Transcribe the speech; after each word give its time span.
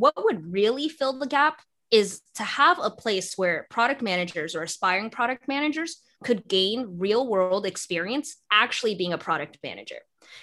what 0.00 0.14
would 0.24 0.52
really 0.52 0.88
fill 0.88 1.18
the 1.18 1.26
gap 1.26 1.60
is 1.90 2.22
to 2.36 2.42
have 2.42 2.78
a 2.80 2.90
place 2.90 3.34
where 3.36 3.66
product 3.68 4.00
managers 4.00 4.54
or 4.54 4.62
aspiring 4.62 5.10
product 5.10 5.46
managers 5.46 6.00
could 6.24 6.46
gain 6.48 6.98
real 6.98 7.28
world 7.28 7.66
experience 7.66 8.36
actually 8.50 8.94
being 8.94 9.12
a 9.12 9.18
product 9.18 9.58
manager. 9.62 9.96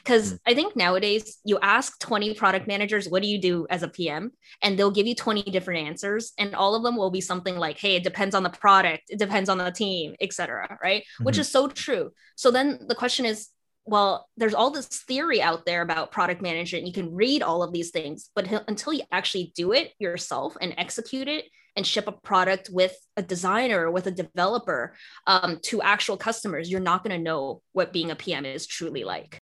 Because 0.04 0.34
mm. 0.34 0.40
I 0.46 0.54
think 0.54 0.76
nowadays 0.76 1.38
you 1.46 1.58
ask 1.62 1.98
20 2.00 2.34
product 2.34 2.68
managers, 2.68 3.08
what 3.08 3.22
do 3.22 3.30
you 3.30 3.40
do 3.40 3.66
as 3.70 3.84
a 3.84 3.88
PM? 3.88 4.32
And 4.62 4.78
they'll 4.78 4.92
give 4.92 5.08
you 5.08 5.16
20 5.16 5.44
different 5.44 5.88
answers. 5.88 6.34
And 6.38 6.54
all 6.54 6.76
of 6.76 6.84
them 6.84 6.98
will 6.98 7.12
be 7.12 7.22
something 7.22 7.58
like, 7.58 7.78
hey, 7.78 7.96
it 7.96 8.04
depends 8.04 8.36
on 8.36 8.44
the 8.44 8.50
product, 8.50 9.04
it 9.10 9.20
depends 9.20 9.50
on 9.50 9.58
the 9.58 9.72
team, 9.72 10.16
etc. 10.20 10.78
Right. 10.84 11.04
Mm-hmm. 11.04 11.24
Which 11.24 11.38
is 11.38 11.50
so 11.50 11.68
true. 11.68 12.12
So 12.36 12.52
then 12.52 12.80
the 12.88 12.96
question 12.96 13.26
is, 13.26 13.48
well, 13.88 14.28
there's 14.36 14.54
all 14.54 14.70
this 14.70 14.88
theory 14.88 15.42
out 15.42 15.66
there 15.66 15.82
about 15.82 16.12
product 16.12 16.42
management. 16.42 16.86
You 16.86 16.94
can 16.94 17.16
read 17.16 17.42
all 17.42 17.64
of 17.64 17.72
these 17.72 17.92
things, 17.92 18.30
but 18.36 18.48
until 18.68 18.94
you 18.94 19.04
actually 19.12 19.54
do 19.56 19.72
it 19.72 19.94
yourself 19.98 20.58
and 20.60 20.74
execute 20.78 21.28
it 21.28 21.46
and 21.78 21.88
ship 21.88 22.08
a 22.08 22.12
product 22.12 22.70
with 22.72 22.96
a 23.16 23.22
designer, 23.22 23.90
with 23.90 24.08
a 24.08 24.12
developer 24.12 24.94
um, 25.26 25.60
to 25.64 25.82
actual 25.82 26.18
customers, 26.18 26.70
you're 26.70 26.82
not 26.82 27.04
going 27.04 27.16
to 27.16 27.24
know 27.24 27.62
what 27.72 27.94
being 27.94 28.12
a 28.12 28.16
PM 28.16 28.46
is 28.46 28.68
truly 28.68 29.04
like. 29.04 29.40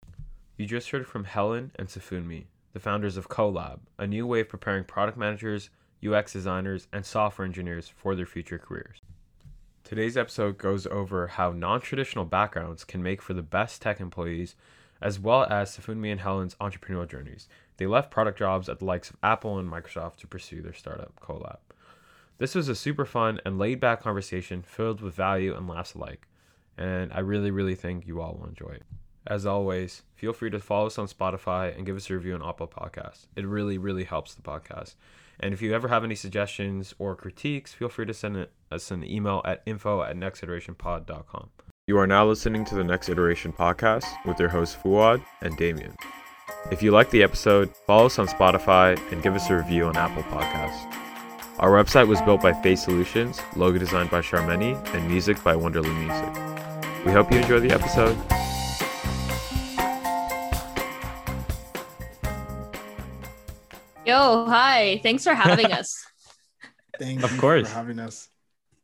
You 0.58 0.66
just 0.66 0.90
heard 0.90 1.06
from 1.06 1.24
Helen 1.24 1.72
and 1.76 1.88
Sefunmi, 1.88 2.44
the 2.74 2.80
founders 2.80 3.16
of 3.16 3.28
Colab, 3.28 3.80
a 3.98 4.06
new 4.06 4.26
way 4.26 4.40
of 4.40 4.48
preparing 4.48 4.84
product 4.84 5.16
managers, 5.16 5.70
UX 6.06 6.32
designers, 6.32 6.86
and 6.92 7.06
software 7.06 7.46
engineers 7.46 7.88
for 7.88 8.14
their 8.14 8.26
future 8.26 8.58
careers. 8.58 9.00
Today's 9.94 10.16
episode 10.16 10.58
goes 10.58 10.88
over 10.88 11.28
how 11.28 11.52
non 11.52 11.80
traditional 11.80 12.24
backgrounds 12.24 12.82
can 12.82 13.00
make 13.00 13.22
for 13.22 13.32
the 13.32 13.44
best 13.44 13.80
tech 13.80 14.00
employees, 14.00 14.56
as 15.00 15.20
well 15.20 15.44
as 15.44 15.70
Sefunmi 15.70 16.10
and 16.10 16.20
Helen's 16.20 16.56
entrepreneurial 16.56 17.08
journeys. 17.08 17.46
They 17.76 17.86
left 17.86 18.10
product 18.10 18.36
jobs 18.36 18.68
at 18.68 18.80
the 18.80 18.86
likes 18.86 19.10
of 19.10 19.18
Apple 19.22 19.56
and 19.56 19.70
Microsoft 19.70 20.16
to 20.16 20.26
pursue 20.26 20.62
their 20.62 20.72
startup, 20.72 21.12
Colab. 21.20 21.58
This 22.38 22.56
was 22.56 22.68
a 22.68 22.74
super 22.74 23.04
fun 23.04 23.38
and 23.46 23.56
laid 23.56 23.78
back 23.78 24.02
conversation 24.02 24.62
filled 24.62 25.00
with 25.00 25.14
value 25.14 25.54
and 25.54 25.68
laughs 25.68 25.94
alike, 25.94 26.26
and 26.76 27.12
I 27.12 27.20
really, 27.20 27.52
really 27.52 27.76
think 27.76 28.04
you 28.04 28.20
all 28.20 28.34
will 28.34 28.48
enjoy 28.48 28.70
it. 28.70 28.82
As 29.28 29.46
always, 29.46 30.02
feel 30.16 30.32
free 30.32 30.50
to 30.50 30.58
follow 30.58 30.86
us 30.86 30.98
on 30.98 31.06
Spotify 31.06 31.72
and 31.72 31.86
give 31.86 31.94
us 31.94 32.10
a 32.10 32.14
review 32.14 32.34
on 32.34 32.42
Apple 32.42 32.66
Podcasts. 32.66 33.26
It 33.36 33.46
really, 33.46 33.78
really 33.78 34.02
helps 34.02 34.34
the 34.34 34.42
podcast. 34.42 34.96
And 35.40 35.52
if 35.52 35.60
you 35.60 35.74
ever 35.74 35.88
have 35.88 36.04
any 36.04 36.14
suggestions 36.14 36.94
or 36.98 37.16
critiques, 37.16 37.72
feel 37.72 37.88
free 37.88 38.06
to 38.06 38.14
send 38.14 38.46
us 38.70 38.90
uh, 38.90 38.94
an 38.94 39.04
email 39.04 39.42
at 39.44 39.62
info 39.66 40.02
at 40.02 40.16
nextiterationpod.com. 40.16 41.50
You 41.86 41.98
are 41.98 42.06
now 42.06 42.26
listening 42.26 42.64
to 42.66 42.74
the 42.74 42.84
Next 42.84 43.08
Iteration 43.08 43.52
podcast 43.52 44.06
with 44.24 44.40
your 44.40 44.48
hosts 44.48 44.76
Fuad 44.82 45.22
and 45.42 45.56
Damien. 45.56 45.94
If 46.70 46.82
you 46.82 46.92
like 46.92 47.10
the 47.10 47.22
episode, 47.22 47.76
follow 47.86 48.06
us 48.06 48.18
on 48.18 48.26
Spotify 48.26 48.98
and 49.12 49.22
give 49.22 49.34
us 49.34 49.50
a 49.50 49.56
review 49.56 49.84
on 49.84 49.96
Apple 49.96 50.22
Podcasts. 50.24 50.90
Our 51.58 51.70
website 51.70 52.08
was 52.08 52.20
built 52.22 52.40
by 52.40 52.52
Face 52.52 52.82
Solutions, 52.82 53.40
logo 53.54 53.78
designed 53.78 54.10
by 54.10 54.20
Charmeni, 54.20 54.74
and 54.94 55.08
music 55.08 55.42
by 55.44 55.54
Wonderly 55.54 55.90
Music. 55.90 56.34
We 57.04 57.12
hope 57.12 57.30
you 57.30 57.38
enjoy 57.38 57.60
the 57.60 57.70
episode. 57.70 58.16
Yo, 64.06 64.44
hi. 64.44 65.00
Thanks 65.02 65.24
for 65.24 65.34
having 65.34 65.72
us. 65.72 66.04
Thank 66.98 67.22
of 67.24 67.32
you 67.32 67.40
course. 67.40 67.66
for 67.66 67.74
having 67.74 67.98
us. 67.98 68.28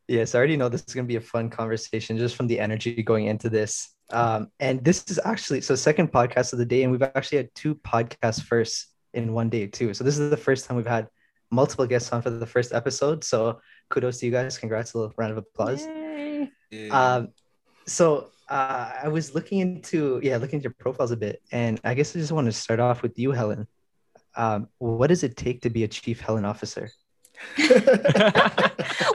Yes, 0.07 0.33
I 0.33 0.39
already 0.39 0.57
know 0.57 0.67
this 0.67 0.83
is 0.87 0.95
going 0.95 1.05
to 1.05 1.07
be 1.07 1.17
a 1.17 1.21
fun 1.21 1.49
conversation 1.49 2.17
just 2.17 2.35
from 2.35 2.47
the 2.47 2.59
energy 2.59 3.03
going 3.03 3.27
into 3.27 3.47
this. 3.47 3.93
Um, 4.09 4.47
and 4.59 4.83
this 4.83 5.05
is 5.11 5.19
actually 5.23 5.61
so 5.61 5.75
second 5.75 6.11
podcast 6.11 6.53
of 6.53 6.59
the 6.59 6.65
day, 6.65 6.81
and 6.81 6.91
we've 6.91 7.03
actually 7.03 7.37
had 7.37 7.49
two 7.53 7.75
podcasts 7.75 8.41
first 8.41 8.87
in 9.13 9.31
one 9.33 9.49
day 9.49 9.67
too. 9.67 9.93
So 9.93 10.03
this 10.03 10.17
is 10.17 10.31
the 10.31 10.37
first 10.37 10.65
time 10.65 10.75
we've 10.75 10.87
had 10.87 11.07
multiple 11.51 11.85
guests 11.85 12.11
on 12.11 12.23
for 12.23 12.31
the 12.31 12.47
first 12.47 12.73
episode. 12.73 13.23
So 13.23 13.61
kudos 13.89 14.17
to 14.19 14.25
you 14.25 14.31
guys. 14.31 14.57
Congrats, 14.57 14.93
a 14.93 14.97
little 14.97 15.13
round 15.17 15.33
of 15.33 15.37
applause. 15.37 15.85
Um, 16.89 17.29
so 17.85 18.31
uh, 18.49 18.91
I 19.03 19.07
was 19.07 19.35
looking 19.35 19.59
into 19.59 20.19
yeah, 20.23 20.37
looking 20.37 20.57
at 20.57 20.63
your 20.63 20.73
profiles 20.79 21.11
a 21.11 21.17
bit, 21.17 21.43
and 21.51 21.79
I 21.83 21.93
guess 21.93 22.15
I 22.15 22.19
just 22.19 22.31
want 22.31 22.47
to 22.47 22.51
start 22.51 22.79
off 22.79 23.03
with 23.03 23.19
you, 23.19 23.31
Helen 23.31 23.67
um, 24.35 24.67
what 24.77 25.07
does 25.07 25.23
it 25.23 25.37
take 25.37 25.61
to 25.61 25.69
be 25.69 25.83
a 25.83 25.87
chief 25.87 26.21
Helen 26.21 26.45
officer? 26.45 26.91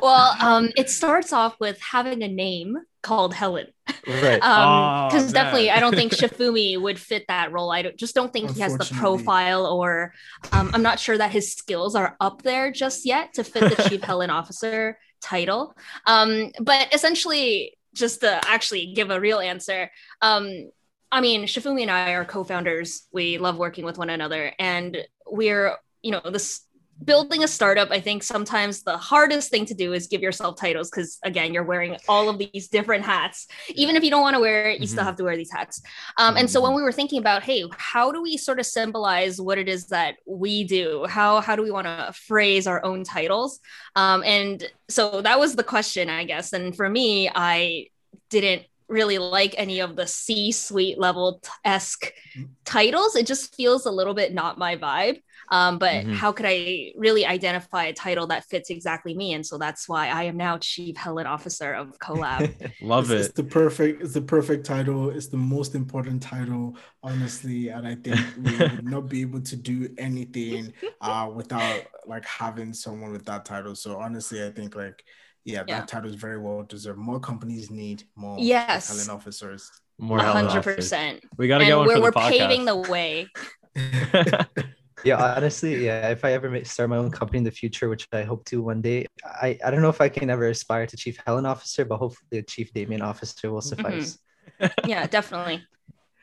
well, 0.02 0.36
um, 0.40 0.70
it 0.76 0.90
starts 0.90 1.32
off 1.32 1.58
with 1.60 1.80
having 1.80 2.22
a 2.22 2.28
name 2.28 2.76
called 3.02 3.34
Helen. 3.34 3.66
Right. 4.06 4.42
Um, 4.42 5.08
because 5.08 5.30
oh, 5.30 5.32
definitely, 5.32 5.70
I 5.70 5.80
don't 5.80 5.94
think 5.94 6.12
Sefunmi 6.12 6.80
would 6.80 6.98
fit 6.98 7.24
that 7.28 7.52
role. 7.52 7.70
I 7.70 7.82
don't, 7.82 7.96
just 7.96 8.14
don't 8.14 8.32
think 8.32 8.52
he 8.52 8.60
has 8.60 8.76
the 8.76 8.88
profile, 8.94 9.66
or 9.66 10.12
um, 10.52 10.70
I'm 10.74 10.82
not 10.82 11.00
sure 11.00 11.16
that 11.16 11.30
his 11.30 11.52
skills 11.52 11.94
are 11.94 12.16
up 12.20 12.42
there 12.42 12.70
just 12.70 13.06
yet 13.06 13.34
to 13.34 13.44
fit 13.44 13.76
the 13.76 13.88
chief 13.88 14.02
Helen 14.02 14.30
officer 14.30 14.98
title. 15.20 15.76
Um, 16.06 16.52
but 16.60 16.92
essentially, 16.94 17.76
just 17.94 18.20
to 18.20 18.40
actually 18.46 18.92
give 18.94 19.10
a 19.10 19.20
real 19.20 19.38
answer, 19.38 19.90
um, 20.22 20.70
I 21.12 21.20
mean, 21.20 21.44
Sefunmi 21.44 21.82
and 21.82 21.90
I 21.90 22.12
are 22.12 22.24
co-founders. 22.24 23.06
We 23.12 23.38
love 23.38 23.56
working 23.56 23.84
with 23.84 23.98
one 23.98 24.10
another, 24.10 24.52
and 24.58 24.98
we're 25.26 25.76
you 26.02 26.12
know 26.12 26.20
this 26.30 26.66
building 27.04 27.44
a 27.44 27.48
startup. 27.48 27.90
I 27.90 28.00
think 28.00 28.22
sometimes 28.22 28.82
the 28.82 28.96
hardest 28.96 29.50
thing 29.50 29.66
to 29.66 29.74
do 29.74 29.92
is 29.92 30.06
give 30.06 30.22
yourself 30.22 30.56
titles 30.58 30.90
because 30.90 31.18
again, 31.24 31.52
you're 31.52 31.64
wearing 31.64 31.96
all 32.08 32.28
of 32.28 32.38
these 32.38 32.68
different 32.68 33.04
hats. 33.04 33.46
Even 33.74 33.96
if 33.96 34.04
you 34.04 34.10
don't 34.10 34.22
want 34.22 34.34
to 34.34 34.40
wear 34.40 34.70
it, 34.70 34.74
you 34.74 34.86
mm-hmm. 34.86 34.92
still 34.92 35.04
have 35.04 35.16
to 35.16 35.24
wear 35.24 35.36
these 35.36 35.52
hats. 35.52 35.82
Um, 36.18 36.36
and 36.36 36.48
so 36.48 36.60
when 36.62 36.74
we 36.74 36.82
were 36.82 36.92
thinking 36.92 37.18
about, 37.18 37.42
hey, 37.42 37.64
how 37.76 38.12
do 38.12 38.22
we 38.22 38.36
sort 38.36 38.58
of 38.58 38.66
symbolize 38.66 39.40
what 39.40 39.58
it 39.58 39.68
is 39.68 39.88
that 39.88 40.16
we 40.26 40.64
do? 40.64 41.06
How 41.08 41.40
how 41.40 41.56
do 41.56 41.62
we 41.62 41.70
want 41.70 41.86
to 41.86 42.12
phrase 42.14 42.66
our 42.66 42.84
own 42.84 43.04
titles? 43.04 43.60
Um, 43.94 44.22
and 44.24 44.64
so 44.88 45.20
that 45.22 45.38
was 45.38 45.56
the 45.56 45.64
question, 45.64 46.08
I 46.08 46.24
guess. 46.24 46.52
And 46.52 46.74
for 46.74 46.88
me, 46.88 47.30
I 47.34 47.88
didn't 48.30 48.62
really 48.88 49.18
like 49.18 49.54
any 49.58 49.80
of 49.80 49.96
the 49.96 50.06
C 50.06 50.52
suite 50.52 50.98
level 50.98 51.40
esque 51.64 52.12
mm-hmm. 52.36 52.44
titles. 52.64 53.16
It 53.16 53.26
just 53.26 53.54
feels 53.54 53.86
a 53.86 53.90
little 53.90 54.14
bit 54.14 54.32
not 54.32 54.58
my 54.58 54.76
vibe. 54.76 55.20
Um, 55.48 55.78
but 55.78 55.92
mm-hmm. 55.92 56.12
how 56.12 56.32
could 56.32 56.46
I 56.48 56.92
really 56.96 57.24
identify 57.24 57.84
a 57.84 57.92
title 57.92 58.26
that 58.28 58.44
fits 58.46 58.70
exactly 58.70 59.14
me? 59.14 59.34
And 59.34 59.46
so 59.46 59.58
that's 59.58 59.88
why 59.88 60.08
I 60.08 60.24
am 60.24 60.36
now 60.36 60.58
Chief 60.58 60.96
Helen 60.96 61.26
Officer 61.26 61.72
of 61.72 61.98
Colab. 61.98 62.72
Love 62.82 63.10
it's, 63.10 63.12
it. 63.12 63.26
It's 63.26 63.34
the 63.34 63.44
perfect. 63.44 64.02
It's 64.02 64.14
the 64.14 64.22
perfect 64.22 64.66
title. 64.66 65.10
It's 65.10 65.28
the 65.28 65.36
most 65.36 65.74
important 65.74 66.22
title, 66.22 66.76
honestly. 67.02 67.68
And 67.68 67.86
I 67.86 67.94
think 67.94 68.18
we 68.42 68.56
would 68.58 68.84
not 68.84 69.08
be 69.08 69.20
able 69.20 69.40
to 69.42 69.56
do 69.56 69.88
anything 69.98 70.72
uh, 71.00 71.30
without 71.32 71.82
like 72.06 72.24
having 72.24 72.72
someone 72.72 73.12
with 73.12 73.24
that 73.26 73.44
title. 73.44 73.74
So 73.74 73.98
honestly, 73.98 74.44
I 74.44 74.50
think 74.50 74.74
like 74.74 75.04
yeah, 75.46 75.62
yeah. 75.66 75.80
that 75.80 75.88
title 75.88 76.10
is 76.10 76.16
very 76.16 76.38
well 76.38 76.64
deserved. 76.64 76.98
More 76.98 77.20
companies 77.20 77.70
need 77.70 78.02
more 78.16 78.36
yes. 78.38 78.88
Helen 78.88 79.16
officers. 79.16 79.70
More 79.98 80.18
hundred 80.18 80.62
percent. 80.62 81.24
We 81.38 81.46
got 81.48 81.58
to 81.58 81.64
get 81.64 81.76
one 81.76 81.86
we're, 81.86 81.94
for 81.94 81.98
the 81.98 82.02
we're 82.02 82.12
podcast. 82.12 82.30
paving 82.30 82.64
the 82.64 82.76
way. 82.76 83.28
yeah, 85.04 85.34
honestly, 85.36 85.86
yeah. 85.86 86.08
If 86.10 86.24
I 86.24 86.32
ever 86.32 86.64
start 86.64 86.90
my 86.90 86.96
own 86.96 87.12
company 87.12 87.38
in 87.38 87.44
the 87.44 87.52
future, 87.52 87.88
which 87.88 88.08
I 88.12 88.24
hope 88.24 88.44
to 88.46 88.60
one 88.60 88.82
day, 88.82 89.06
I, 89.24 89.56
I 89.64 89.70
don't 89.70 89.82
know 89.82 89.88
if 89.88 90.00
I 90.00 90.08
can 90.08 90.28
ever 90.30 90.48
aspire 90.48 90.86
to 90.86 90.96
chief 90.96 91.16
Helen 91.24 91.46
officer, 91.46 91.84
but 91.84 91.98
hopefully 91.98 92.40
a 92.40 92.42
chief 92.42 92.72
Damien 92.74 93.00
officer 93.00 93.50
will 93.50 93.60
mm-hmm. 93.60 93.68
suffice. 93.68 94.18
Mm-hmm. 94.60 94.80
yeah, 94.90 95.06
definitely. 95.06 95.64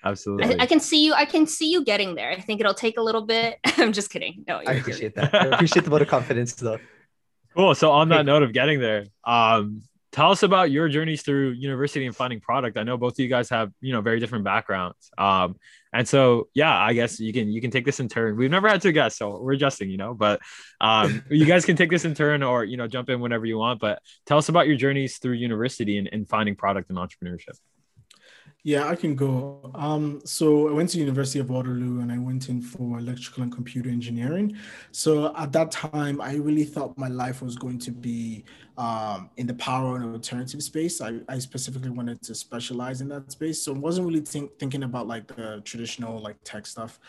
Absolutely. 0.04 0.60
I, 0.60 0.64
I, 0.64 0.66
can 0.66 0.82
see 0.82 1.06
you. 1.06 1.14
I 1.14 1.24
can 1.24 1.48
see 1.48 1.72
you 1.72 1.86
getting 1.86 2.14
there. 2.14 2.32
I 2.32 2.42
think 2.42 2.60
it'll 2.60 2.74
take 2.74 2.98
a 2.98 3.02
little 3.02 3.26
bit. 3.26 3.58
I'm 3.78 3.94
just 3.94 4.10
kidding. 4.10 4.44
No, 4.48 4.62
I 4.68 4.74
appreciate 4.74 5.16
that. 5.16 5.34
I 5.34 5.46
appreciate 5.46 5.86
the 5.86 5.90
vote 5.90 6.02
of 6.02 6.10
confidence, 6.10 6.54
though. 6.56 6.78
Cool. 7.56 7.76
So 7.76 7.92
on 7.92 8.10
that 8.10 8.26
note 8.26 8.44
of 8.44 8.52
getting 8.54 8.80
there, 8.80 9.06
um, 9.24 9.84
tell 10.12 10.32
us 10.32 10.44
about 10.44 10.72
your 10.72 10.88
journeys 10.88 11.24
through 11.24 11.52
university 11.52 12.06
and 12.06 12.16
finding 12.16 12.40
product. 12.40 12.78
I 12.78 12.84
know 12.84 12.98
both 12.98 13.14
of 13.14 13.20
you 13.20 13.28
guys 13.28 13.50
have 13.50 13.72
you 13.82 13.92
know 13.92 14.02
very 14.02 14.20
different 14.20 14.46
backgrounds. 14.46 15.12
Um, 15.18 15.58
and 15.92 16.08
so 16.08 16.48
yeah, 16.54 16.76
I 16.76 16.94
guess 16.94 17.20
you 17.20 17.34
can 17.34 17.50
you 17.50 17.62
can 17.62 17.72
take 17.72 17.86
this 17.86 18.00
in 18.00 18.08
turn. 18.08 18.38
We've 18.38 18.50
never 18.50 18.68
had 18.70 18.82
two 18.82 18.92
guests, 18.92 19.20
so 19.20 19.40
we're 19.40 19.54
adjusting, 19.54 19.90
you 19.90 19.98
know. 19.98 20.14
But 20.14 20.40
um, 20.80 21.24
you 21.30 21.46
guys 21.46 21.66
can 21.66 21.76
take 21.76 21.90
this 21.90 22.06
in 22.06 22.16
turn, 22.16 22.42
or 22.42 22.64
you 22.64 22.78
know, 22.78 22.88
jump 22.88 23.10
in 23.10 23.20
whenever 23.20 23.46
you 23.46 23.58
want. 23.58 23.80
But 23.80 24.00
tell 24.26 24.38
us 24.38 24.50
about 24.50 24.68
your 24.68 24.78
journeys 24.78 25.18
through 25.18 25.34
university 25.34 25.98
and, 25.98 26.10
and 26.12 26.28
finding 26.28 26.56
product 26.56 26.90
and 26.90 26.98
entrepreneurship. 26.98 27.58
Yeah, 28.66 28.88
I 28.88 28.96
can 28.96 29.14
go. 29.14 29.72
Um, 29.76 30.22
so 30.24 30.70
I 30.70 30.72
went 30.72 30.90
to 30.92 30.98
University 30.98 31.40
of 31.40 31.50
Waterloo 31.50 32.00
and 32.00 32.10
I 32.10 32.18
went 32.18 32.48
in 32.48 32.62
for 32.62 32.98
electrical 32.98 33.44
and 33.44 33.52
computer 33.52 33.90
engineering. 33.90 34.56
So 34.94 35.36
at 35.36 35.52
that 35.52 35.70
time, 35.70 36.22
I 36.22 36.36
really 36.36 36.64
thought 36.64 36.98
my 36.98 37.10
life 37.10 37.42
was 37.42 37.58
going 37.58 37.78
to 37.80 37.92
be 37.92 38.46
um, 38.78 39.30
in 39.36 39.48
the 39.48 39.54
power 39.56 39.98
and 39.98 40.06
alternative 40.06 40.64
space. 40.64 41.02
I, 41.02 41.20
I 41.28 41.40
specifically 41.40 41.90
wanted 41.90 42.22
to 42.22 42.34
specialize 42.34 43.02
in 43.02 43.10
that 43.10 43.34
space. 43.34 43.62
So 43.62 43.76
I 43.76 43.78
wasn't 43.78 44.08
really 44.08 44.22
think, 44.22 44.58
thinking 44.58 44.84
about 44.84 45.08
like 45.08 45.28
the 45.28 45.62
traditional 45.66 46.22
like 46.22 46.38
tech 46.46 46.66
stuff. 46.66 47.02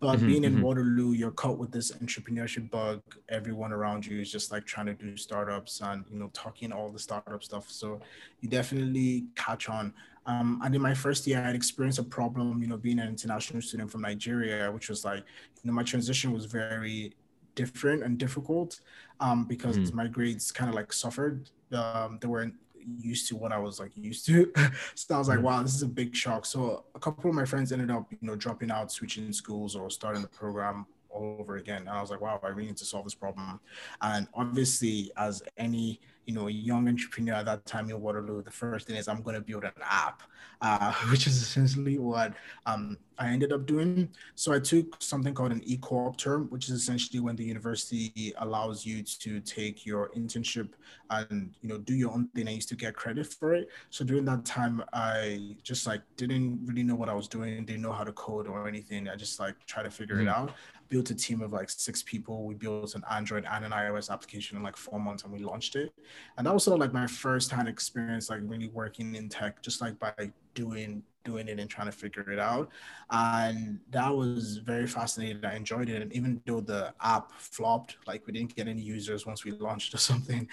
But 0.00 0.18
mm-hmm, 0.18 0.26
being 0.26 0.44
in 0.44 0.52
mm-hmm. 0.54 0.62
Waterloo, 0.62 1.12
you're 1.12 1.32
caught 1.32 1.58
with 1.58 1.72
this 1.72 1.90
entrepreneurship 1.92 2.70
bug. 2.70 3.02
Everyone 3.30 3.72
around 3.72 4.06
you 4.06 4.20
is 4.20 4.30
just 4.30 4.52
like 4.52 4.64
trying 4.64 4.86
to 4.86 4.94
do 4.94 5.16
startups 5.16 5.80
and 5.80 6.04
you 6.08 6.18
know 6.18 6.30
talking 6.32 6.70
all 6.70 6.90
the 6.90 7.00
startup 7.00 7.42
stuff. 7.42 7.68
So 7.68 8.00
you 8.40 8.48
definitely 8.48 9.24
catch 9.34 9.68
on. 9.68 9.92
Um, 10.28 10.60
and 10.62 10.74
in 10.74 10.82
my 10.82 10.92
first 10.92 11.26
year, 11.26 11.38
I 11.38 11.42
had 11.42 11.56
experienced 11.56 11.98
a 11.98 12.02
problem, 12.02 12.60
you 12.60 12.68
know, 12.68 12.76
being 12.76 12.98
an 12.98 13.08
international 13.08 13.62
student 13.62 13.90
from 13.90 14.02
Nigeria, 14.02 14.70
which 14.70 14.90
was 14.90 15.02
like, 15.02 15.24
you 15.62 15.64
know, 15.64 15.72
my 15.72 15.82
transition 15.82 16.32
was 16.32 16.44
very 16.44 17.14
different 17.54 18.04
and 18.04 18.18
difficult 18.18 18.80
um, 19.20 19.46
because 19.46 19.78
mm. 19.78 19.92
my 19.94 20.06
grades 20.06 20.52
kind 20.52 20.68
of 20.68 20.74
like 20.74 20.92
suffered. 20.92 21.48
Um, 21.72 22.18
they 22.20 22.28
weren't 22.28 22.54
used 23.00 23.26
to 23.28 23.36
what 23.36 23.52
I 23.52 23.58
was 23.58 23.80
like 23.80 23.96
used 23.96 24.26
to. 24.26 24.52
so 24.94 25.14
I 25.14 25.18
was 25.18 25.28
like, 25.28 25.38
mm. 25.38 25.44
wow, 25.44 25.62
this 25.62 25.74
is 25.74 25.82
a 25.82 25.88
big 25.88 26.14
shock. 26.14 26.44
So 26.44 26.84
a 26.94 27.00
couple 27.00 27.30
of 27.30 27.34
my 27.34 27.46
friends 27.46 27.72
ended 27.72 27.90
up, 27.90 28.06
you 28.12 28.18
know, 28.20 28.36
dropping 28.36 28.70
out, 28.70 28.92
switching 28.92 29.32
schools 29.32 29.74
or 29.74 29.88
starting 29.88 30.20
the 30.20 30.28
program 30.28 30.84
all 31.08 31.38
over 31.40 31.56
again. 31.56 31.80
And 31.80 31.90
I 31.90 32.02
was 32.02 32.10
like, 32.10 32.20
wow, 32.20 32.38
I 32.42 32.48
really 32.48 32.66
need 32.66 32.76
to 32.76 32.84
solve 32.84 33.04
this 33.04 33.14
problem. 33.14 33.60
And 34.02 34.28
obviously, 34.34 35.10
as 35.16 35.42
any 35.56 36.00
you 36.28 36.34
know, 36.34 36.46
a 36.46 36.50
young 36.50 36.86
entrepreneur 36.88 37.36
at 37.36 37.46
that 37.46 37.64
time 37.64 37.88
in 37.88 37.98
Waterloo, 37.98 38.42
the 38.42 38.50
first 38.50 38.86
thing 38.86 38.96
is 38.96 39.08
I'm 39.08 39.22
going 39.22 39.34
to 39.34 39.40
build 39.40 39.64
an 39.64 39.72
app, 39.82 40.22
uh, 40.60 40.92
which 41.10 41.26
is 41.26 41.40
essentially 41.40 41.98
what 41.98 42.34
um, 42.66 42.98
I 43.18 43.28
ended 43.28 43.50
up 43.50 43.64
doing. 43.64 44.10
So 44.34 44.52
I 44.52 44.58
took 44.58 45.02
something 45.02 45.32
called 45.32 45.52
an 45.52 45.62
e-co-op 45.64 46.18
term, 46.18 46.46
which 46.50 46.68
is 46.68 46.74
essentially 46.74 47.20
when 47.20 47.34
the 47.34 47.44
university 47.44 48.34
allows 48.40 48.84
you 48.84 49.02
to 49.02 49.40
take 49.40 49.86
your 49.86 50.10
internship 50.10 50.68
and 51.08 51.54
you 51.62 51.68
know 51.70 51.78
do 51.78 51.94
your 51.94 52.12
own 52.12 52.28
thing 52.34 52.46
and 52.46 52.56
used 52.56 52.68
to 52.68 52.76
get 52.76 52.94
credit 52.94 53.26
for 53.26 53.54
it. 53.54 53.70
So 53.88 54.04
during 54.04 54.26
that 54.26 54.44
time, 54.44 54.84
I 54.92 55.56
just 55.62 55.86
like 55.86 56.02
didn't 56.18 56.60
really 56.66 56.82
know 56.82 56.94
what 56.94 57.08
I 57.08 57.14
was 57.14 57.26
doing, 57.26 57.64
didn't 57.64 57.80
know 57.80 57.92
how 57.92 58.04
to 58.04 58.12
code 58.12 58.48
or 58.48 58.68
anything. 58.68 59.08
I 59.08 59.16
just 59.16 59.40
like 59.40 59.54
try 59.64 59.82
to 59.82 59.90
figure 59.90 60.16
mm-hmm. 60.16 60.28
it 60.28 60.30
out 60.30 60.50
built 60.88 61.10
a 61.10 61.14
team 61.14 61.42
of 61.42 61.52
like 61.52 61.70
six 61.70 62.02
people. 62.02 62.44
We 62.44 62.54
built 62.54 62.94
an 62.94 63.04
Android 63.10 63.46
and 63.50 63.64
an 63.64 63.72
iOS 63.72 64.10
application 64.10 64.56
in 64.56 64.62
like 64.62 64.76
four 64.76 64.98
months 64.98 65.24
and 65.24 65.32
we 65.32 65.38
launched 65.40 65.76
it. 65.76 65.92
And 66.36 66.46
that 66.46 66.54
was 66.54 66.64
sort 66.64 66.74
of 66.74 66.80
like 66.80 66.92
my 66.92 67.06
first 67.06 67.50
hand 67.50 67.68
experience, 67.68 68.30
like 68.30 68.40
really 68.44 68.68
working 68.68 69.14
in 69.14 69.28
tech, 69.28 69.62
just 69.62 69.80
like 69.80 69.98
by 69.98 70.12
doing 70.54 71.02
doing 71.24 71.48
it 71.48 71.60
and 71.60 71.68
trying 71.68 71.86
to 71.86 71.92
figure 71.92 72.30
it 72.30 72.38
out. 72.38 72.70
And 73.10 73.80
that 73.90 74.14
was 74.14 74.58
very 74.58 74.86
fascinating. 74.86 75.44
I 75.44 75.56
enjoyed 75.56 75.88
it. 75.88 76.00
And 76.00 76.12
even 76.12 76.40
though 76.46 76.60
the 76.60 76.94
app 77.02 77.32
flopped, 77.32 77.96
like 78.06 78.26
we 78.26 78.32
didn't 78.32 78.54
get 78.56 78.66
any 78.66 78.80
users 78.80 79.26
once 79.26 79.44
we 79.44 79.52
launched 79.52 79.94
or 79.94 79.98
something, 79.98 80.48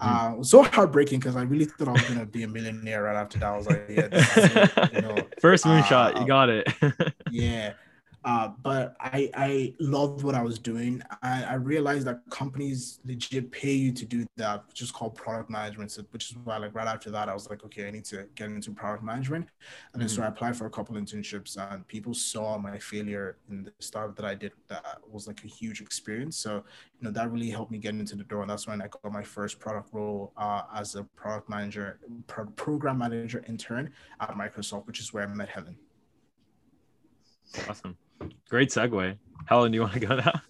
mm-hmm. 0.00 0.26
uh, 0.26 0.32
it 0.32 0.38
was 0.38 0.50
so 0.50 0.62
heartbreaking 0.62 1.18
because 1.18 1.36
I 1.36 1.42
really 1.42 1.64
thought 1.64 1.88
I 1.88 1.92
was 1.92 2.02
going 2.02 2.20
to 2.20 2.26
be 2.26 2.44
a 2.44 2.48
millionaire 2.48 3.04
right 3.04 3.16
after 3.16 3.38
that. 3.40 3.46
I 3.46 3.56
was 3.56 3.66
like, 3.66 3.86
yeah, 3.88 4.88
you 4.92 5.00
know, 5.00 5.16
first 5.40 5.64
moonshot, 5.64 6.16
uh, 6.16 6.20
you 6.20 6.26
got 6.26 6.48
it. 6.48 6.72
yeah. 7.30 7.72
Uh, 8.22 8.48
but 8.62 8.96
I, 9.00 9.30
I 9.34 9.74
loved 9.80 10.24
what 10.24 10.34
I 10.34 10.42
was 10.42 10.58
doing. 10.58 11.02
I, 11.22 11.44
I 11.44 11.54
realized 11.54 12.06
that 12.06 12.20
companies 12.28 13.00
legit 13.06 13.50
pay 13.50 13.72
you 13.72 13.92
to 13.92 14.04
do 14.04 14.26
that, 14.36 14.66
which 14.68 14.82
is 14.82 14.90
called 14.90 15.14
product 15.14 15.48
management. 15.48 15.90
So, 15.92 16.02
which 16.10 16.30
is 16.30 16.36
why, 16.44 16.58
like, 16.58 16.74
right 16.74 16.86
after 16.86 17.10
that, 17.12 17.30
I 17.30 17.34
was 17.34 17.48
like, 17.48 17.64
okay, 17.64 17.88
I 17.88 17.90
need 17.90 18.04
to 18.06 18.26
get 18.34 18.50
into 18.50 18.72
product 18.72 19.02
management. 19.02 19.48
And 19.94 20.02
then 20.02 20.08
mm-hmm. 20.08 20.16
so 20.16 20.22
I 20.22 20.26
applied 20.26 20.54
for 20.54 20.66
a 20.66 20.70
couple 20.70 20.96
internships, 20.96 21.56
and 21.56 21.86
people 21.88 22.12
saw 22.12 22.58
my 22.58 22.78
failure 22.78 23.38
in 23.48 23.64
the 23.64 23.72
startup 23.78 24.16
that 24.16 24.26
I 24.26 24.34
did. 24.34 24.52
That 24.68 24.98
was 25.10 25.26
like 25.26 25.42
a 25.44 25.48
huge 25.48 25.80
experience. 25.80 26.36
So, 26.36 26.56
you 26.56 27.04
know, 27.04 27.10
that 27.12 27.32
really 27.32 27.48
helped 27.48 27.72
me 27.72 27.78
get 27.78 27.94
into 27.94 28.16
the 28.16 28.24
door. 28.24 28.42
And 28.42 28.50
that's 28.50 28.66
when 28.66 28.82
I 28.82 28.88
got 28.88 29.10
my 29.10 29.22
first 29.22 29.58
product 29.58 29.94
role 29.94 30.34
uh, 30.36 30.64
as 30.74 30.94
a 30.94 31.04
product 31.16 31.48
manager, 31.48 32.00
pro- 32.26 32.44
program 32.44 32.98
manager 32.98 33.42
intern 33.48 33.90
at 34.20 34.30
Microsoft, 34.36 34.86
which 34.86 35.00
is 35.00 35.14
where 35.14 35.24
I 35.24 35.26
met 35.26 35.48
Helen. 35.48 35.76
Awesome. 37.68 37.96
Great 38.48 38.70
segue. 38.70 39.16
Helen, 39.46 39.72
do 39.72 39.76
you 39.76 39.82
want 39.82 39.94
to 39.94 40.00
go 40.00 40.16
now? 40.16 40.42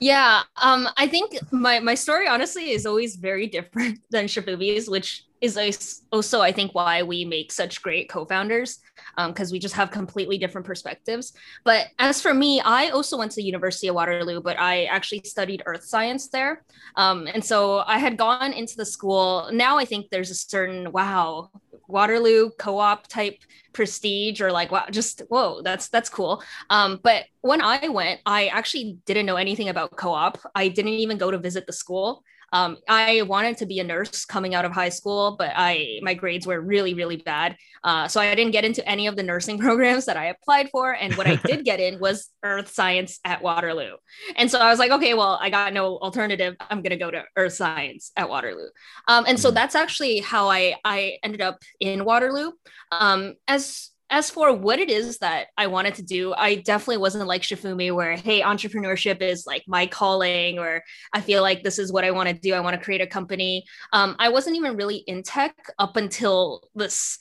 Yeah, 0.00 0.42
um, 0.60 0.88
I 0.96 1.06
think 1.06 1.38
my 1.50 1.80
my 1.80 1.94
story 1.94 2.28
honestly 2.28 2.70
is 2.70 2.84
always 2.84 3.16
very 3.16 3.46
different 3.46 4.00
than 4.10 4.26
Sefunmi's, 4.26 4.88
which 4.88 5.24
is 5.40 6.02
also 6.10 6.40
I 6.40 6.52
think 6.52 6.74
why 6.74 7.02
we 7.02 7.24
make 7.24 7.52
such 7.52 7.82
great 7.82 8.08
co-founders 8.08 8.78
because 9.16 9.50
um, 9.50 9.52
we 9.52 9.58
just 9.58 9.74
have 9.74 9.90
completely 9.90 10.38
different 10.38 10.66
perspectives. 10.66 11.32
But 11.64 11.88
as 11.98 12.20
for 12.20 12.32
me, 12.34 12.60
I 12.60 12.88
also 12.88 13.18
went 13.18 13.32
to 13.32 13.42
University 13.42 13.88
of 13.88 13.94
Waterloo, 13.94 14.40
but 14.40 14.58
I 14.58 14.84
actually 14.84 15.22
studied 15.24 15.62
earth 15.66 15.84
science 15.84 16.28
there, 16.28 16.64
um, 16.96 17.26
and 17.32 17.44
so 17.44 17.78
I 17.86 17.98
had 17.98 18.16
gone 18.16 18.52
into 18.52 18.76
the 18.76 18.86
school. 18.86 19.48
Now 19.52 19.78
I 19.78 19.84
think 19.84 20.10
there's 20.10 20.30
a 20.30 20.34
certain 20.34 20.92
wow 20.92 21.50
Waterloo 21.88 22.50
co-op 22.58 23.06
type 23.06 23.38
prestige 23.72 24.40
or 24.40 24.52
like 24.52 24.70
wow 24.70 24.84
just 24.90 25.22
whoa 25.28 25.62
that's 25.62 25.88
that's 25.88 26.08
cool. 26.08 26.42
Um, 26.70 27.00
but 27.02 27.24
when 27.40 27.60
i 27.60 27.88
went 27.88 28.20
i 28.24 28.46
actually 28.46 28.98
didn't 29.04 29.26
know 29.26 29.36
anything 29.36 29.68
about 29.68 29.96
co-op. 29.96 30.38
I 30.54 30.68
didn't 30.68 30.92
even 30.92 31.18
go 31.18 31.30
to 31.30 31.38
visit 31.38 31.66
the 31.66 31.72
school 31.72 32.24
um, 32.54 32.76
I 32.88 33.22
wanted 33.22 33.58
to 33.58 33.66
be 33.66 33.80
a 33.80 33.84
nurse 33.84 34.24
coming 34.24 34.54
out 34.54 34.64
of 34.64 34.70
high 34.70 34.88
school, 34.88 35.34
but 35.36 35.50
I 35.56 35.98
my 36.02 36.14
grades 36.14 36.46
were 36.46 36.60
really 36.60 36.94
really 36.94 37.16
bad, 37.16 37.56
uh, 37.82 38.06
so 38.06 38.20
I 38.20 38.32
didn't 38.36 38.52
get 38.52 38.64
into 38.64 38.88
any 38.88 39.08
of 39.08 39.16
the 39.16 39.24
nursing 39.24 39.58
programs 39.66 40.04
that 40.06 40.16
I 40.16 40.26
applied 40.26 40.70
for. 40.70 40.92
And 40.92 41.14
what 41.14 41.26
I 41.26 41.34
did 41.44 41.64
get 41.64 41.80
in 41.80 41.98
was 41.98 42.30
earth 42.44 42.72
science 42.72 43.18
at 43.24 43.42
Waterloo, 43.42 43.96
and 44.36 44.48
so 44.48 44.60
I 44.60 44.70
was 44.70 44.78
like, 44.78 44.92
okay, 44.92 45.14
well, 45.14 45.36
I 45.42 45.50
got 45.50 45.72
no 45.72 45.98
alternative. 45.98 46.54
I'm 46.60 46.80
gonna 46.80 46.96
go 46.96 47.10
to 47.10 47.24
earth 47.36 47.54
science 47.54 48.12
at 48.16 48.28
Waterloo, 48.28 48.68
um, 49.08 49.24
and 49.26 49.38
so 49.38 49.50
mm. 49.50 49.54
that's 49.54 49.74
actually 49.74 50.20
how 50.20 50.48
I 50.48 50.76
I 50.84 51.18
ended 51.24 51.40
up 51.40 51.58
in 51.80 52.04
Waterloo. 52.04 52.52
Um, 52.92 53.34
as 53.48 53.90
as 54.14 54.30
for 54.30 54.52
what 54.52 54.78
it 54.78 54.90
is 54.90 55.18
that 55.18 55.48
I 55.58 55.66
wanted 55.66 55.96
to 55.96 56.02
do, 56.04 56.32
I 56.34 56.54
definitely 56.54 56.98
wasn't 56.98 57.26
like 57.26 57.42
Sefunmi, 57.42 57.92
where, 57.92 58.14
hey, 58.14 58.42
entrepreneurship 58.42 59.20
is 59.20 59.44
like 59.44 59.64
my 59.66 59.86
calling, 59.88 60.60
or 60.60 60.84
I 61.12 61.20
feel 61.20 61.42
like 61.42 61.64
this 61.64 61.80
is 61.80 61.92
what 61.92 62.04
I 62.04 62.12
want 62.12 62.28
to 62.28 62.34
do. 62.34 62.54
I 62.54 62.60
want 62.60 62.78
to 62.78 62.84
create 62.84 63.00
a 63.00 63.08
company. 63.08 63.64
Um, 63.92 64.14
I 64.20 64.28
wasn't 64.28 64.54
even 64.54 64.76
really 64.76 64.98
in 64.98 65.24
tech 65.24 65.56
up 65.80 65.96
until 65.96 66.62
this. 66.76 67.18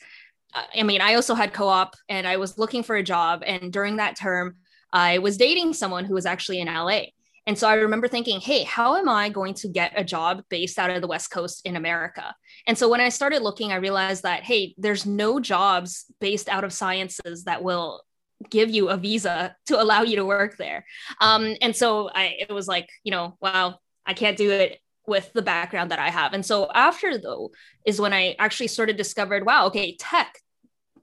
I 0.53 0.83
mean, 0.83 1.01
I 1.01 1.15
also 1.15 1.33
had 1.33 1.51
co 1.51 1.67
op 1.67 1.95
and 2.09 2.27
I 2.27 2.37
was 2.37 2.59
looking 2.59 2.83
for 2.83 2.95
a 2.95 3.01
job. 3.01 3.41
And 3.43 3.73
during 3.73 3.95
that 3.95 4.15
term, 4.15 4.57
I 4.91 5.17
was 5.17 5.35
dating 5.35 5.73
someone 5.73 6.05
who 6.05 6.13
was 6.13 6.27
actually 6.27 6.59
in 6.59 6.67
LA. 6.67 7.05
And 7.47 7.57
so 7.57 7.67
I 7.67 7.73
remember 7.73 8.07
thinking, 8.07 8.39
hey, 8.39 8.63
how 8.65 8.97
am 8.97 9.09
I 9.09 9.29
going 9.29 9.55
to 9.55 9.67
get 9.67 9.93
a 9.95 10.03
job 10.03 10.43
based 10.49 10.77
out 10.77 10.91
of 10.91 11.01
the 11.01 11.07
West 11.07 11.31
Coast 11.31 11.65
in 11.65 11.75
America? 11.75 12.35
And 12.65 12.77
so 12.77 12.89
when 12.89 13.01
I 13.01 13.09
started 13.09 13.41
looking, 13.41 13.71
I 13.71 13.75
realized 13.75 14.23
that, 14.23 14.43
hey, 14.43 14.73
there's 14.77 15.05
no 15.05 15.39
jobs 15.39 16.05
based 16.19 16.49
out 16.49 16.63
of 16.63 16.71
sciences 16.71 17.43
that 17.43 17.63
will 17.63 18.03
give 18.49 18.69
you 18.69 18.89
a 18.89 18.97
visa 18.97 19.55
to 19.67 19.81
allow 19.81 20.01
you 20.01 20.17
to 20.17 20.25
work 20.25 20.57
there. 20.57 20.85
Um, 21.19 21.55
and 21.61 21.75
so 21.75 22.09
I, 22.09 22.35
it 22.39 22.51
was 22.51 22.67
like, 22.67 22.89
you 23.03 23.11
know, 23.11 23.37
wow, 23.41 23.79
I 24.05 24.13
can't 24.13 24.37
do 24.37 24.51
it 24.51 24.79
with 25.05 25.31
the 25.33 25.41
background 25.41 25.91
that 25.91 25.99
I 25.99 26.09
have. 26.09 26.33
And 26.33 26.45
so 26.45 26.69
after 26.73 27.17
though 27.17 27.51
is 27.85 27.99
when 27.99 28.13
I 28.13 28.35
actually 28.39 28.67
sort 28.67 28.89
of 28.89 28.97
discovered, 28.97 29.45
wow, 29.45 29.67
okay, 29.67 29.95
tech, 29.97 30.37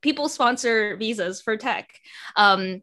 people 0.00 0.28
sponsor 0.28 0.96
visas 0.96 1.40
for 1.40 1.56
tech. 1.56 1.90
Um, 2.36 2.82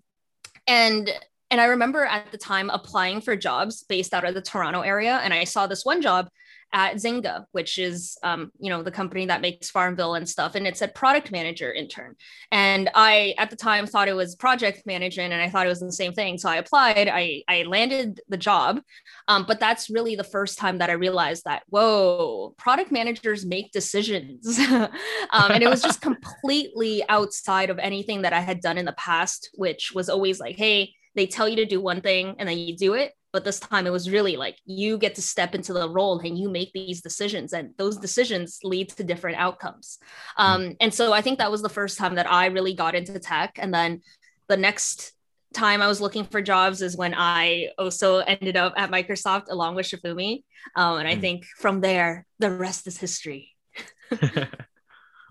and 0.67 1.09
and 1.49 1.61
I 1.61 1.65
remember 1.65 2.03
at 2.03 2.31
the 2.31 2.37
time 2.37 2.69
applying 2.69 3.21
for 3.21 3.37
jobs 3.37 3.83
based 3.83 4.13
out 4.13 4.25
of 4.25 4.33
the 4.33 4.41
Toronto 4.41 4.81
area. 4.81 5.21
And 5.23 5.33
I 5.33 5.45
saw 5.45 5.65
this 5.65 5.85
one 5.85 6.01
job 6.01 6.27
at 6.73 6.95
Zynga, 6.95 7.45
which 7.51 7.77
is, 7.77 8.17
um, 8.23 8.51
you 8.59 8.69
know, 8.69 8.83
the 8.83 8.91
company 8.91 9.25
that 9.25 9.41
makes 9.41 9.69
Farmville 9.69 10.15
and 10.15 10.27
stuff. 10.27 10.55
And 10.55 10.67
it 10.67 10.77
said 10.77 10.93
product 10.93 11.31
manager 11.31 11.71
intern. 11.73 12.15
And 12.51 12.89
I, 12.93 13.35
at 13.37 13.49
the 13.49 13.55
time, 13.55 13.87
thought 13.87 14.07
it 14.07 14.15
was 14.15 14.35
project 14.35 14.85
management 14.85 15.33
and 15.33 15.41
I 15.41 15.49
thought 15.49 15.65
it 15.65 15.69
was 15.69 15.79
the 15.79 15.91
same 15.91 16.13
thing. 16.13 16.37
So 16.37 16.49
I 16.49 16.57
applied, 16.57 17.07
I, 17.07 17.43
I 17.47 17.63
landed 17.63 18.19
the 18.27 18.37
job. 18.37 18.81
Um, 19.27 19.45
but 19.47 19.59
that's 19.59 19.89
really 19.89 20.15
the 20.15 20.23
first 20.23 20.57
time 20.57 20.79
that 20.79 20.89
I 20.89 20.93
realized 20.93 21.43
that, 21.45 21.63
whoa, 21.69 22.53
product 22.57 22.91
managers 22.91 23.45
make 23.45 23.71
decisions. 23.71 24.59
um, 24.69 24.89
and 25.31 25.63
it 25.63 25.69
was 25.69 25.81
just 25.81 26.01
completely 26.07 27.03
outside 27.07 27.69
of 27.69 27.79
anything 27.79 28.23
that 28.23 28.33
I 28.33 28.41
had 28.41 28.61
done 28.61 28.77
in 28.77 28.85
the 28.85 28.93
past, 28.93 29.49
which 29.55 29.93
was 29.93 30.09
always 30.09 30.39
like, 30.39 30.57
hey, 30.57 30.93
they 31.15 31.27
tell 31.27 31.49
you 31.49 31.55
to 31.57 31.65
do 31.65 31.81
one 31.81 32.01
thing 32.01 32.35
and 32.37 32.47
then 32.47 32.57
you 32.57 32.77
do 32.77 32.93
it 32.93 33.13
but 33.33 33.43
this 33.43 33.59
time 33.59 33.85
it 33.85 33.91
was 33.91 34.09
really 34.09 34.37
like 34.37 34.57
you 34.65 34.97
get 34.97 35.15
to 35.15 35.21
step 35.21 35.53
into 35.53 35.73
the 35.73 35.89
role 35.89 36.19
and 36.19 36.37
you 36.37 36.49
make 36.49 36.71
these 36.73 37.01
decisions 37.01 37.53
and 37.53 37.73
those 37.77 37.97
decisions 37.97 38.59
lead 38.63 38.89
to 38.89 39.03
different 39.03 39.37
outcomes. 39.37 39.99
Um, 40.37 40.75
and 40.79 40.93
so 40.93 41.13
i 41.13 41.21
think 41.21 41.39
that 41.39 41.51
was 41.51 41.61
the 41.61 41.69
first 41.69 41.97
time 41.97 42.15
that 42.15 42.29
i 42.31 42.47
really 42.47 42.73
got 42.73 42.95
into 42.95 43.17
tech 43.19 43.57
and 43.59 43.73
then 43.73 44.01
the 44.47 44.57
next 44.57 45.13
time 45.53 45.81
i 45.81 45.87
was 45.87 46.01
looking 46.01 46.25
for 46.25 46.41
jobs 46.41 46.81
is 46.81 46.97
when 46.97 47.13
i 47.15 47.69
also 47.77 48.17
ended 48.19 48.57
up 48.57 48.73
at 48.75 48.91
microsoft 48.91 49.45
along 49.49 49.75
with 49.75 49.85
sefunmi 49.85 50.43
um, 50.75 50.97
and 50.97 51.07
i 51.07 51.15
mm. 51.15 51.21
think 51.21 51.45
from 51.45 51.81
there 51.81 52.25
the 52.39 52.51
rest 52.51 52.87
is 52.87 52.97
history 52.97 53.55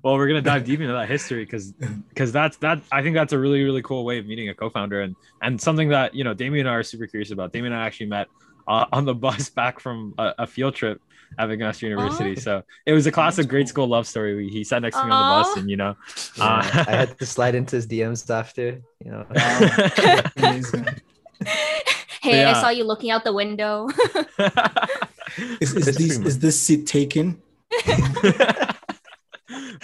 well 0.06 0.14
we're 0.16 0.28
gonna 0.28 0.40
dive 0.40 0.64
deep 0.64 0.80
into 0.80 0.92
that 0.92 1.08
history 1.08 1.44
because 1.44 1.72
because 2.10 2.30
that's 2.30 2.56
that 2.58 2.80
i 2.92 3.02
think 3.02 3.16
that's 3.16 3.32
a 3.32 3.38
really 3.38 3.64
really 3.64 3.82
cool 3.82 4.04
way 4.04 4.18
of 4.18 4.26
meeting 4.26 4.48
a 4.50 4.54
co-founder 4.54 5.02
and 5.02 5.16
and 5.42 5.60
something 5.60 5.88
that 5.88 6.14
you 6.14 6.22
know 6.22 6.32
damien 6.32 6.64
and 6.64 6.72
i 6.72 6.78
are 6.78 6.84
super 6.84 7.08
curious 7.08 7.32
about. 7.32 7.52
Damien 7.52 7.72
and 7.72 7.82
i 7.82 7.86
actually 7.86 8.06
met 8.06 8.28
uh, 8.68 8.84
on 8.92 9.04
the 9.04 9.14
bus 9.14 9.50
back 9.50 9.80
from 9.80 10.14
a, 10.18 10.32
a 10.38 10.46
field 10.46 10.76
trip 10.76 11.00
at 11.40 11.48
mcmaster 11.48 11.82
university. 11.82 12.34
Oh. 12.36 12.40
so 12.40 12.62
it 12.86 12.92
was 12.92 13.08
a 13.08 13.12
classic 13.12 13.48
grade 13.48 13.68
school 13.68 13.88
love 13.88 14.06
story. 14.06 14.36
We, 14.36 14.48
he 14.48 14.62
sat 14.62 14.80
next 14.80 14.96
to 14.96 15.04
me 15.04 15.10
on 15.10 15.18
the 15.18 15.42
bus 15.42 15.56
and 15.56 15.68
you 15.68 15.76
know 15.76 15.96
uh, 16.38 16.84
i 16.86 16.90
had 17.02 17.18
to 17.18 17.26
slide 17.34 17.56
into 17.56 17.74
his 17.74 17.88
dms 17.88 18.30
after 18.30 18.80
you 19.04 19.10
know. 19.10 19.26
Hey 22.22 22.40
yeah. 22.40 22.56
i 22.56 22.60
saw 22.60 22.70
you 22.70 22.84
looking 22.84 23.10
out 23.10 23.24
the 23.24 23.32
window. 23.32 23.88
Is, 25.60 25.74
is, 25.74 25.96
these, 25.96 26.18
is 26.20 26.38
this 26.38 26.58
seat 26.58 26.86
taken 26.86 27.42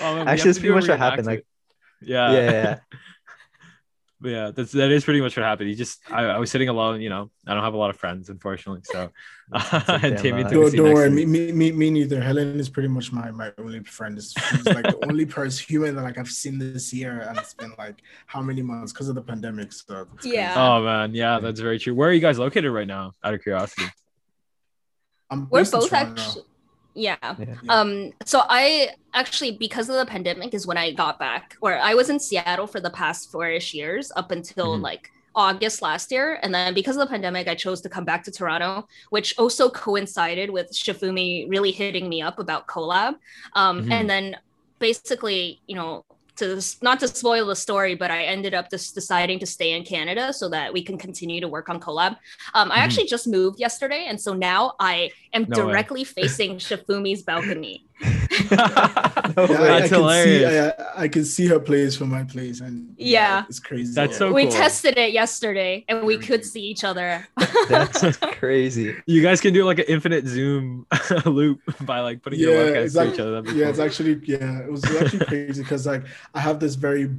oh, 0.01 0.19
Actually, 0.19 0.51
that's 0.51 0.59
pretty 0.59 0.75
much 0.75 0.89
what 0.89 0.99
happened. 0.99 1.27
Like, 1.27 1.47
yeah, 2.01 2.33
yeah. 2.33 2.51
yeah. 2.51 2.79
But 4.23 4.31
yeah, 4.31 4.51
that's 4.55 4.71
that 4.71 4.93
is 4.93 5.05
pretty 5.05 5.21
much 5.21 5.37
what 5.37 5.43
happened. 5.43 5.69
He 5.69 5.75
just 5.75 5.99
I, 6.09 6.23
I 6.27 6.39
was 6.39 6.49
sitting 6.49 6.69
alone. 6.69 7.01
You 7.01 7.09
know, 7.09 7.33
I 7.45 7.55
don't 7.55 7.65
have 7.65 7.75
a 7.75 7.77
lot 7.77 7.91
of 7.91 7.97
friends, 7.97 8.29
unfortunately. 8.29 8.83
So, 8.85 9.11
uh, 9.53 9.99
and 10.01 10.17
Damien 10.17 10.49
don't, 10.49 10.73
don't 10.73 10.95
worry, 10.95 11.11
me, 11.11 11.27
me, 11.27 11.73
me 11.73 11.91
neither. 11.91 12.21
Helen 12.21 12.61
is 12.61 12.69
pretty 12.69 12.89
much 12.89 13.11
my 13.11 13.33
my 13.33 13.51
only 13.59 13.81
friend. 13.83 14.17
She's 14.23 14.65
like 14.65 14.85
the 14.85 15.05
only 15.09 15.27
person 15.27 15.67
human 15.69 15.97
that 15.97 16.03
like 16.03 16.19
I've 16.19 16.31
seen 16.31 16.61
this 16.61 16.93
year, 16.93 17.27
and 17.29 17.37
it's 17.37 17.53
been 17.55 17.73
like 17.79 18.01
how 18.27 18.41
many 18.41 18.63
months 18.63 18.93
because 18.93 19.09
of 19.09 19.17
the 19.17 19.23
pandemic. 19.23 19.73
So 19.73 20.07
yeah. 20.23 20.55
Oh 20.57 20.85
man, 20.85 21.17
yeah, 21.17 21.41
that's 21.41 21.59
very 21.59 21.81
true. 21.81 21.97
Where 21.97 22.09
are 22.09 22.13
you 22.13 22.21
guys 22.21 22.39
located 22.39 22.71
right 22.71 22.87
now? 22.87 23.15
Out 23.25 23.35
of 23.35 23.43
curiosity. 23.43 23.91
I'm 25.31 25.49
We're 25.51 25.65
both 25.65 25.93
actually 25.93 26.45
yeah. 26.95 27.17
yeah. 27.23 27.55
Um 27.69 28.13
so 28.25 28.43
I 28.49 28.91
actually 29.15 29.53
because 29.53 29.89
of 29.89 29.97
the 29.97 30.07
pandemic 30.07 30.55
is 30.55 30.67
when 30.67 30.77
I 30.77 30.93
got 30.93 31.19
back 31.19 31.57
where 31.61 31.81
I 31.81 31.95
was 31.95 32.11
in 32.11 32.19
Seattle 32.19 32.67
for 32.67 32.81
the 32.81 32.91
past 32.91 33.31
four-ish 33.31 33.75
years 33.75 34.13
up 34.17 34.31
until 34.31 34.75
mm-hmm. 34.75 34.83
like 34.83 35.11
August 35.35 35.83
last 35.83 36.11
year. 36.13 36.39
And 36.43 36.55
then 36.55 36.75
because 36.75 36.97
of 36.97 37.01
the 37.01 37.07
pandemic, 37.07 37.49
I 37.49 37.55
chose 37.55 37.81
to 37.83 37.89
come 37.89 38.05
back 38.05 38.23
to 38.25 38.31
Toronto, 38.31 38.87
which 39.11 39.37
also 39.39 39.71
coincided 39.71 40.51
with 40.51 40.71
Sefunmi 40.73 41.49
really 41.49 41.71
hitting 41.71 42.09
me 42.09 42.23
up 42.23 42.39
about 42.39 42.67
CoLab. 42.67 43.15
Um, 43.55 43.83
mm-hmm. 43.83 43.93
And 43.93 44.11
then 44.11 44.37
basically, 44.79 45.61
you 45.67 45.77
know, 45.77 46.05
to 46.43 46.77
not 46.83 47.01
to 47.01 47.09
spoil 47.09 47.47
the 47.47 47.57
story, 47.57 47.95
but 47.95 48.11
I 48.11 48.25
ended 48.25 48.55
up 48.55 48.71
just 48.71 48.95
deciding 48.95 49.39
to 49.41 49.47
stay 49.47 49.73
in 49.73 49.85
Canada 49.85 50.33
so 50.33 50.49
that 50.49 50.73
we 50.73 50.83
can 50.83 50.99
continue 50.99 51.41
to 51.41 51.49
work 51.49 51.69
on 51.69 51.81
CoLab. 51.81 52.11
Um, 52.11 52.19
I 52.55 52.63
mm-hmm. 52.63 52.73
actually 52.73 53.07
just 53.07 53.27
moved 53.27 53.61
yesterday, 53.61 54.07
and 54.09 54.21
so 54.21 54.35
now 54.35 54.75
I 54.81 55.13
am 55.33 55.47
no 55.49 55.57
directly 55.57 56.05
facing 56.05 56.57
Sefunmi's 56.69 57.23
balcony. 57.23 57.87
no 58.51 59.47
That's 59.47 59.93
I, 59.93 59.97
hilarious. 59.97 60.43
Can 60.43 60.51
see, 60.51 60.85
I, 60.89 61.03
I, 61.03 61.09
can 61.09 61.25
see 61.25 61.47
her 61.47 61.61
place 61.61 61.97
from 61.97 62.11
my 62.11 62.25
place, 62.25 62.61
and 62.61 62.93
yeah, 62.99 63.39
yeah 63.39 63.45
it's 63.49 63.61
crazy. 63.61 63.95
That's 63.95 64.17
so. 64.17 64.33
We 64.33 64.45
cool. 64.45 64.53
tested 64.53 64.99
it 64.99 65.13
yesterday, 65.13 65.85
and 65.89 66.05
we 66.05 66.19
could 66.19 66.45
see 66.45 66.63
each 66.63 66.83
other. 66.83 67.27
That's 67.69 68.17
crazy. 68.39 68.97
You 69.07 69.23
guys 69.23 69.41
can 69.41 69.55
do 69.55 69.65
like 69.65 69.79
an 69.79 69.85
infinite 69.87 70.27
zoom 70.27 70.87
loop 71.25 71.61
by 71.83 72.01
like 72.01 72.23
putting 72.23 72.41
yeah, 72.41 72.49
your 72.49 72.65
webcams 72.65 72.83
exactly. 72.83 73.11
to 73.11 73.15
each 73.15 73.21
other. 73.21 73.51
Yeah, 73.51 73.53
cool. 73.53 73.71
it's 73.71 73.79
actually 73.79 74.21
yeah, 74.25 74.59
it 74.59 74.71
was 74.71 74.85
actually 74.85 75.25
crazy 75.27 75.63
because 75.63 75.87
like 75.87 76.03
I 76.35 76.41
have 76.41 76.59
this 76.59 76.75
very 76.75 77.11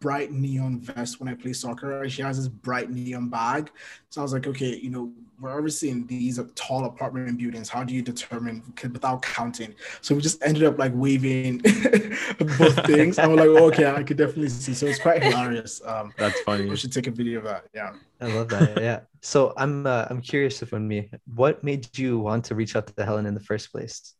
bright 0.00 0.32
neon 0.32 0.80
vest 0.80 1.20
when 1.20 1.28
I 1.28 1.34
play 1.34 1.52
soccer. 1.52 2.08
She 2.08 2.22
has 2.22 2.38
this 2.38 2.48
bright 2.48 2.90
neon 2.90 3.28
bag. 3.28 3.70
So 4.10 4.20
I 4.20 4.22
was 4.22 4.32
like, 4.32 4.46
okay, 4.46 4.76
you 4.76 4.90
know, 4.90 5.12
we're 5.40 5.56
obviously 5.56 5.90
in 5.90 6.06
these 6.06 6.40
tall 6.54 6.84
apartment 6.84 7.38
buildings. 7.38 7.68
How 7.68 7.84
do 7.84 7.94
you 7.94 8.02
determine 8.02 8.62
without 8.92 9.22
counting? 9.22 9.74
So 10.00 10.14
we 10.14 10.20
just 10.20 10.42
ended 10.42 10.64
up 10.64 10.78
like 10.78 10.92
waving 10.94 11.58
both 12.38 12.86
things. 12.86 13.18
and 13.18 13.30
we're 13.30 13.46
like, 13.46 13.62
okay, 13.74 13.86
I 13.90 14.02
could 14.02 14.16
definitely 14.16 14.48
see. 14.48 14.74
So 14.74 14.86
it's 14.86 14.98
quite 14.98 15.22
hilarious. 15.22 15.80
Um, 15.84 16.12
That's 16.18 16.40
funny. 16.40 16.68
We 16.68 16.76
should 16.76 16.92
take 16.92 17.06
a 17.06 17.12
video 17.12 17.38
of 17.38 17.44
that. 17.44 17.66
Yeah. 17.74 17.92
I 18.20 18.26
love 18.26 18.48
that. 18.48 18.80
Yeah. 18.80 19.00
So 19.20 19.52
I'm 19.56 19.86
uh, 19.86 20.06
I'm 20.10 20.20
curious 20.20 20.60
Sefunmi, 20.60 21.10
what 21.34 21.62
made 21.62 21.96
you 21.98 22.18
want 22.18 22.44
to 22.46 22.54
reach 22.54 22.74
out 22.74 22.86
to 22.88 23.04
Helen 23.04 23.26
in 23.26 23.34
the 23.34 23.40
first 23.40 23.70
place? 23.72 24.14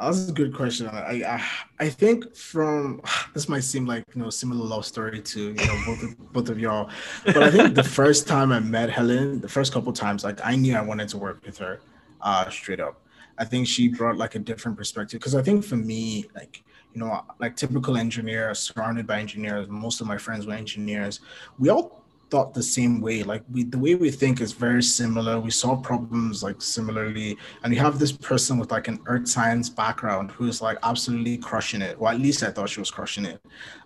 That's 0.00 0.28
a 0.28 0.32
good 0.32 0.54
question. 0.54 0.86
I, 0.86 1.22
I 1.24 1.44
I 1.80 1.88
think 1.88 2.34
from 2.36 3.00
this 3.34 3.48
might 3.48 3.64
seem 3.64 3.84
like 3.84 4.04
you 4.14 4.22
know 4.22 4.30
similar 4.30 4.64
love 4.64 4.86
story 4.86 5.20
to 5.20 5.40
you 5.40 5.54
know 5.54 5.82
both 5.86 6.02
of, 6.02 6.32
both 6.32 6.48
of 6.50 6.58
y'all, 6.58 6.88
but 7.24 7.42
I 7.42 7.50
think 7.50 7.74
the 7.74 7.82
first 7.82 8.28
time 8.28 8.52
I 8.52 8.60
met 8.60 8.90
Helen, 8.90 9.40
the 9.40 9.48
first 9.48 9.72
couple 9.72 9.92
times, 9.92 10.22
like 10.22 10.40
I 10.44 10.54
knew 10.54 10.76
I 10.76 10.82
wanted 10.82 11.08
to 11.10 11.18
work 11.18 11.44
with 11.44 11.58
her, 11.58 11.80
uh, 12.20 12.48
straight 12.48 12.80
up. 12.80 13.02
I 13.38 13.44
think 13.44 13.66
she 13.66 13.88
brought 13.88 14.16
like 14.16 14.34
a 14.34 14.38
different 14.38 14.76
perspective 14.76 15.18
because 15.20 15.34
I 15.34 15.42
think 15.42 15.64
for 15.64 15.76
me, 15.76 16.26
like 16.34 16.62
you 16.94 17.00
know, 17.00 17.24
like 17.38 17.56
typical 17.56 17.96
engineer, 17.96 18.54
surrounded 18.54 19.06
by 19.06 19.20
engineers, 19.20 19.68
most 19.68 20.00
of 20.00 20.06
my 20.06 20.16
friends 20.16 20.46
were 20.46 20.54
engineers. 20.54 21.20
We 21.58 21.70
all 21.70 21.97
thought 22.30 22.54
the 22.54 22.62
same 22.62 23.00
way. 23.00 23.22
Like 23.22 23.42
we, 23.50 23.64
the 23.64 23.78
way 23.78 23.94
we 23.94 24.10
think 24.10 24.40
is 24.40 24.52
very 24.52 24.82
similar. 24.82 25.40
We 25.40 25.50
solve 25.50 25.82
problems 25.82 26.42
like 26.42 26.60
similarly, 26.60 27.36
and 27.62 27.72
you 27.72 27.80
have 27.80 27.98
this 27.98 28.12
person 28.12 28.58
with 28.58 28.70
like 28.70 28.88
an 28.88 29.00
earth 29.06 29.28
science 29.28 29.68
background 29.70 30.30
who's 30.30 30.60
like 30.60 30.78
absolutely 30.82 31.38
crushing 31.38 31.82
it. 31.82 31.96
Or 31.98 32.10
at 32.10 32.20
least 32.20 32.42
I 32.42 32.50
thought 32.50 32.68
she 32.68 32.80
was 32.80 32.90
crushing 32.90 33.24
it. 33.24 33.40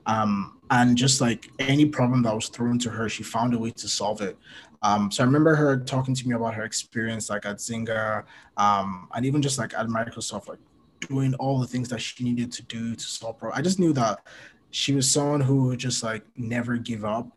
Um, 0.07 0.61
and 0.71 0.97
just 0.97 1.21
like 1.21 1.49
any 1.59 1.87
problem 1.87 2.23
that 2.23 2.35
was 2.35 2.49
thrown 2.49 2.79
to 2.81 2.91
her, 2.91 3.09
she 3.09 3.23
found 3.23 3.55
a 3.55 3.59
way 3.59 3.71
to 3.71 3.89
solve 3.89 4.21
it. 4.21 4.37
Um, 4.83 5.11
so 5.13 5.23
I 5.23 5.27
remember 5.27 5.55
her 5.55 5.79
talking 5.79 6.15
to 6.15 6.29
me 6.29 6.35
about 6.35 6.55
her 6.55 6.65
experience 6.65 7.31
like 7.31 7.47
at 7.47 7.59
Zynga, 7.59 8.25
um, 8.57 9.09
and 9.15 9.25
even 9.25 9.41
just 9.41 9.59
like 9.59 9.75
at 9.75 9.87
Microsoft, 9.87 10.49
like 10.49 10.59
doing 11.01 11.35
all 11.35 11.59
the 11.61 11.67
things 11.67 11.89
that 11.89 12.01
she 12.01 12.25
needed 12.25 12.53
to 12.53 12.63
do 12.63 12.95
to 12.95 13.05
solve 13.05 13.39
problems. 13.39 13.59
I 13.59 13.63
just 13.63 13.79
knew 13.79 13.93
that 13.93 14.21
she 14.71 14.95
was 14.95 15.11
someone 15.11 15.41
who 15.41 15.65
would 15.65 15.79
just 15.79 16.03
like 16.03 16.25
never 16.37 16.77
give 16.77 17.05
up 17.05 17.31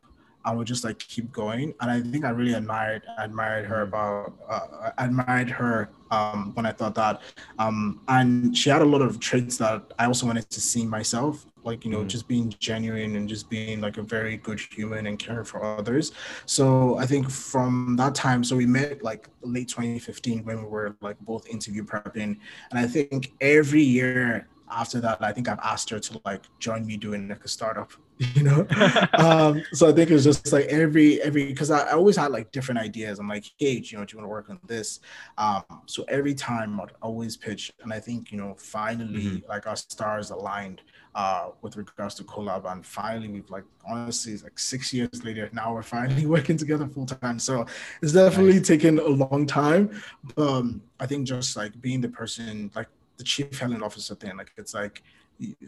I 0.46 0.54
would 0.54 0.68
just 0.68 0.84
like 0.84 1.00
keep 1.00 1.32
going. 1.32 1.74
And 1.82 1.92
I 1.92 2.02
think 2.02 2.24
I 2.24 2.30
really 2.30 2.54
admired 2.54 3.02
admired 3.18 3.66
her 3.66 3.84
mm. 3.84 3.88
about 3.88 4.34
uh, 4.48 4.92
admired 4.98 5.50
her 5.50 5.90
um, 6.12 6.54
when 6.54 6.66
I 6.66 6.72
thought 6.72 6.96
that. 6.96 7.22
Um, 7.60 8.02
and 8.08 8.56
she 8.56 8.70
had 8.70 8.82
a 8.82 8.86
lot 8.86 9.02
of 9.02 9.20
traits 9.20 9.58
that 9.58 9.92
I 9.98 10.06
also 10.06 10.28
wanted 10.28 10.50
to 10.52 10.62
see 10.62 10.86
myself, 10.86 11.46
like 11.64 11.84
you 11.84 11.92
know, 11.92 12.04
mm. 12.04 12.08
just 12.08 12.28
being 12.28 12.54
genuine 12.60 13.16
and 13.16 13.28
just 13.28 13.50
being 13.50 13.82
like 13.82 13.98
a 13.98 14.04
very 14.04 14.38
good 14.38 14.60
human 14.60 15.08
and 15.08 15.18
caring 15.18 15.46
for 15.46 15.64
others. 15.64 16.12
So 16.46 16.98
I 16.98 17.08
think 17.08 17.30
from 17.30 17.96
that 17.98 18.14
time, 18.14 18.44
so 18.44 18.56
we 18.56 18.68
met 18.68 19.04
like 19.04 19.30
late 19.42 19.68
2015 19.68 20.46
when 20.46 20.64
we 20.64 20.70
were 20.70 20.96
like 21.02 21.20
both 21.22 21.48
interview 21.48 21.84
prepping, 21.84 22.38
and 22.70 22.80
I 22.80 22.86
think 22.86 23.34
every 23.42 23.84
year 23.84 24.48
after 24.72 25.00
that, 25.02 25.24
I 25.24 25.32
think 25.32 25.48
I've 25.48 25.60
asked 25.60 25.90
her 25.90 26.00
to 26.00 26.22
like 26.26 26.44
join 26.60 26.86
me 26.86 26.98
doing 26.98 27.30
like 27.30 27.44
a 27.44 27.48
startup, 27.48 27.92
you 28.34 28.44
know. 28.44 28.66
um, 29.18 29.64
so 29.74 29.90
I 29.90 29.92
think 29.92 30.10
it 30.10 30.14
was 30.14 30.24
just 30.24 30.52
like 30.54 30.66
every 30.66 31.22
every 31.22 31.46
because 31.46 31.70
I, 31.70 31.90
I, 31.90 31.92
always 31.92 32.16
had 32.16 32.32
like 32.32 32.52
different 32.52 32.80
ideas. 32.80 33.20
I'm 33.20 33.28
like, 33.28 33.46
hey, 33.58 33.82
you 33.84 33.98
know, 33.98 34.06
do 34.06 34.14
you 34.14 34.20
want 34.20 34.26
to 34.26 34.28
work 34.28 34.50
on 34.50 34.60
this? 34.66 35.02
Um, 35.38 35.64
so 35.86 36.06
every 36.08 36.34
time 36.34 36.80
I'd 36.80 36.92
always 37.02 37.36
pitch, 37.36 37.72
and 37.82 37.92
I 37.92 38.00
think 38.00 38.32
you 38.32 38.38
know, 38.38 38.56
finally, 38.58 39.26
mm-hmm. 39.26 39.50
like 39.50 39.68
our 39.68 39.76
stars 39.76 40.30
aligned 40.30 40.82
uh, 41.14 41.50
with 41.62 41.76
regards 41.76 42.16
to 42.16 42.24
CoLab, 42.24 42.72
and 42.72 42.86
finally, 42.86 43.28
we've 43.28 43.50
like 43.50 43.66
honestly, 43.86 44.32
it's 44.32 44.44
like 44.44 44.60
six 44.60 44.94
years 44.94 45.24
later, 45.26 45.50
now 45.52 45.74
we're 45.74 45.84
finally 45.84 46.26
working 46.36 46.56
together 46.56 46.88
full 46.88 47.06
time. 47.06 47.38
So 47.38 47.66
it's 48.02 48.14
definitely 48.14 48.54
nice. 48.54 48.68
taken 48.68 49.00
a 49.00 49.08
long 49.08 49.46
time. 49.46 50.02
Um, 50.38 50.82
I 51.02 51.06
think 51.06 51.28
just 51.28 51.58
like 51.58 51.82
being 51.82 52.00
the 52.00 52.10
person 52.10 52.72
like 52.76 52.88
the 53.18 53.24
chief 53.24 53.60
Helen 53.60 53.84
officer 53.84 54.16
thing. 54.16 54.38
Like 54.38 54.52
it's 54.58 54.74
like 54.74 55.04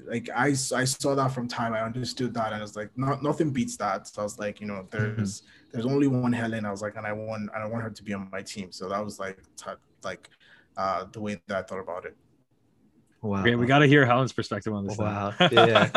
like 0.06 0.30
I, 0.36 0.48
I 0.48 0.84
saw 0.86 1.16
that 1.16 1.32
from 1.32 1.48
time 1.48 1.74
I 1.74 1.82
understood 1.82 2.34
that 2.36 2.48
and 2.48 2.56
I 2.56 2.62
was 2.62 2.76
like 2.76 2.90
not 2.98 3.22
nothing 3.22 3.52
beats 3.52 3.76
that 3.78 4.08
so 4.08 4.22
I 4.22 4.24
was 4.24 4.40
like 4.40 4.62
you 4.62 4.68
know 4.68 4.88
there's 4.92 5.42
mm-hmm. 5.42 5.70
there's 5.72 5.86
only 5.86 6.08
one 6.08 6.32
Helen 6.32 6.66
I 6.66 6.72
was 6.72 6.82
like 6.82 6.96
and 6.96 7.06
I 7.06 7.12
want 7.12 7.50
and 7.54 7.64
I 7.64 7.66
want 7.66 7.84
her 7.84 7.90
to 7.90 8.04
be 8.04 8.14
on 8.14 8.30
my 8.32 8.42
team 8.42 8.72
so 8.72 8.88
that 8.90 9.04
was 9.04 9.20
like 9.20 9.40
t- 9.58 9.72
like 10.04 10.30
uh 10.78 11.06
the 11.12 11.20
way 11.20 11.42
that 11.48 11.58
I 11.58 11.62
thought 11.64 11.80
about 11.80 12.06
it 12.06 12.16
Wow. 13.24 13.42
Okay, 13.42 13.56
we 13.56 13.66
got 13.66 13.80
to 13.80 13.88
hear 13.88 14.06
Helen's 14.06 14.32
perspective 14.32 14.74
on 14.74 14.86
this. 14.86 14.96
Wow. 14.96 15.34
Yeah. 15.52 15.90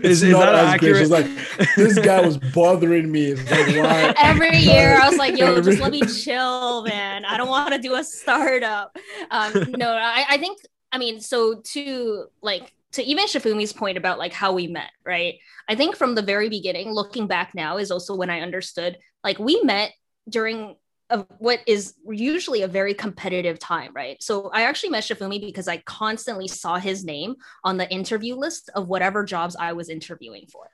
is, 0.00 0.22
is 0.22 0.32
that 0.32 0.54
accurate? 0.54 0.98
She's 0.98 1.10
like, 1.10 1.26
this 1.74 1.98
guy 1.98 2.24
was 2.24 2.38
bothering 2.38 3.10
me. 3.10 3.34
Like, 3.34 4.16
Every 4.22 4.56
year, 4.56 4.96
I 4.96 5.08
was 5.08 5.18
like, 5.18 5.36
yo, 5.36 5.60
just 5.60 5.80
let 5.80 5.90
me 5.90 6.02
chill, 6.02 6.84
man. 6.84 7.24
I 7.24 7.36
don't 7.36 7.48
want 7.48 7.74
to 7.74 7.80
do 7.80 7.96
a 7.96 8.04
startup. 8.04 8.96
Um, 9.32 9.52
no, 9.76 9.90
I, 9.90 10.24
I 10.30 10.38
think 10.38 10.60
I 10.92 10.98
mean, 10.98 11.20
so 11.20 11.60
to 11.72 12.26
like 12.42 12.72
to 12.92 13.02
even 13.02 13.26
Sefunmi's 13.26 13.72
point 13.72 13.98
about 13.98 14.18
like 14.18 14.32
how 14.32 14.52
we 14.52 14.66
met, 14.66 14.90
right? 15.04 15.34
I 15.68 15.74
think 15.74 15.96
from 15.96 16.14
the 16.14 16.22
very 16.22 16.48
beginning, 16.48 16.92
looking 16.92 17.26
back 17.26 17.54
now, 17.54 17.76
is 17.76 17.90
also 17.90 18.16
when 18.16 18.30
I 18.30 18.40
understood 18.40 18.98
like 19.22 19.38
we 19.38 19.60
met 19.62 19.92
during 20.28 20.76
of 21.10 21.26
what 21.38 21.60
is 21.66 21.94
usually 22.06 22.62
a 22.62 22.68
very 22.68 22.92
competitive 22.92 23.58
time, 23.58 23.92
right? 23.94 24.22
So 24.22 24.50
I 24.52 24.62
actually 24.62 24.90
met 24.90 25.04
Sefunmi 25.04 25.40
because 25.40 25.66
I 25.66 25.78
constantly 25.78 26.48
saw 26.48 26.76
his 26.76 27.02
name 27.04 27.36
on 27.64 27.78
the 27.78 27.90
interview 27.90 28.34
list 28.34 28.68
of 28.74 28.88
whatever 28.88 29.24
jobs 29.24 29.56
I 29.58 29.72
was 29.72 29.88
interviewing 29.88 30.46
for. 30.52 30.68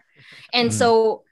And 0.53 0.71
mm-hmm. 0.71 0.79
so 0.79 1.23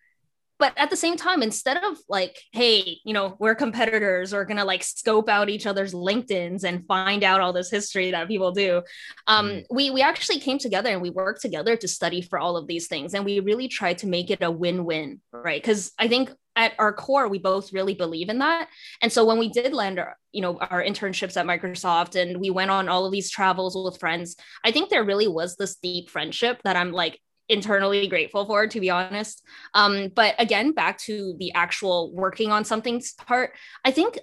but 0.62 0.73
at 0.76 0.90
the 0.90 0.97
same 0.97 1.16
time 1.16 1.42
instead 1.42 1.76
of 1.76 1.99
like 2.09 2.38
hey 2.52 2.97
you 3.04 3.12
know 3.12 3.35
we're 3.40 3.57
competitors 3.57 4.33
or 4.33 4.45
gonna 4.45 4.64
like 4.64 4.85
scope 4.85 5.28
out 5.28 5.50
each 5.50 5.66
other's 5.66 5.92
linkedins 5.92 6.62
and 6.62 6.87
find 6.87 7.25
out 7.25 7.40
all 7.40 7.52
this 7.52 7.69
history 7.69 8.12
that 8.12 8.28
people 8.28 8.52
do 8.52 8.81
um, 9.26 9.49
mm. 9.49 9.64
we 9.73 9.90
we 9.90 10.00
actually 10.02 10.38
came 10.38 10.59
together 10.59 10.90
and 10.90 11.02
we 11.02 11.11
worked 11.11 11.42
together 11.42 11.76
to 11.76 11.88
study 11.88 12.23
for 12.23 12.38
all 12.38 12.57
of 12.57 12.69
these 12.69 12.87
things 12.87 13.12
and 13.12 13.25
we 13.25 13.40
really 13.40 13.66
tried 13.66 13.99
to 13.99 14.07
make 14.07 14.31
it 14.31 14.40
a 14.40 14.50
win-win 14.52 15.21
right 15.33 15.61
because 15.61 15.90
i 15.99 16.07
think 16.07 16.31
at 16.54 16.75
our 16.78 16.92
core 16.92 17.26
we 17.26 17.40
both 17.40 17.73
really 17.73 17.95
believe 17.95 18.28
in 18.28 18.38
that 18.38 18.69
and 19.00 19.11
so 19.11 19.25
when 19.25 19.38
we 19.38 19.49
did 19.49 19.73
land 19.73 19.99
our 19.99 20.16
you 20.31 20.42
know 20.42 20.59
our 20.59 20.85
internships 20.85 21.37
at 21.37 21.45
microsoft 21.45 22.14
and 22.14 22.38
we 22.40 22.50
went 22.50 22.71
on 22.71 22.88
all 22.88 23.04
of 23.04 23.11
these 23.11 23.33
travels 23.33 23.75
with 23.75 23.99
friends 23.99 24.37
i 24.64 24.71
think 24.71 24.90
there 24.90 25.02
really 25.02 25.26
was 25.26 25.57
this 25.57 25.75
deep 25.83 26.09
friendship 26.09 26.61
that 26.62 26.76
i'm 26.76 26.92
like 26.92 27.19
internally 27.49 28.07
grateful 28.09 28.47
for, 28.47 28.67
to 28.67 28.81
be 28.81 28.91
honest. 28.91 29.43
Um, 29.75 30.09
but 30.15 30.35
again, 30.39 30.73
back 30.73 30.99
to 30.99 31.35
the 31.39 31.53
actual 31.55 32.13
working 32.13 32.51
on 32.53 32.65
something's 32.65 33.13
part, 33.13 33.53
I 33.85 33.91
think 33.91 34.19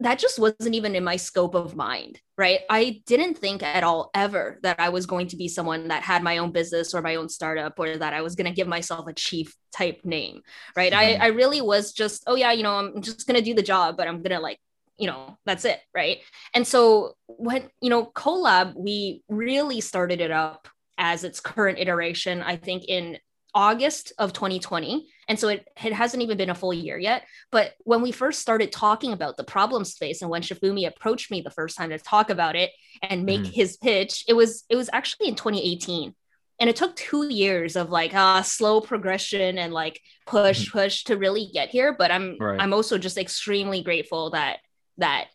that 0.00 0.18
just 0.18 0.38
wasn't 0.38 0.74
even 0.74 0.96
in 0.96 1.04
my 1.04 1.16
scope 1.16 1.54
of 1.54 1.76
mind, 1.76 2.20
right? 2.36 2.60
I 2.68 3.02
didn't 3.06 3.38
think 3.38 3.62
at 3.62 3.84
all 3.84 4.10
ever 4.12 4.58
that 4.62 4.80
I 4.80 4.88
was 4.88 5.06
going 5.06 5.28
to 5.28 5.36
be 5.36 5.46
someone 5.48 5.88
that 5.88 6.02
had 6.02 6.22
my 6.22 6.38
own 6.38 6.50
business 6.50 6.94
or 6.94 7.00
my 7.00 7.14
own 7.14 7.28
startup 7.28 7.78
or 7.78 7.96
that 7.96 8.12
I 8.12 8.20
was 8.20 8.34
going 8.34 8.46
to 8.46 8.52
give 8.52 8.66
myself 8.66 9.06
a 9.06 9.12
chief 9.12 9.54
type 9.72 10.04
name, 10.04 10.42
right? 10.76 10.92
Mm-hmm. 10.92 11.22
I, 11.22 11.26
I 11.26 11.28
really 11.28 11.60
was 11.60 11.92
just, 11.92 12.24
oh, 12.26 12.34
yeah, 12.34 12.52
you 12.52 12.64
know, 12.64 12.74
I'm 12.74 13.02
just 13.02 13.26
going 13.26 13.38
to 13.38 13.44
do 13.44 13.54
the 13.54 13.62
job, 13.62 13.96
but 13.96 14.08
I'm 14.08 14.16
going 14.16 14.36
to 14.36 14.40
like, 14.40 14.58
you 14.98 15.06
know, 15.06 15.38
that's 15.46 15.64
it, 15.64 15.80
right? 15.94 16.18
And 16.54 16.66
so 16.66 17.14
when, 17.26 17.68
you 17.80 17.90
know, 17.90 18.06
CoLab, 18.06 18.74
we 18.76 19.22
really 19.28 19.80
started 19.80 20.20
it 20.20 20.30
up 20.30 20.68
as 20.98 21.24
its 21.24 21.40
current 21.40 21.78
iteration, 21.78 22.42
I 22.42 22.56
think 22.56 22.84
in 22.86 23.18
August 23.54 24.12
of 24.18 24.32
2020. 24.32 25.08
And 25.28 25.38
so 25.38 25.48
it, 25.48 25.66
it 25.82 25.92
hasn't 25.92 26.22
even 26.22 26.36
been 26.36 26.50
a 26.50 26.54
full 26.54 26.74
year 26.74 26.98
yet. 26.98 27.24
But 27.50 27.72
when 27.84 28.02
we 28.02 28.12
first 28.12 28.40
started 28.40 28.72
talking 28.72 29.12
about 29.12 29.36
the 29.36 29.44
problem 29.44 29.84
space 29.84 30.22
and 30.22 30.30
when 30.30 30.42
Sefunmi 30.42 30.86
approached 30.86 31.30
me 31.30 31.40
the 31.40 31.50
first 31.50 31.76
time 31.76 31.90
to 31.90 31.98
talk 31.98 32.30
about 32.30 32.56
it 32.56 32.72
and 33.02 33.24
make 33.24 33.42
mm. 33.42 33.52
his 33.52 33.76
pitch, 33.76 34.24
it 34.28 34.34
was 34.34 34.64
it 34.68 34.76
was 34.76 34.90
actually 34.92 35.28
in 35.28 35.36
2018. 35.36 36.14
And 36.60 36.70
it 36.70 36.76
took 36.76 36.94
two 36.94 37.28
years 37.28 37.74
of 37.76 37.90
like 37.90 38.14
uh, 38.14 38.42
slow 38.42 38.80
progression 38.80 39.58
and 39.58 39.72
like 39.72 40.00
push, 40.26 40.68
mm. 40.68 40.72
push 40.72 41.04
to 41.04 41.16
really 41.16 41.50
get 41.52 41.70
here. 41.70 41.94
But 41.96 42.10
I'm 42.10 42.36
right. 42.38 42.60
I'm 42.60 42.72
also 42.72 42.98
just 42.98 43.18
extremely 43.18 43.82
grateful 43.82 44.30
that 44.30 44.58
that 44.98 45.28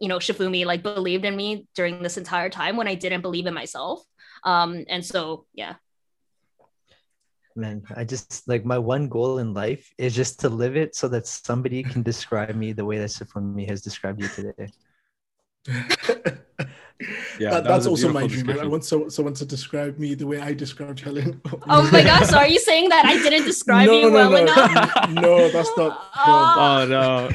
you 0.00 0.08
know 0.08 0.18
Sefunmi 0.18 0.64
like 0.64 0.82
believed 0.82 1.24
in 1.24 1.36
me 1.36 1.66
during 1.74 2.02
this 2.02 2.18
entire 2.18 2.50
time 2.50 2.76
when 2.76 2.88
I 2.88 2.94
didn't 2.94 3.22
believe 3.22 3.46
in 3.46 3.54
myself. 3.54 4.02
Um, 4.46 4.86
and 4.88 5.04
so 5.04 5.44
yeah, 5.52 5.74
man 7.56 7.82
i 7.96 8.04
just 8.04 8.46
like 8.46 8.64
my 8.64 8.78
one 8.78 9.08
goal 9.08 9.38
in 9.38 9.54
life 9.54 9.92
is 9.98 10.14
just 10.14 10.38
to 10.38 10.48
live 10.48 10.76
it 10.76 10.94
so 10.94 11.08
that 11.08 11.26
somebody 11.26 11.82
can 11.82 12.02
describe 12.02 12.54
me 12.54 12.72
the 12.72 12.84
way 12.84 12.98
that 12.98 13.08
Sefunmi 13.08 13.68
has 13.68 13.80
described 13.80 14.20
you 14.20 14.28
today 14.28 14.68
yeah, 17.38 17.50
that, 17.50 17.64
that's 17.64 17.86
also 17.86 18.10
my 18.10 18.26
dream. 18.26 18.48
I 18.50 18.66
want 18.66 18.84
so, 18.84 19.08
someone 19.08 19.34
to 19.34 19.44
describe 19.44 19.98
me 19.98 20.14
the 20.14 20.26
way 20.26 20.40
I 20.40 20.54
described 20.54 21.00
Helen. 21.00 21.40
oh 21.68 21.90
my 21.92 22.02
gosh, 22.02 22.28
so 22.28 22.38
are 22.38 22.48
you 22.48 22.58
saying 22.58 22.88
that 22.88 23.04
I 23.04 23.14
didn't 23.22 23.44
describe 23.44 23.86
no, 23.86 23.92
you 23.92 24.10
no, 24.10 24.12
well 24.12 24.30
no. 24.30 24.36
enough? 24.36 25.10
no, 25.10 25.48
that's 25.50 25.70
not. 25.76 26.10
Oh. 26.16 26.54
oh 26.58 26.86
no, 26.86 27.28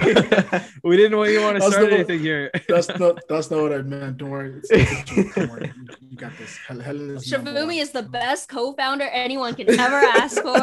we 0.84 0.98
didn't 0.98 1.18
want 1.18 1.32
you 1.32 1.42
want 1.42 1.58
to 1.58 1.70
start 1.70 1.84
not, 1.84 1.94
anything 1.94 2.20
here. 2.20 2.52
that's 2.68 2.90
not. 2.98 3.20
That's 3.30 3.52
not 3.52 3.62
what 3.62 3.74
I 3.74 3.82
meant. 3.82 4.18
Don't 4.18 4.30
worry. 4.30 4.56
It's, 4.58 4.72
it's 4.72 5.36
Don't 5.36 5.52
worry. 5.52 5.72
You, 6.10 6.18
got 6.18 6.36
this. 6.38 6.58
Helen 6.68 7.12
is. 7.12 7.30
Sefunmi 7.30 7.82
is 7.82 7.92
the 7.92 8.04
best 8.04 8.50
co-founder 8.50 9.06
anyone 9.06 9.54
can 9.56 9.70
ever 9.70 9.98
ask 9.98 10.42
for, 10.42 10.58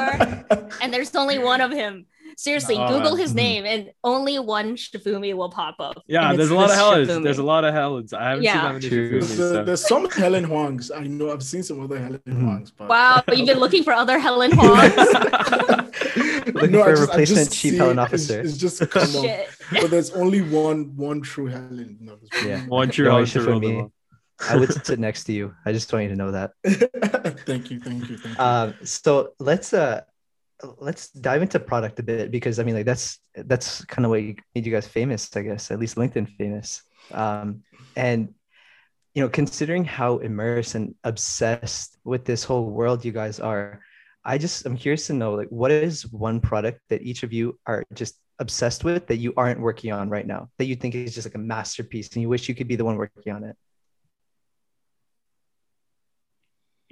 and 0.82 0.92
there's 0.92 1.14
only 1.14 1.38
one 1.38 1.60
of 1.60 1.70
him. 1.70 2.06
Seriously, 2.36 2.76
oh, 2.76 2.88
Google 2.88 3.16
his 3.16 3.34
name 3.34 3.64
and 3.64 3.90
only 4.04 4.38
one 4.38 4.76
Sefunmi 4.76 5.34
will 5.34 5.50
pop 5.50 5.76
up. 5.78 6.02
Yeah, 6.06 6.34
there's 6.34 6.50
a 6.50 6.54
lot 6.54 6.70
of 6.70 6.76
Helens. 6.76 7.24
There's 7.24 7.38
a 7.38 7.42
lot 7.42 7.64
of 7.64 7.74
Helens. 7.74 8.12
I 8.12 8.30
haven't 8.30 8.44
yeah. 8.44 8.52
seen 8.52 8.62
that 8.62 8.72
many 8.74 9.20
Sefunmis. 9.20 9.36
So. 9.36 9.64
There's 9.64 9.86
some 9.86 10.10
Helen 10.10 10.46
Huangs. 10.46 10.90
I 10.94 11.04
know 11.06 11.32
I've 11.32 11.42
seen 11.42 11.62
some 11.62 11.80
other 11.82 11.98
Helen 11.98 12.20
mm-hmm. 12.26 12.48
Huangs. 12.48 12.72
But... 12.76 12.88
Wow, 12.88 13.22
you've 13.32 13.46
been 13.46 13.58
looking 13.64 13.84
for 13.84 13.92
other 13.92 14.18
Helen 14.18 14.50
Huangs? 14.52 14.96
looking 16.54 16.72
no, 16.72 16.84
for 16.84 16.90
just, 16.90 17.02
a 17.02 17.06
replacement 17.06 17.52
chief 17.52 17.76
Helen 17.76 17.98
officer. 17.98 18.40
It's, 18.40 18.50
it's 18.50 18.58
just 18.58 18.90
come 18.90 19.16
on. 19.16 19.28
But 19.72 19.90
there's 19.90 20.10
only 20.10 20.42
one 20.42 20.96
one 20.96 21.20
true 21.20 21.46
Helen. 21.46 21.98
No, 22.00 22.18
yeah, 22.44 22.60
one 22.66 22.90
true 22.90 23.06
Helen. 23.06 23.26
Sefunmi. 23.26 23.90
I 24.40 24.56
would 24.56 24.86
sit 24.86 24.98
next 24.98 25.24
to 25.24 25.32
you. 25.32 25.54
I 25.64 25.72
just 25.72 25.92
want 25.92 26.04
you 26.04 26.10
to 26.10 26.16
know 26.16 26.30
that. 26.30 26.52
thank 27.44 27.70
you, 27.70 27.80
thank 27.80 28.08
you, 28.08 28.18
thank 28.18 28.38
you. 28.38 28.44
Um, 28.44 28.74
so 28.84 29.32
let's 29.40 29.72
uh 29.72 30.02
let's 30.78 31.10
dive 31.10 31.42
into 31.42 31.60
product 31.60 31.98
a 31.98 32.02
bit 32.02 32.30
because 32.30 32.58
I 32.58 32.64
mean, 32.64 32.74
like 32.74 32.86
that's 32.86 33.18
that's 33.34 33.84
kind 33.84 34.04
of 34.04 34.10
what 34.10 34.20
made 34.20 34.66
you 34.66 34.72
guys 34.72 34.86
famous, 34.86 35.34
I 35.36 35.42
guess, 35.42 35.70
at 35.70 35.78
least 35.78 35.96
LinkedIn 35.96 36.36
famous. 36.36 36.82
Um, 37.12 37.62
and 37.96 38.34
you 39.14 39.22
know, 39.22 39.28
considering 39.28 39.84
how 39.84 40.18
immersed 40.18 40.74
and 40.74 40.94
obsessed 41.04 41.96
with 42.04 42.24
this 42.24 42.44
whole 42.44 42.70
world 42.70 43.04
you 43.04 43.12
guys 43.12 43.40
are, 43.40 43.80
I 44.24 44.38
just 44.38 44.66
I'm 44.66 44.76
curious 44.76 45.06
to 45.08 45.12
know 45.12 45.34
like 45.34 45.48
what 45.48 45.70
is 45.70 46.06
one 46.12 46.40
product 46.40 46.80
that 46.88 47.02
each 47.02 47.22
of 47.22 47.32
you 47.32 47.58
are 47.66 47.84
just 47.94 48.16
obsessed 48.38 48.84
with 48.84 49.06
that 49.08 49.16
you 49.16 49.32
aren't 49.36 49.60
working 49.60 49.92
on 49.92 50.08
right 50.08 50.26
now 50.26 50.48
that 50.58 50.66
you 50.66 50.76
think 50.76 50.94
is 50.94 51.14
just 51.14 51.26
like 51.26 51.34
a 51.34 51.38
masterpiece 51.38 52.08
and 52.14 52.22
you 52.22 52.28
wish 52.28 52.48
you 52.48 52.54
could 52.54 52.68
be 52.68 52.76
the 52.76 52.84
one 52.84 52.96
working 52.96 53.32
on 53.32 53.44
it. 53.44 53.56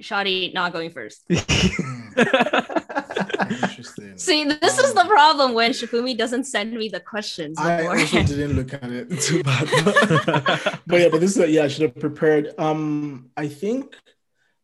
Shadi 0.03 0.53
not 0.53 0.73
going 0.73 0.91
first. 0.91 1.25
Interesting. 3.51 4.19
See, 4.19 4.45
this 4.45 4.79
um, 4.79 4.85
is 4.85 4.95
the 4.95 5.01
um, 5.01 5.09
problem 5.09 5.55
when 5.55 5.73
Sefunmi 5.73 6.17
doesn't 6.17 6.45
send 6.45 6.73
me 6.73 6.89
the 6.89 7.01
questions. 7.01 7.59
I 7.59 7.87
also 7.87 8.23
didn't 8.23 8.55
look 8.55 8.73
at 8.75 8.91
it 8.91 9.21
too 9.21 9.43
bad, 9.43 9.69
but, 9.85 10.81
but 10.87 11.01
yeah, 11.01 11.09
but 11.09 11.21
this 11.21 11.37
is 11.37 11.51
yeah, 11.51 11.65
I 11.65 11.69
should 11.69 11.83
have 11.83 11.99
prepared. 11.99 12.55
Um, 12.59 13.31
I 13.37 13.49
think 13.49 13.97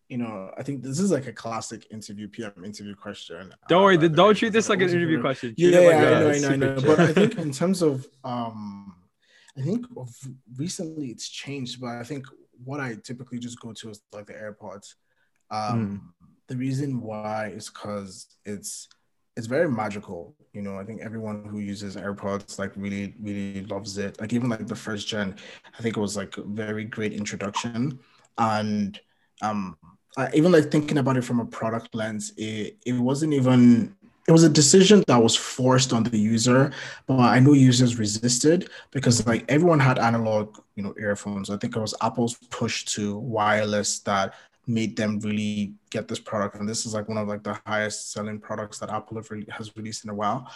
you 0.08 0.18
know, 0.18 0.50
I 0.58 0.62
think 0.62 0.82
this 0.82 1.00
is 1.00 1.10
like 1.10 1.26
a 1.26 1.32
classic 1.32 1.86
interview 1.90 2.28
PM 2.28 2.52
interview 2.64 2.94
question. 2.94 3.54
Don't 3.68 3.80
uh, 3.80 3.84
worry, 3.84 3.96
don't 3.96 4.34
treat 4.34 4.52
this 4.52 4.68
like 4.68 4.82
an 4.82 4.90
interview 4.90 5.20
question. 5.22 5.54
Yeah, 5.56 5.80
yeah, 5.80 5.86
like 5.86 5.96
I 5.96 6.00
know, 6.00 6.30
I 6.30 6.38
know, 6.38 6.48
I 6.48 6.56
know. 6.56 6.80
But 6.82 7.00
I 7.00 7.12
think 7.14 7.38
in 7.46 7.50
terms 7.50 7.80
of 7.80 8.06
um, 8.22 8.94
I 9.56 9.62
think 9.62 9.86
of 9.96 10.14
recently 10.56 11.06
it's 11.06 11.28
changed, 11.28 11.80
but 11.80 11.96
I 11.96 12.02
think 12.02 12.26
what 12.62 12.78
I 12.78 12.96
typically 13.02 13.38
just 13.38 13.58
go 13.58 13.72
to 13.72 13.90
is 13.90 14.02
like 14.12 14.26
the 14.26 14.34
AirPods. 14.34 14.94
Um, 15.50 16.12
mm 16.18 16.28
the 16.52 16.58
reason 16.58 17.00
why 17.00 17.46
is 17.48 17.70
because 17.70 18.26
it's 18.44 18.88
it's 19.36 19.46
very 19.46 19.68
magical. 19.70 20.36
You 20.52 20.60
know, 20.60 20.76
I 20.78 20.84
think 20.84 21.00
everyone 21.00 21.46
who 21.46 21.60
uses 21.60 21.96
AirPods 21.96 22.58
like 22.58 22.72
really, 22.76 23.14
really 23.18 23.64
loves 23.64 23.96
it. 23.96 24.20
Like 24.20 24.34
even 24.34 24.50
like 24.50 24.66
the 24.66 24.76
first 24.76 25.08
gen, 25.08 25.36
I 25.78 25.80
think 25.80 25.96
it 25.96 26.00
was 26.00 26.14
like 26.14 26.36
a 26.36 26.42
very 26.42 26.84
great 26.84 27.14
introduction. 27.14 27.98
And 28.36 29.00
um 29.40 29.78
I, 30.18 30.28
even 30.34 30.52
like 30.52 30.70
thinking 30.70 30.98
about 30.98 31.16
it 31.16 31.24
from 31.24 31.40
a 31.40 31.46
product 31.46 31.94
lens, 31.94 32.34
it, 32.36 32.76
it 32.84 32.92
wasn't 32.92 33.32
even 33.32 33.96
it 34.28 34.32
was 34.32 34.44
a 34.44 34.50
decision 34.50 35.02
that 35.08 35.22
was 35.22 35.34
forced 35.34 35.94
on 35.94 36.02
the 36.04 36.18
user, 36.18 36.70
but 37.06 37.18
I 37.18 37.40
know 37.40 37.54
users 37.54 37.98
resisted 37.98 38.68
because 38.90 39.26
like 39.26 39.44
everyone 39.48 39.80
had 39.80 39.98
analog, 39.98 40.58
you 40.76 40.82
know, 40.82 40.94
earphones. 41.00 41.48
I 41.48 41.56
think 41.56 41.74
it 41.74 41.80
was 41.80 41.94
Apple's 42.02 42.34
push 42.50 42.84
to 42.96 43.16
wireless 43.16 44.00
that 44.00 44.34
made 44.66 44.96
them 44.96 45.18
really 45.20 45.74
get 45.90 46.08
this 46.08 46.20
product. 46.20 46.56
And 46.56 46.68
this 46.68 46.86
is 46.86 46.94
like 46.94 47.08
one 47.08 47.18
of 47.18 47.28
like 47.28 47.42
the 47.42 47.58
highest 47.66 48.12
selling 48.12 48.38
products 48.38 48.78
that 48.78 48.90
apple 48.90 49.20
really, 49.30 49.46
has 49.50 49.74
released 49.76 50.04
in 50.04 50.10
a 50.10 50.14
while. 50.14 50.50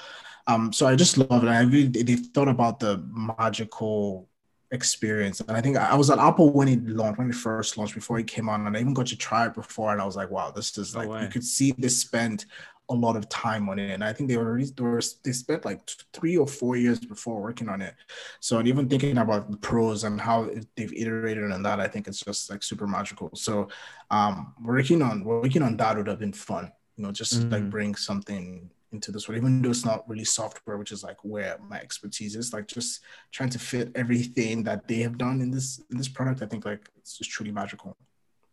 Um 0.46 0.72
so 0.72 0.86
i 0.86 0.94
just 0.94 1.18
love 1.18 1.44
it. 1.44 1.48
I 1.48 1.62
really 1.62 1.88
they 1.88 2.16
thought 2.16 2.48
about 2.48 2.80
the 2.80 3.04
magical 3.38 4.28
experience. 4.70 5.40
And 5.40 5.56
i 5.56 5.60
think 5.60 5.76
i 5.76 5.94
was 5.94 6.10
at 6.10 6.18
apple 6.18 6.52
when 6.52 6.68
it 6.68 6.84
launched 6.86 7.18
when 7.18 7.30
it 7.30 7.34
first 7.34 7.76
launched 7.76 7.94
before 7.94 8.18
it 8.18 8.26
came 8.26 8.48
on. 8.48 8.66
And 8.66 8.76
i 8.76 8.80
even 8.80 8.94
got 8.94 9.06
to 9.06 9.16
try 9.16 9.46
it 9.46 9.54
before. 9.54 9.92
And 9.92 10.00
i 10.00 10.04
was 10.04 10.16
like 10.16 10.30
wow 10.30 10.50
this 10.50 10.78
is 10.78 10.94
like 10.94 11.08
you 11.22 11.28
could 11.28 11.44
see 11.44 11.72
this 11.76 11.98
spent 11.98 12.46
a 12.88 12.94
lot 12.94 13.16
of 13.16 13.28
time 13.28 13.68
on 13.68 13.78
it 13.78 13.90
and 13.90 14.04
i 14.04 14.12
think 14.12 14.28
they 14.28 14.36
were 14.36 14.60
they, 14.62 14.82
were, 14.82 15.00
they 15.24 15.32
spent 15.32 15.64
like 15.64 15.80
three 16.12 16.36
or 16.36 16.46
four 16.46 16.76
years 16.76 17.00
before 17.00 17.40
working 17.40 17.68
on 17.68 17.82
it 17.82 17.94
so 18.40 18.58
and 18.58 18.68
even 18.68 18.88
thinking 18.88 19.18
about 19.18 19.50
the 19.50 19.56
pros 19.56 20.04
and 20.04 20.20
how 20.20 20.48
they've 20.76 20.92
iterated 20.92 21.50
on 21.50 21.62
that 21.62 21.80
i 21.80 21.88
think 21.88 22.06
it's 22.06 22.20
just 22.20 22.48
like 22.50 22.62
super 22.62 22.86
magical 22.86 23.30
so 23.34 23.68
um 24.10 24.54
working 24.62 25.02
on 25.02 25.24
working 25.24 25.62
on 25.62 25.76
that 25.76 25.96
would 25.96 26.06
have 26.06 26.20
been 26.20 26.32
fun 26.32 26.70
you 26.96 27.04
know 27.04 27.10
just 27.10 27.40
mm. 27.40 27.52
like 27.52 27.68
bring 27.68 27.94
something 27.94 28.70
into 28.92 29.10
this 29.10 29.28
world 29.28 29.40
even 29.40 29.60
though 29.60 29.70
it's 29.70 29.84
not 29.84 30.08
really 30.08 30.24
software 30.24 30.78
which 30.78 30.92
is 30.92 31.02
like 31.02 31.18
where 31.22 31.58
my 31.68 31.78
expertise 31.78 32.36
is 32.36 32.52
like 32.52 32.68
just 32.68 33.02
trying 33.32 33.50
to 33.50 33.58
fit 33.58 33.90
everything 33.94 34.62
that 34.62 34.86
they 34.86 34.98
have 34.98 35.18
done 35.18 35.40
in 35.40 35.50
this 35.50 35.80
in 35.90 35.98
this 35.98 36.08
product 36.08 36.42
i 36.42 36.46
think 36.46 36.64
like 36.64 36.88
it's 36.96 37.18
just 37.18 37.30
truly 37.30 37.50
magical 37.50 37.96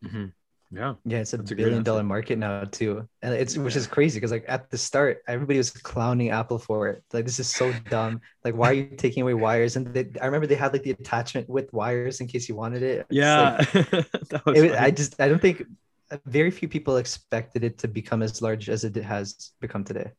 mm-hmm. 0.03 0.25
Yeah. 0.73 0.95
Yeah, 1.05 1.19
it's 1.19 1.33
a 1.33 1.37
billion 1.37 1.83
dollar 1.83 2.03
market 2.03 2.37
now 2.39 2.63
too. 2.63 3.07
And 3.21 3.33
it's 3.33 3.57
which 3.57 3.75
is 3.75 3.85
crazy 3.85 4.19
because 4.19 4.31
like 4.31 4.45
at 4.47 4.71
the 4.71 4.77
start, 4.77 5.21
everybody 5.27 5.57
was 5.57 5.69
clowning 5.69 6.31
Apple 6.31 6.57
for 6.57 6.87
it. 6.89 7.03
Like 7.13 7.25
this 7.25 7.39
is 7.39 7.47
so 7.47 7.71
dumb. 7.89 8.21
Like 8.43 8.55
why 8.55 8.71
are 8.71 8.73
you 8.73 8.95
taking 8.97 9.21
away 9.21 9.35
wires? 9.35 9.75
And 9.75 9.87
they, 9.93 10.09
I 10.19 10.25
remember 10.25 10.47
they 10.47 10.55
had 10.55 10.73
like 10.73 10.83
the 10.83 10.91
attachment 10.91 11.47
with 11.47 11.71
wires 11.73 12.21
in 12.21 12.27
case 12.27 12.49
you 12.49 12.55
wanted 12.55 12.81
it. 12.81 13.05
Yeah. 13.09 13.63
Like, 13.73 14.07
it, 14.57 14.75
I 14.79 14.89
just 14.89 15.21
I 15.21 15.27
don't 15.27 15.41
think 15.41 15.63
very 16.25 16.49
few 16.49 16.67
people 16.67 16.97
expected 16.97 17.63
it 17.63 17.77
to 17.79 17.87
become 17.87 18.21
as 18.23 18.41
large 18.41 18.69
as 18.69 18.83
it 18.83 18.95
has 18.95 19.51
become 19.59 19.83
today. 19.83 20.11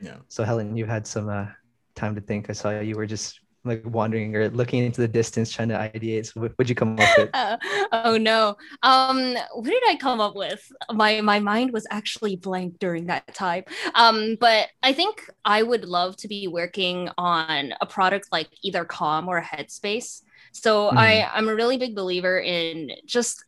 Yeah. 0.00 0.16
So 0.28 0.42
Helen, 0.44 0.76
you 0.76 0.86
had 0.86 1.06
some 1.06 1.28
uh, 1.28 1.46
time 1.94 2.14
to 2.16 2.20
think. 2.20 2.50
I 2.50 2.52
saw 2.52 2.80
you 2.80 2.96
were 2.96 3.06
just 3.06 3.40
like 3.64 3.82
wandering 3.84 4.36
or 4.36 4.48
looking 4.50 4.84
into 4.84 5.00
the 5.00 5.08
distance 5.08 5.50
trying 5.50 5.68
to 5.68 5.74
ideate 5.74 6.26
so 6.26 6.40
what 6.40 6.52
would 6.58 6.68
you 6.68 6.74
come 6.74 6.98
up 6.98 7.08
with? 7.18 7.30
Uh, 7.32 7.56
oh 7.92 8.16
no. 8.16 8.56
Um 8.82 9.34
what 9.54 9.64
did 9.64 9.82
i 9.88 9.96
come 9.96 10.20
up 10.20 10.36
with? 10.36 10.70
My 10.92 11.20
my 11.20 11.40
mind 11.40 11.72
was 11.72 11.86
actually 11.90 12.36
blank 12.36 12.78
during 12.78 13.06
that 13.06 13.34
time. 13.34 13.64
Um 13.94 14.36
but 14.40 14.68
i 14.82 14.92
think 14.92 15.30
i 15.44 15.62
would 15.62 15.84
love 15.84 16.16
to 16.18 16.28
be 16.28 16.46
working 16.48 17.08
on 17.16 17.72
a 17.80 17.86
product 17.86 18.28
like 18.32 18.48
either 18.62 18.84
calm 18.84 19.28
or 19.28 19.40
headspace. 19.40 20.22
So 20.52 20.90
mm. 20.90 20.96
i 20.96 21.28
i'm 21.32 21.48
a 21.48 21.54
really 21.54 21.78
big 21.78 21.94
believer 21.94 22.38
in 22.38 22.90
just 23.06 23.44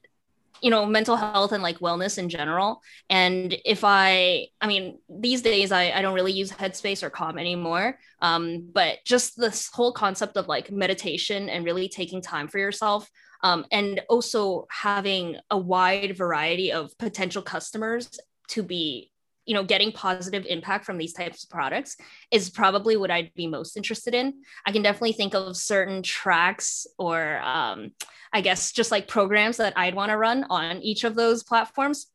you 0.63 0.71
know 0.71 0.87
mental 0.87 1.17
health 1.17 1.53
and 1.53 1.63
like 1.63 1.79
wellness 1.79 2.19
in 2.19 2.29
general. 2.29 2.83
And 3.11 3.57
if 3.65 3.85
i 3.85 4.47
i 4.61 4.67
mean 4.67 4.99
these 5.09 5.43
days 5.43 5.73
i, 5.73 5.91
I 5.91 6.03
don't 6.03 6.15
really 6.15 6.33
use 6.33 6.53
headspace 6.53 7.03
or 7.03 7.11
calm 7.11 7.39
anymore. 7.39 7.99
Um, 8.23 8.69
but 8.73 8.99
just 9.05 9.39
this 9.39 9.69
whole 9.73 9.93
concept 9.93 10.37
of 10.37 10.49
like 10.49 10.71
meditation 10.71 11.49
and 11.49 11.65
really 11.65 11.89
taking 11.89 12.23
time 12.23 12.49
for 12.49 12.59
yourself 12.59 13.11
um, 13.43 13.67
and 13.71 14.01
also 14.09 14.67
having 14.71 15.37
a 15.51 15.59
wide 15.59 16.17
variety 16.17 16.73
of 16.73 16.97
potential 16.99 17.43
customers 17.43 18.19
to 18.49 18.63
be 18.63 19.13
you 19.47 19.55
know 19.55 19.65
getting 19.65 19.93
positive 19.93 20.45
impact 20.47 20.85
from 20.85 20.99
these 20.99 21.13
types 21.13 21.45
of 21.45 21.51
products 21.51 21.97
is 22.31 22.51
probably 22.51 22.97
what 22.97 23.11
i'd 23.11 23.33
be 23.35 23.47
most 23.47 23.77
interested 23.77 24.15
in. 24.15 24.43
I 24.67 24.73
can 24.73 24.83
definitely 24.83 25.13
think 25.13 25.35
of 25.35 25.57
certain 25.57 26.03
tracks 26.03 26.87
or 26.99 27.39
um, 27.39 27.93
i 28.33 28.41
guess 28.41 28.73
just 28.73 28.91
like 28.91 29.09
programs 29.09 29.57
that 29.57 29.73
i'd 29.77 29.95
want 29.95 30.11
to 30.11 30.19
run 30.19 30.45
on 30.51 30.83
each 30.83 31.05
of 31.05 31.15
those 31.15 31.43
platforms. 31.43 32.09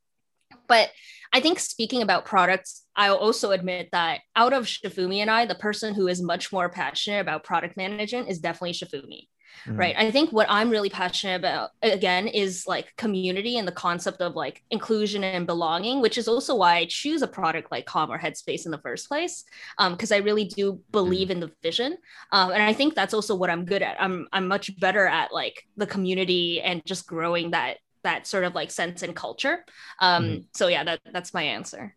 But 0.67 0.89
i 1.33 1.39
think 1.39 1.59
speaking 1.59 2.01
about 2.01 2.25
products 2.25 2.85
i'll 2.95 3.15
also 3.15 3.51
admit 3.51 3.89
that 3.91 4.19
out 4.35 4.53
of 4.53 4.65
sefunmi 4.65 5.19
and 5.19 5.31
i 5.31 5.45
the 5.45 5.55
person 5.55 5.93
who 5.93 6.07
is 6.07 6.21
much 6.21 6.51
more 6.51 6.69
passionate 6.69 7.21
about 7.21 7.43
product 7.43 7.77
management 7.77 8.29
is 8.29 8.39
definitely 8.39 8.73
sefunmi 8.73 9.27
mm-hmm. 9.65 9.77
right 9.77 9.95
i 9.97 10.09
think 10.11 10.31
what 10.31 10.47
i'm 10.49 10.69
really 10.69 10.89
passionate 10.89 11.35
about 11.35 11.71
again 11.81 12.27
is 12.27 12.65
like 12.67 12.95
community 12.97 13.57
and 13.57 13.67
the 13.67 13.71
concept 13.71 14.21
of 14.21 14.35
like 14.35 14.63
inclusion 14.71 15.23
and 15.23 15.47
belonging 15.47 16.01
which 16.01 16.17
is 16.17 16.27
also 16.27 16.55
why 16.55 16.75
i 16.75 16.85
choose 16.85 17.21
a 17.21 17.27
product 17.27 17.71
like 17.71 17.85
calm 17.85 18.11
or 18.11 18.19
headspace 18.19 18.65
in 18.65 18.71
the 18.71 18.77
first 18.79 19.07
place 19.07 19.43
because 19.89 20.11
um, 20.11 20.15
i 20.15 20.19
really 20.19 20.45
do 20.45 20.79
believe 20.91 21.27
mm-hmm. 21.27 21.31
in 21.33 21.39
the 21.39 21.51
vision 21.61 21.97
um, 22.31 22.51
and 22.51 22.63
i 22.63 22.73
think 22.73 22.95
that's 22.95 23.13
also 23.13 23.35
what 23.35 23.49
i'm 23.49 23.65
good 23.65 23.81
at 23.81 24.01
i'm 24.01 24.27
i'm 24.33 24.47
much 24.47 24.77
better 24.79 25.05
at 25.05 25.33
like 25.33 25.67
the 25.77 25.87
community 25.87 26.61
and 26.61 26.83
just 26.85 27.07
growing 27.07 27.51
that 27.51 27.77
that 28.03 28.25
sort 28.25 28.43
of 28.43 28.55
like 28.55 28.71
sense 28.71 29.03
and 29.03 29.15
culture 29.15 29.63
um, 29.99 30.23
mm-hmm. 30.23 30.41
so 30.53 30.67
yeah 30.67 30.83
that 30.83 30.99
that's 31.11 31.33
my 31.33 31.43
answer 31.43 31.95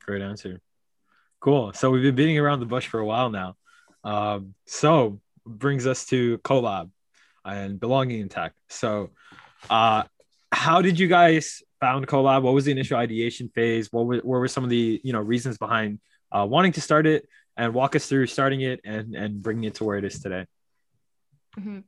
great 0.00 0.22
answer 0.22 0.60
cool 1.40 1.72
so 1.72 1.90
we've 1.90 2.02
been 2.02 2.14
beating 2.14 2.38
around 2.38 2.60
the 2.60 2.66
bush 2.66 2.86
for 2.86 3.00
a 3.00 3.06
while 3.06 3.30
now 3.30 3.56
um, 4.02 4.54
so 4.66 5.20
brings 5.46 5.86
us 5.86 6.06
to 6.06 6.38
CoLab 6.38 6.90
and 7.44 7.80
belonging 7.80 8.20
in 8.20 8.28
tech. 8.28 8.52
So, 8.68 9.10
uh, 9.68 10.04
how 10.52 10.82
did 10.82 10.98
you 10.98 11.08
guys 11.08 11.62
found 11.80 12.06
CoLab? 12.06 12.42
What 12.42 12.54
was 12.54 12.64
the 12.64 12.72
initial 12.72 12.98
ideation 12.98 13.50
phase? 13.54 13.92
What 13.92 14.06
were, 14.06 14.16
what 14.16 14.38
were 14.38 14.48
some 14.48 14.64
of 14.64 14.70
the 14.70 15.00
you 15.02 15.12
know 15.12 15.20
reasons 15.20 15.58
behind 15.58 16.00
uh, 16.32 16.46
wanting 16.48 16.72
to 16.72 16.80
start 16.80 17.06
it? 17.06 17.28
And 17.56 17.74
walk 17.74 17.94
us 17.94 18.06
through 18.06 18.26
starting 18.28 18.62
it 18.62 18.80
and 18.84 19.14
and 19.14 19.42
bringing 19.42 19.64
it 19.64 19.74
to 19.76 19.84
where 19.84 19.98
it 19.98 20.04
is 20.04 20.20
today. 20.20 20.46
Mm-hmm. 21.58 21.80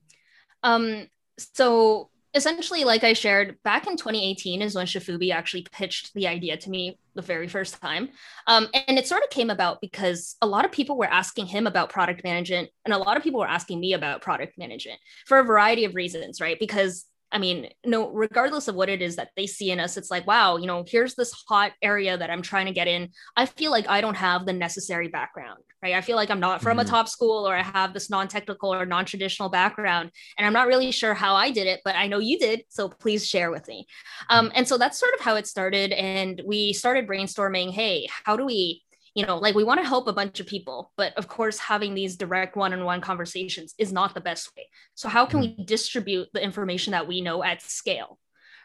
Um, 0.62 1.08
so 1.38 2.10
essentially, 2.34 2.84
like 2.84 3.04
I 3.04 3.12
shared, 3.12 3.62
back 3.62 3.86
in 3.86 3.96
2018 3.96 4.62
is 4.62 4.74
when 4.74 4.86
Sefunmi 4.86 5.32
actually 5.32 5.66
pitched 5.72 6.14
the 6.14 6.26
idea 6.26 6.56
to 6.58 6.70
me 6.70 6.98
the 7.14 7.22
very 7.22 7.48
first 7.48 7.80
time. 7.80 8.08
Um, 8.46 8.68
and 8.88 8.98
it 8.98 9.06
sort 9.06 9.22
of 9.22 9.30
came 9.30 9.50
about 9.50 9.80
because 9.80 10.36
a 10.42 10.46
lot 10.46 10.64
of 10.64 10.72
people 10.72 10.96
were 10.96 11.06
asking 11.06 11.46
him 11.46 11.66
about 11.66 11.90
product 11.90 12.24
management, 12.24 12.70
and 12.84 12.94
a 12.94 12.98
lot 12.98 13.16
of 13.16 13.22
people 13.22 13.40
were 13.40 13.48
asking 13.48 13.80
me 13.80 13.92
about 13.92 14.22
product 14.22 14.58
management 14.58 14.98
for 15.26 15.38
a 15.38 15.44
variety 15.44 15.84
of 15.84 15.94
reasons, 15.94 16.40
right? 16.40 16.58
Because 16.58 17.04
I 17.32 17.38
mean, 17.38 17.68
no, 17.84 18.10
regardless 18.10 18.68
of 18.68 18.74
what 18.74 18.90
it 18.90 19.00
is 19.00 19.16
that 19.16 19.30
they 19.36 19.46
see 19.46 19.70
in 19.70 19.80
us, 19.80 19.96
it's 19.96 20.10
like, 20.10 20.26
wow, 20.26 20.58
you 20.58 20.66
know, 20.66 20.84
here's 20.86 21.14
this 21.14 21.32
hot 21.48 21.72
area 21.80 22.16
that 22.16 22.30
I'm 22.30 22.42
trying 22.42 22.66
to 22.66 22.72
get 22.72 22.88
in. 22.88 23.08
I 23.36 23.46
feel 23.46 23.70
like 23.70 23.88
I 23.88 24.02
don't 24.02 24.16
have 24.16 24.44
the 24.44 24.52
necessary 24.52 25.08
background, 25.08 25.60
right? 25.82 25.94
I 25.94 26.02
feel 26.02 26.16
like 26.16 26.30
I'm 26.30 26.40
not 26.40 26.60
from 26.60 26.76
mm-hmm. 26.76 26.86
a 26.86 26.90
top 26.90 27.08
school 27.08 27.48
or 27.48 27.56
I 27.56 27.62
have 27.62 27.94
this 27.94 28.10
non 28.10 28.28
technical 28.28 28.72
or 28.72 28.84
non 28.84 29.06
traditional 29.06 29.48
background. 29.48 30.10
And 30.36 30.46
I'm 30.46 30.52
not 30.52 30.66
really 30.66 30.92
sure 30.92 31.14
how 31.14 31.34
I 31.34 31.50
did 31.50 31.66
it, 31.66 31.80
but 31.84 31.96
I 31.96 32.06
know 32.06 32.18
you 32.18 32.38
did. 32.38 32.64
So 32.68 32.88
please 32.88 33.26
share 33.26 33.50
with 33.50 33.66
me. 33.66 33.86
Um, 34.28 34.52
and 34.54 34.68
so 34.68 34.76
that's 34.76 35.00
sort 35.00 35.14
of 35.14 35.20
how 35.20 35.36
it 35.36 35.46
started. 35.46 35.92
And 35.92 36.40
we 36.44 36.74
started 36.74 37.08
brainstorming 37.08 37.72
hey, 37.72 38.08
how 38.24 38.36
do 38.36 38.44
we 38.44 38.82
you 39.14 39.26
know 39.26 39.38
like 39.38 39.54
we 39.54 39.64
want 39.64 39.80
to 39.80 39.86
help 39.86 40.06
a 40.06 40.12
bunch 40.12 40.40
of 40.40 40.46
people 40.46 40.92
but 40.96 41.16
of 41.18 41.28
course 41.28 41.58
having 41.58 41.94
these 41.94 42.16
direct 42.16 42.56
one-on-one 42.56 43.00
conversations 43.00 43.74
is 43.78 43.92
not 43.92 44.14
the 44.14 44.20
best 44.20 44.50
way. 44.56 44.66
So 44.94 45.08
how 45.08 45.26
can 45.26 45.40
mm-hmm. 45.40 45.60
we 45.60 45.64
distribute 45.64 46.28
the 46.32 46.42
information 46.42 46.92
that 46.92 47.06
we 47.06 47.20
know 47.20 47.42
at 47.42 47.62
scale 47.62 48.18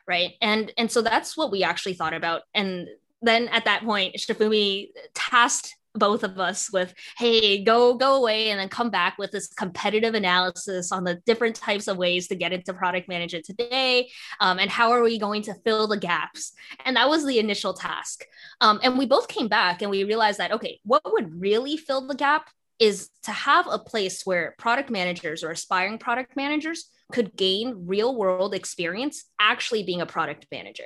right? 0.08 0.34
And 0.42 0.72
and 0.78 0.90
so 0.90 1.02
that's 1.02 1.36
what 1.36 1.52
we 1.52 1.64
actually 1.64 1.94
thought 1.94 2.14
about. 2.14 2.44
And 2.54 2.88
then 3.22 3.48
at 3.50 3.66
that 3.66 3.84
point 3.84 4.16
sefunmi 4.16 4.90
tasked 5.14 5.76
both 5.98 6.24
of 6.24 6.40
us 6.40 6.72
with 6.72 6.94
hey 7.18 7.64
go 7.64 7.94
go 7.96 8.16
away 8.16 8.50
and 8.50 8.60
then 8.60 8.70
come 8.70 8.90
back 8.90 9.18
with 9.18 9.32
this 9.32 9.48
competitive 9.48 10.14
analysis 10.14 10.92
on 10.92 11.04
the 11.04 11.16
different 11.26 11.56
types 11.56 11.88
of 11.88 11.98
ways 11.98 12.28
to 12.28 12.36
get 12.36 12.54
into 12.54 12.74
product 12.74 13.08
management 13.08 13.46
today 13.46 14.10
um, 14.40 14.60
and 14.60 14.70
how 14.70 14.92
are 14.92 15.04
we 15.04 15.20
going 15.20 15.42
to 15.44 15.54
fill 15.66 15.88
the 15.88 15.98
gaps? 15.98 16.54
And 16.86 16.96
that 16.96 17.10
was 17.10 17.26
the 17.26 17.40
initial 17.40 17.74
task. 17.74 18.26
Um, 18.62 18.80
and 18.84 18.98
we 18.98 19.06
both 19.06 19.28
came 19.28 19.48
back 19.48 19.82
and 19.82 19.92
we 19.92 20.04
realized 20.04 20.40
that 20.40 20.52
okay 20.52 20.80
what 20.84 21.02
would 21.06 21.40
really 21.40 21.78
fill 21.78 22.08
the 22.08 22.16
gap 22.16 22.50
is 22.80 23.10
to 23.24 23.32
have 23.32 23.66
a 23.70 23.80
place 23.80 24.26
where 24.26 24.56
product 24.60 24.90
managers 24.90 25.44
or 25.44 25.52
aspiring 25.52 25.98
product 25.98 26.36
managers 26.36 26.90
could 27.12 27.36
gain 27.36 27.88
real 27.88 28.16
world 28.16 28.54
experience 28.54 29.26
actually 29.40 29.84
being 29.84 30.02
a 30.02 30.06
product 30.06 30.46
manager 30.52 30.86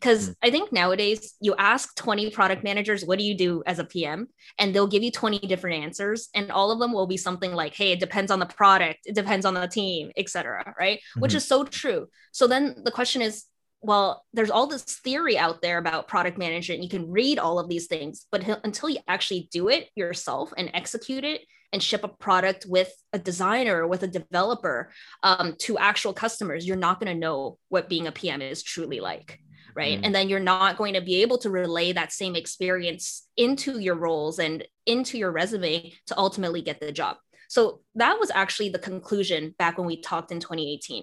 because 0.00 0.30
mm. 0.30 0.34
I 0.42 0.50
think 0.50 0.72
nowadays 0.72 1.34
you 1.40 1.54
ask 1.56 1.94
20 1.96 2.30
product 2.30 2.64
managers, 2.64 3.04
what 3.04 3.18
do 3.18 3.24
you 3.24 3.34
do 3.34 3.62
as 3.66 3.78
a 3.78 3.84
PM? 3.84 4.28
And 4.58 4.74
they'll 4.74 4.86
give 4.86 5.02
you 5.02 5.10
20 5.10 5.38
different 5.40 5.82
answers. 5.82 6.28
And 6.34 6.50
all 6.50 6.70
of 6.70 6.78
them 6.78 6.92
will 6.92 7.06
be 7.06 7.16
something 7.16 7.52
like, 7.52 7.74
hey, 7.74 7.92
it 7.92 8.00
depends 8.00 8.30
on 8.30 8.38
the 8.38 8.46
product, 8.46 9.00
it 9.04 9.14
depends 9.14 9.46
on 9.46 9.54
the 9.54 9.66
team, 9.66 10.10
etc. 10.16 10.74
Right. 10.78 10.98
Mm-hmm. 10.98 11.20
Which 11.20 11.34
is 11.34 11.46
so 11.46 11.64
true. 11.64 12.08
So 12.32 12.46
then 12.46 12.76
the 12.84 12.90
question 12.90 13.22
is, 13.22 13.44
well, 13.82 14.24
there's 14.32 14.50
all 14.50 14.68
this 14.68 14.84
theory 14.84 15.36
out 15.36 15.60
there 15.60 15.78
about 15.78 16.06
product 16.06 16.38
management. 16.38 16.84
You 16.84 16.88
can 16.88 17.10
read 17.10 17.38
all 17.38 17.58
of 17.58 17.68
these 17.68 17.88
things, 17.88 18.26
but 18.30 18.46
until 18.64 18.88
you 18.88 19.00
actually 19.08 19.48
do 19.50 19.68
it 19.68 19.88
yourself 19.96 20.52
and 20.56 20.70
execute 20.72 21.24
it 21.24 21.40
and 21.72 21.82
ship 21.82 22.04
a 22.04 22.08
product 22.08 22.66
with 22.68 22.92
a 23.12 23.18
designer, 23.18 23.86
with 23.86 24.02
a 24.02 24.06
developer 24.08 24.92
um, 25.22 25.56
to 25.58 25.78
actual 25.78 26.12
customers, 26.12 26.66
you're 26.66 26.76
not 26.76 27.00
going 27.00 27.12
to 27.12 27.18
know 27.18 27.58
what 27.70 27.88
being 27.88 28.06
a 28.06 28.12
PM 28.12 28.42
is 28.42 28.62
truly 28.62 29.00
like 29.00 29.40
right? 29.74 29.98
Mm. 30.00 30.06
and 30.06 30.14
then 30.14 30.28
you're 30.28 30.40
not 30.40 30.76
going 30.76 30.94
to 30.94 31.00
be 31.00 31.22
able 31.22 31.38
to 31.38 31.50
relay 31.50 31.92
that 31.92 32.12
same 32.12 32.36
experience 32.36 33.26
into 33.36 33.78
your 33.78 33.94
roles 33.94 34.38
and 34.38 34.64
into 34.86 35.18
your 35.18 35.32
resume 35.32 35.92
to 36.06 36.18
ultimately 36.18 36.62
get 36.62 36.80
the 36.80 36.92
job. 36.92 37.16
So 37.48 37.80
that 37.96 38.18
was 38.18 38.30
actually 38.30 38.70
the 38.70 38.78
conclusion 38.78 39.54
back 39.58 39.78
when 39.78 39.86
we 39.86 40.00
talked 40.00 40.32
in 40.32 40.40
2018 40.40 41.02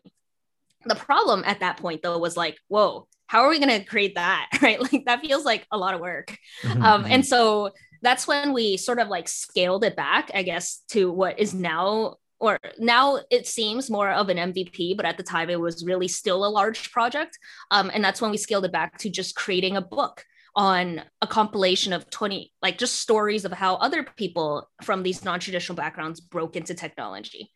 the 0.85 0.95
problem 0.95 1.43
at 1.45 1.59
that 1.59 1.77
point 1.77 2.01
though 2.01 2.17
was 2.17 2.37
like 2.37 2.57
whoa 2.67 3.07
how 3.27 3.41
are 3.41 3.49
we 3.49 3.59
going 3.59 3.79
to 3.79 3.85
create 3.85 4.15
that 4.15 4.47
right? 4.61 4.81
Like 4.81 5.05
that 5.05 5.21
feels 5.21 5.45
like 5.45 5.67
a 5.71 5.77
lot 5.77 5.93
of 5.93 6.01
work. 6.01 6.35
Mm-hmm. 6.63 6.81
um, 6.81 7.05
and 7.05 7.25
so 7.25 7.71
that's 8.01 8.27
when 8.27 8.53
we 8.53 8.77
sort 8.77 8.99
of 8.99 9.07
like 9.07 9.27
scaled 9.27 9.83
it 9.83 9.95
back 9.95 10.31
i 10.33 10.41
guess 10.41 10.83
to 10.89 11.11
what 11.11 11.37
is 11.39 11.53
now 11.53 12.15
or 12.39 12.59
now 12.77 13.19
it 13.29 13.47
seems 13.47 13.89
more 13.89 14.09
of 14.09 14.29
an 14.29 14.37
MVP, 14.37 14.95
but 14.95 15.05
at 15.05 15.17
the 15.17 15.23
time 15.23 15.49
it 15.49 15.59
was 15.59 15.85
really 15.85 16.07
still 16.07 16.45
a 16.45 16.47
large 16.47 16.91
project. 16.91 17.37
Um, 17.71 17.91
and 17.93 18.03
that's 18.03 18.21
when 18.21 18.31
we 18.31 18.37
scaled 18.37 18.65
it 18.65 18.71
back 18.71 18.97
to 18.99 19.09
just 19.09 19.35
creating 19.35 19.75
a 19.75 19.81
book 19.81 20.23
on 20.55 21.01
a 21.21 21.27
compilation 21.27 21.93
of 21.93 22.09
20, 22.09 22.51
like 22.61 22.77
just 22.77 22.95
stories 22.95 23.45
of 23.45 23.51
how 23.51 23.75
other 23.75 24.03
people 24.03 24.69
from 24.83 25.03
these 25.03 25.23
non 25.23 25.39
traditional 25.39 25.75
backgrounds 25.75 26.19
broke 26.19 26.55
into 26.55 26.73
technology. 26.73 27.51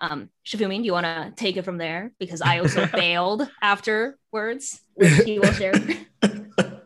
Um, 0.00 0.30
Sefunmi, 0.46 0.78
do 0.78 0.84
you 0.84 0.92
want 0.92 1.06
to 1.06 1.32
take 1.36 1.56
it 1.56 1.64
from 1.64 1.78
there? 1.78 2.12
Because 2.18 2.40
I 2.40 2.58
also 2.58 2.86
failed 3.00 3.48
afterwards, 3.62 4.80
which 4.94 5.12
he 5.24 5.38
will 5.38 5.52
share. 5.52 5.74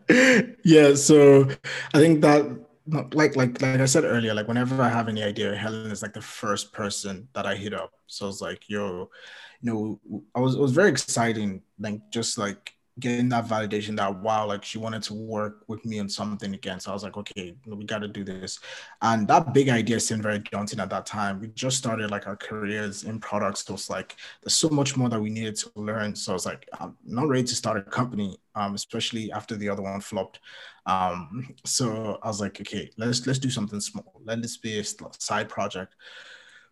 yeah, 0.65 0.95
so 0.95 1.49
I 1.95 1.99
think 1.99 2.21
that 2.23 2.68
like 2.89 3.37
like 3.37 3.37
like 3.37 3.81
I 3.81 3.85
said 3.87 4.05
earlier, 4.05 4.35
like 4.35 4.49
whenever 4.49 4.83
I 4.83 4.89
have 4.89 5.09
any 5.09 5.23
idea, 5.23 5.55
Helen 5.55 5.91
is 5.91 6.03
like 6.03 6.15
the 6.15 6.21
first 6.21 6.73
person 6.73 7.29
that 7.35 7.47
I 7.47 7.55
hit 7.55 7.75
up. 7.75 7.93
So 8.07 8.29
it's 8.29 8.41
like, 8.41 8.69
yo, 8.69 9.11
you 9.61 9.73
know, 9.73 10.23
I 10.35 10.41
was 10.41 10.55
it 10.55 10.61
was 10.61 10.73
very 10.73 10.89
exciting, 10.91 11.63
like 11.79 12.01
just 12.11 12.39
like 12.39 12.75
getting 13.01 13.29
that 13.29 13.47
validation 13.47 13.97
that 13.97 14.23
wow, 14.23 14.47
like 14.47 14.65
she 14.65 14.79
wanted 14.79 15.03
to 15.05 15.15
work 15.15 15.63
with 15.69 15.85
me 15.85 16.01
on 16.01 16.09
something 16.09 16.55
again. 16.55 16.81
So 16.81 16.91
I 16.91 16.95
was 16.95 17.05
like, 17.05 17.17
okay, 17.17 17.55
we 17.67 17.85
got 17.85 18.01
to 18.01 18.09
do 18.09 18.25
this. 18.25 18.59
And 19.03 19.29
that 19.29 19.55
big 19.55 19.69
idea 19.69 20.01
seemed 20.01 20.23
very 20.23 20.41
daunting 20.41 20.81
at 20.81 20.91
that 20.91 21.07
time. 21.07 21.41
We 21.41 21.49
just 21.49 21.77
started 21.79 22.11
like 22.11 22.27
our 22.27 22.37
careers 22.37 23.05
in 23.05 23.21
products. 23.21 23.65
So 23.65 23.75
it's 23.75 23.91
like 23.91 24.17
there's 24.43 24.55
so 24.55 24.69
much 24.69 24.97
more 24.97 25.09
that 25.09 25.21
we 25.21 25.31
needed 25.31 25.57
to 25.57 25.71
learn. 25.77 26.15
So 26.15 26.33
I 26.33 26.35
was 26.35 26.47
like, 26.47 26.69
I'm 26.81 26.97
not 27.05 27.29
ready 27.29 27.45
to 27.45 27.55
start 27.55 27.79
a 27.79 27.83
company, 27.83 28.39
um, 28.55 28.75
especially 28.75 29.31
after 29.33 29.57
the 29.57 29.69
other 29.69 29.83
one 29.83 30.01
flopped. 30.01 30.41
Um, 30.89 31.55
so 31.67 32.19
I 32.23 32.29
was 32.29 32.41
like, 32.41 32.61
okay, 32.61 32.91
let's 32.97 33.27
let's 33.27 33.39
do 33.39 33.51
something 33.51 33.81
small. 33.81 34.21
Let 34.25 34.41
this 34.41 34.57
be 34.57 34.79
a 34.79 34.85
side 34.85 35.49
project. 35.49 35.95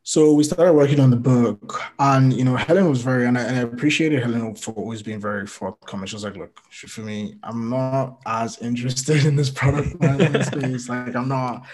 So 0.05 0.33
we 0.33 0.45
started 0.45 0.73
working 0.73 1.01
on 1.01 1.11
the 1.11 1.17
book, 1.17 1.83
and 1.99 2.33
you 2.33 2.45
know, 2.45 2.57
Helen 2.57 2.89
was 2.89 3.03
very, 3.03 3.27
and 3.27 3.37
I, 3.37 3.43
and 3.43 3.57
I 3.59 3.61
appreciated 3.61 4.23
Helen 4.23 4.55
for 4.55 4.71
always 4.73 5.03
being 5.03 5.21
very 5.21 5.47
forthcoming. 5.47 6.07
She 6.07 6.17
was 6.17 6.25
like, 6.25 6.37
"Look, 6.37 6.59
for 6.71 7.03
me, 7.03 7.35
I'm 7.43 7.69
not 7.69 8.21
as 8.25 8.59
interested 8.59 9.27
in 9.29 9.37
this 9.37 9.51
product. 9.51 9.97
Like, 10.89 11.15
I'm 11.15 11.29
not." 11.29 11.67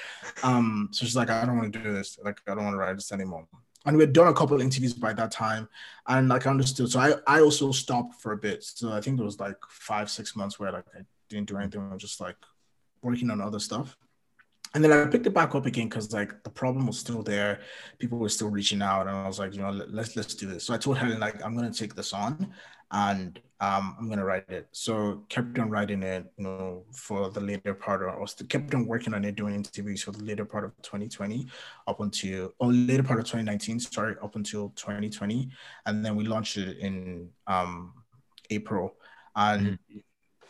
Um, 0.42 0.88
so 0.92 1.04
she's 1.04 1.14
like, 1.14 1.30
"I 1.30 1.44
don't 1.44 1.58
want 1.58 1.72
to 1.72 1.78
do 1.78 1.92
this. 1.92 2.18
Like, 2.24 2.40
I 2.48 2.54
don't 2.54 2.64
want 2.64 2.74
to 2.74 2.78
write 2.78 2.96
this 2.96 3.12
anymore." 3.12 3.46
and 3.84 3.96
we 3.96 4.02
had 4.04 4.12
done 4.12 4.28
a 4.28 4.32
couple 4.32 4.54
of 4.54 4.62
interviews 4.62 4.94
by 4.94 5.12
that 5.12 5.32
time 5.32 5.68
and 6.06 6.28
like 6.28 6.46
I 6.46 6.50
understood 6.50 6.88
so 6.88 7.00
I 7.00 7.14
I 7.26 7.40
also 7.40 7.72
stopped 7.72 8.14
for 8.22 8.30
a 8.30 8.36
bit 8.36 8.62
so 8.62 8.92
I 8.92 9.00
think 9.00 9.18
it 9.18 9.24
was 9.24 9.40
like 9.40 9.56
five 9.68 10.08
six 10.08 10.36
months 10.36 10.60
where 10.60 10.70
like 10.70 10.84
I 10.96 11.00
didn't 11.36 11.48
do 11.48 11.58
anything 11.58 11.80
I 11.80 11.94
was 11.94 12.02
just 12.02 12.20
like 12.20 12.36
working 13.02 13.30
on 13.30 13.40
other 13.40 13.58
stuff 13.58 13.96
and 14.74 14.82
then 14.82 14.92
I 14.92 15.04
picked 15.06 15.26
it 15.26 15.34
back 15.34 15.54
up 15.54 15.66
again 15.66 15.88
because 15.88 16.12
like 16.12 16.42
the 16.44 16.50
problem 16.50 16.86
was 16.86 16.98
still 16.98 17.22
there. 17.22 17.60
People 17.98 18.18
were 18.18 18.28
still 18.28 18.48
reaching 18.48 18.80
out, 18.80 19.06
and 19.06 19.16
I 19.16 19.26
was 19.26 19.38
like, 19.38 19.54
you 19.54 19.60
know, 19.60 19.70
let's 19.70 20.16
let's 20.16 20.34
do 20.34 20.46
this. 20.46 20.64
So 20.64 20.72
I 20.72 20.78
told 20.78 20.98
Helen 20.98 21.20
like 21.20 21.44
I'm 21.44 21.54
gonna 21.54 21.72
take 21.72 21.94
this 21.94 22.12
on, 22.14 22.52
and 22.90 23.38
um, 23.60 23.96
I'm 23.98 24.08
gonna 24.08 24.24
write 24.24 24.48
it. 24.48 24.68
So 24.72 25.24
kept 25.28 25.58
on 25.58 25.68
writing 25.68 26.02
it, 26.02 26.24
you 26.38 26.44
know, 26.44 26.84
for 26.92 27.28
the 27.28 27.40
later 27.40 27.74
part, 27.74 28.02
or 28.02 28.26
still 28.26 28.46
kept 28.46 28.74
on 28.74 28.86
working 28.86 29.12
on 29.12 29.24
it, 29.26 29.36
doing 29.36 29.54
interviews 29.54 30.02
for 30.02 30.12
the 30.12 30.24
later 30.24 30.46
part 30.46 30.64
of 30.64 30.74
2020, 30.80 31.46
up 31.86 32.00
until 32.00 32.54
or 32.58 32.72
later 32.72 33.02
part 33.02 33.18
of 33.18 33.26
2019, 33.26 33.78
sorry, 33.78 34.16
up 34.22 34.36
until 34.36 34.70
2020, 34.70 35.50
and 35.84 36.04
then 36.04 36.16
we 36.16 36.24
launched 36.24 36.56
it 36.56 36.78
in 36.78 37.28
um, 37.46 37.92
April, 38.50 38.94
and. 39.36 39.66
Mm-hmm 39.66 39.98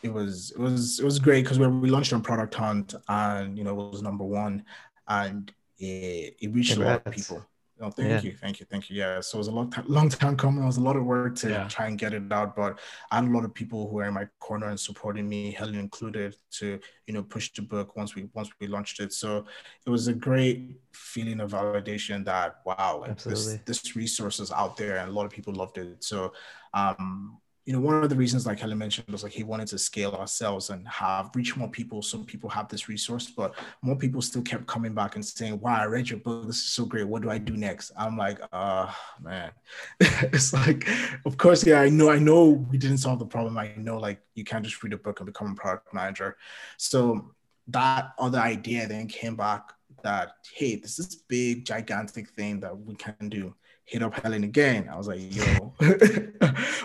it 0.02 0.12
was 0.12 0.50
it 0.52 0.58
was 0.58 0.98
it 0.98 1.04
was 1.04 1.18
great 1.18 1.44
because 1.44 1.58
we 1.58 1.90
launched 1.90 2.12
on 2.12 2.22
Product 2.22 2.54
Hunt 2.54 2.94
and 3.08 3.56
you 3.56 3.64
know 3.64 3.70
it 3.70 3.92
was 3.92 4.02
number 4.02 4.24
one 4.24 4.64
and 5.08 5.52
it, 5.78 6.36
it 6.40 6.52
reached 6.54 6.72
Congrats. 6.72 6.90
a 6.90 6.92
lot 6.92 7.06
of 7.06 7.12
people. 7.12 7.46
Oh, 7.80 7.90
thank 7.90 8.08
yeah. 8.08 8.20
you, 8.20 8.36
thank 8.36 8.60
you, 8.60 8.66
thank 8.70 8.90
you. 8.90 8.96
Yeah, 8.96 9.20
so 9.20 9.38
it 9.38 9.40
was 9.40 9.48
a 9.48 9.52
long 9.52 9.68
time, 9.68 9.84
long 9.88 10.08
time 10.08 10.36
coming. 10.36 10.62
It 10.62 10.66
was 10.66 10.76
a 10.76 10.82
lot 10.82 10.94
of 10.94 11.04
work 11.04 11.34
to 11.36 11.50
yeah. 11.50 11.66
try 11.66 11.88
and 11.88 11.98
get 11.98 12.14
it 12.14 12.30
out, 12.30 12.54
but 12.54 12.78
I 13.10 13.16
had 13.16 13.24
a 13.24 13.30
lot 13.30 13.44
of 13.44 13.52
people 13.52 13.88
who 13.88 13.96
were 13.96 14.04
in 14.04 14.14
my 14.14 14.28
corner 14.38 14.68
and 14.68 14.78
supporting 14.78 15.28
me, 15.28 15.50
Helen 15.50 15.74
included, 15.74 16.36
to 16.58 16.78
you 17.08 17.14
know 17.14 17.24
push 17.24 17.52
the 17.52 17.62
book 17.62 17.96
once 17.96 18.14
we 18.14 18.28
once 18.34 18.50
we 18.60 18.68
launched 18.68 19.00
it. 19.00 19.12
So 19.12 19.46
it 19.84 19.90
was 19.90 20.06
a 20.06 20.12
great 20.12 20.76
feeling 20.92 21.40
of 21.40 21.50
validation 21.50 22.24
that 22.26 22.60
wow, 22.64 22.98
like 23.00 23.20
this 23.20 23.58
this 23.64 23.96
resource 23.96 24.38
is 24.38 24.52
out 24.52 24.76
there 24.76 24.98
and 24.98 25.08
a 25.08 25.12
lot 25.12 25.24
of 25.24 25.32
people 25.32 25.52
loved 25.52 25.78
it. 25.78 26.04
So 26.04 26.32
um, 26.74 27.38
you 27.64 27.72
know, 27.72 27.78
one 27.78 28.02
of 28.02 28.10
the 28.10 28.16
reasons, 28.16 28.44
like 28.44 28.58
Helen 28.58 28.78
mentioned, 28.78 29.06
was 29.08 29.22
like 29.22 29.32
he 29.32 29.44
wanted 29.44 29.68
to 29.68 29.78
scale 29.78 30.12
ourselves 30.12 30.70
and 30.70 30.86
have 30.88 31.30
reach 31.34 31.56
more 31.56 31.68
people 31.68 32.02
so 32.02 32.18
people 32.24 32.50
have 32.50 32.68
this 32.68 32.88
resource. 32.88 33.30
But 33.30 33.54
more 33.82 33.94
people 33.94 34.20
still 34.20 34.42
kept 34.42 34.66
coming 34.66 34.94
back 34.94 35.14
and 35.14 35.24
saying, 35.24 35.60
Wow, 35.60 35.80
I 35.80 35.84
read 35.84 36.10
your 36.10 36.18
book. 36.18 36.46
This 36.48 36.56
is 36.56 36.72
so 36.72 36.84
great. 36.84 37.06
What 37.06 37.22
do 37.22 37.30
I 37.30 37.38
do 37.38 37.56
next? 37.56 37.92
I'm 37.96 38.16
like, 38.16 38.40
uh 38.52 38.92
man. 39.20 39.52
it's 40.00 40.52
like, 40.52 40.88
of 41.24 41.36
course, 41.38 41.64
yeah, 41.64 41.80
I 41.80 41.88
know, 41.88 42.10
I 42.10 42.18
know 42.18 42.48
we 42.48 42.78
didn't 42.78 42.98
solve 42.98 43.20
the 43.20 43.26
problem. 43.26 43.56
I 43.56 43.72
know 43.76 43.98
like 43.98 44.20
you 44.34 44.42
can't 44.42 44.64
just 44.64 44.82
read 44.82 44.92
a 44.92 44.98
book 44.98 45.20
and 45.20 45.26
become 45.26 45.52
a 45.52 45.54
product 45.54 45.94
manager. 45.94 46.36
So 46.78 47.32
that 47.68 48.12
other 48.18 48.40
idea 48.40 48.88
then 48.88 49.06
came 49.06 49.36
back 49.36 49.72
that 50.02 50.32
hey, 50.52 50.74
this 50.76 50.98
is 50.98 51.14
big, 51.28 51.64
gigantic 51.64 52.30
thing 52.30 52.58
that 52.58 52.76
we 52.76 52.96
can 52.96 53.28
do 53.28 53.54
hit 53.84 54.02
up 54.02 54.14
Helen 54.14 54.44
again. 54.44 54.88
I 54.90 54.96
was 54.96 55.08
like, 55.08 55.20
yo. 55.20 55.74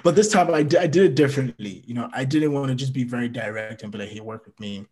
but 0.04 0.16
this 0.16 0.32
time 0.32 0.54
I, 0.54 0.64
d- 0.64 0.78
I 0.78 0.88
did 0.88 1.04
it 1.06 1.16
differently. 1.16 1.84
You 1.86 1.94
know, 1.94 2.10
I 2.14 2.26
didn't 2.26 2.54
want 2.54 2.70
to 2.70 2.76
just 2.76 2.94
be 2.94 3.04
very 3.04 3.30
direct 3.30 3.84
and 3.84 3.92
be 3.92 4.00
like, 4.00 4.10
hey, 4.10 4.20
work 4.20 4.46
with 4.46 4.60
me. 4.60 4.86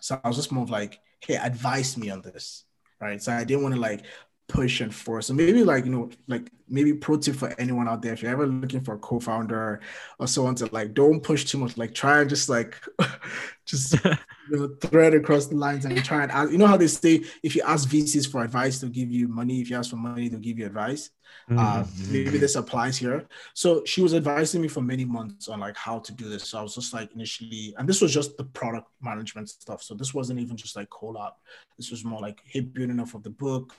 So 0.00 0.20
I 0.22 0.28
was 0.28 0.36
just 0.36 0.52
more 0.52 0.64
of 0.64 0.70
like, 0.70 1.00
hey, 1.20 1.36
advise 1.36 1.96
me 1.96 2.10
on 2.10 2.22
this. 2.22 2.64
Right. 3.00 3.22
So 3.22 3.32
I 3.32 3.44
didn't 3.44 3.62
want 3.62 3.74
to 3.74 3.80
like 3.80 4.04
push 4.48 4.80
and 4.80 4.94
force. 4.94 5.26
So 5.26 5.34
maybe 5.34 5.64
like, 5.64 5.84
you 5.84 5.90
know, 5.90 6.10
like 6.28 6.50
maybe 6.68 6.92
pro 6.94 7.16
tip 7.16 7.36
for 7.36 7.54
anyone 7.58 7.88
out 7.88 8.02
there, 8.02 8.12
if 8.12 8.22
you're 8.22 8.30
ever 8.30 8.46
looking 8.46 8.82
for 8.82 8.94
a 8.94 8.98
co-founder 8.98 9.80
or 10.18 10.26
someone 10.26 10.54
to 10.56 10.66
like, 10.72 10.94
don't 10.94 11.22
push 11.22 11.44
too 11.44 11.58
much, 11.58 11.76
like 11.76 11.94
try 11.94 12.20
and 12.20 12.30
just 12.30 12.48
like, 12.48 12.80
just 13.66 13.94
you 14.04 14.16
know, 14.50 14.68
thread 14.80 15.14
across 15.14 15.46
the 15.46 15.56
lines 15.56 15.84
and 15.84 16.04
try 16.04 16.22
and 16.22 16.32
ask, 16.32 16.50
you 16.50 16.58
know 16.58 16.66
how 16.66 16.76
they 16.76 16.86
say, 16.86 17.24
if 17.42 17.56
you 17.56 17.62
ask 17.66 17.88
VCs 17.88 18.30
for 18.30 18.42
advice, 18.42 18.80
they'll 18.80 18.90
give 18.90 19.10
you 19.10 19.28
money. 19.28 19.60
If 19.60 19.70
you 19.70 19.76
ask 19.76 19.90
for 19.90 19.96
money, 19.96 20.28
they'll 20.28 20.40
give 20.40 20.58
you 20.58 20.66
advice. 20.66 21.10
Uh, 21.50 21.82
mm-hmm. 21.82 22.12
maybe 22.12 22.38
this 22.38 22.54
applies 22.54 22.96
here. 22.96 23.26
So 23.54 23.84
she 23.84 24.00
was 24.00 24.14
advising 24.14 24.62
me 24.62 24.68
for 24.68 24.80
many 24.80 25.04
months 25.04 25.48
on 25.48 25.60
like 25.60 25.76
how 25.76 25.98
to 25.98 26.12
do 26.12 26.28
this. 26.28 26.48
So 26.48 26.58
I 26.58 26.62
was 26.62 26.74
just 26.74 26.94
like 26.94 27.12
initially, 27.14 27.74
and 27.78 27.88
this 27.88 28.00
was 28.00 28.12
just 28.12 28.36
the 28.36 28.44
product 28.44 28.88
management 29.00 29.48
stuff. 29.48 29.82
So 29.82 29.94
this 29.94 30.14
wasn't 30.14 30.40
even 30.40 30.56
just 30.56 30.76
like 30.76 30.88
CoLab. 30.90 31.32
This 31.76 31.90
was 31.90 32.04
more 32.04 32.20
like 32.20 32.40
hey, 32.44 32.60
building 32.60 33.00
off 33.00 33.14
of 33.14 33.22
the 33.22 33.30
book 33.30 33.74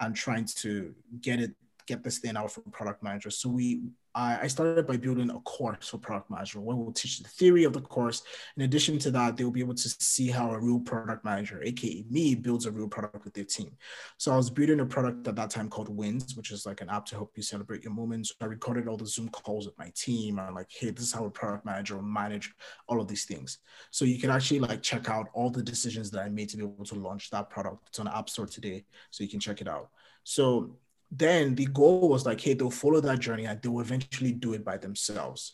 and 0.00 0.14
trying 0.14 0.46
to 0.56 0.94
get 1.20 1.40
it 1.40 1.54
get 1.86 2.02
this 2.02 2.18
thing 2.18 2.36
out 2.36 2.52
for 2.52 2.60
product 2.72 3.02
managers. 3.02 3.38
So 3.38 3.48
we 3.48 3.82
I, 4.16 4.46
started 4.46 4.86
by 4.86 4.96
building 4.96 5.28
a 5.30 5.40
course 5.40 5.88
for 5.88 5.98
product 5.98 6.30
management 6.30 6.64
where 6.64 6.76
we'll 6.76 6.92
teach 6.92 7.18
the 7.18 7.28
theory 7.28 7.64
of 7.64 7.72
the 7.72 7.80
course. 7.80 8.22
In 8.56 8.62
addition 8.62 8.96
to 9.00 9.10
that, 9.10 9.36
they'll 9.36 9.50
be 9.50 9.60
able 9.60 9.74
to 9.74 9.88
see 9.88 10.28
how 10.28 10.52
a 10.52 10.60
real 10.60 10.78
product 10.78 11.24
manager, 11.24 11.60
aka 11.64 12.04
me, 12.08 12.36
builds 12.36 12.66
a 12.66 12.70
real 12.70 12.86
product 12.86 13.24
with 13.24 13.34
their 13.34 13.44
team. 13.44 13.72
So 14.18 14.32
I 14.32 14.36
was 14.36 14.50
building 14.50 14.78
a 14.78 14.86
product 14.86 15.26
at 15.26 15.34
that 15.34 15.50
time 15.50 15.68
called 15.68 15.88
Wins, 15.88 16.36
which 16.36 16.52
is 16.52 16.64
like 16.64 16.80
an 16.80 16.90
app 16.90 17.06
to 17.06 17.16
help 17.16 17.32
you 17.34 17.42
celebrate 17.42 17.82
your 17.82 17.92
moments. 17.92 18.32
I 18.40 18.44
recorded 18.44 18.86
all 18.86 18.96
the 18.96 19.06
Zoom 19.06 19.30
calls 19.30 19.66
with 19.66 19.76
my 19.78 19.90
team 19.96 20.38
I'm 20.38 20.54
like, 20.54 20.70
hey, 20.70 20.90
this 20.90 21.06
is 21.06 21.12
how 21.12 21.24
a 21.24 21.30
product 21.30 21.64
manager 21.64 21.96
will 21.96 22.02
manage 22.02 22.52
all 22.86 23.00
of 23.00 23.08
these 23.08 23.24
things. 23.24 23.58
So 23.90 24.04
you 24.04 24.20
can 24.20 24.30
actually 24.30 24.60
like 24.60 24.80
check 24.80 25.10
out 25.10 25.28
all 25.34 25.50
the 25.50 25.62
decisions 25.62 26.12
that 26.12 26.20
I 26.20 26.28
made 26.28 26.50
to 26.50 26.56
be 26.56 26.62
able 26.62 26.84
to 26.84 26.94
launch 26.94 27.30
that 27.30 27.50
product. 27.50 27.88
It's 27.88 27.98
on 27.98 28.04
the 28.04 28.16
App 28.16 28.30
Store 28.30 28.46
today, 28.46 28.84
so 29.10 29.24
you 29.24 29.30
can 29.30 29.40
check 29.40 29.60
it 29.60 29.66
out. 29.66 29.90
So 30.22 30.76
then 31.16 31.54
the 31.54 31.66
goal 31.66 32.08
was 32.08 32.26
like, 32.26 32.40
hey, 32.40 32.54
they'll 32.54 32.70
follow 32.70 33.00
that 33.00 33.20
journey 33.20 33.46
and 33.46 33.60
they'll 33.62 33.80
eventually 33.80 34.32
do 34.32 34.52
it 34.54 34.64
by 34.64 34.76
themselves. 34.76 35.52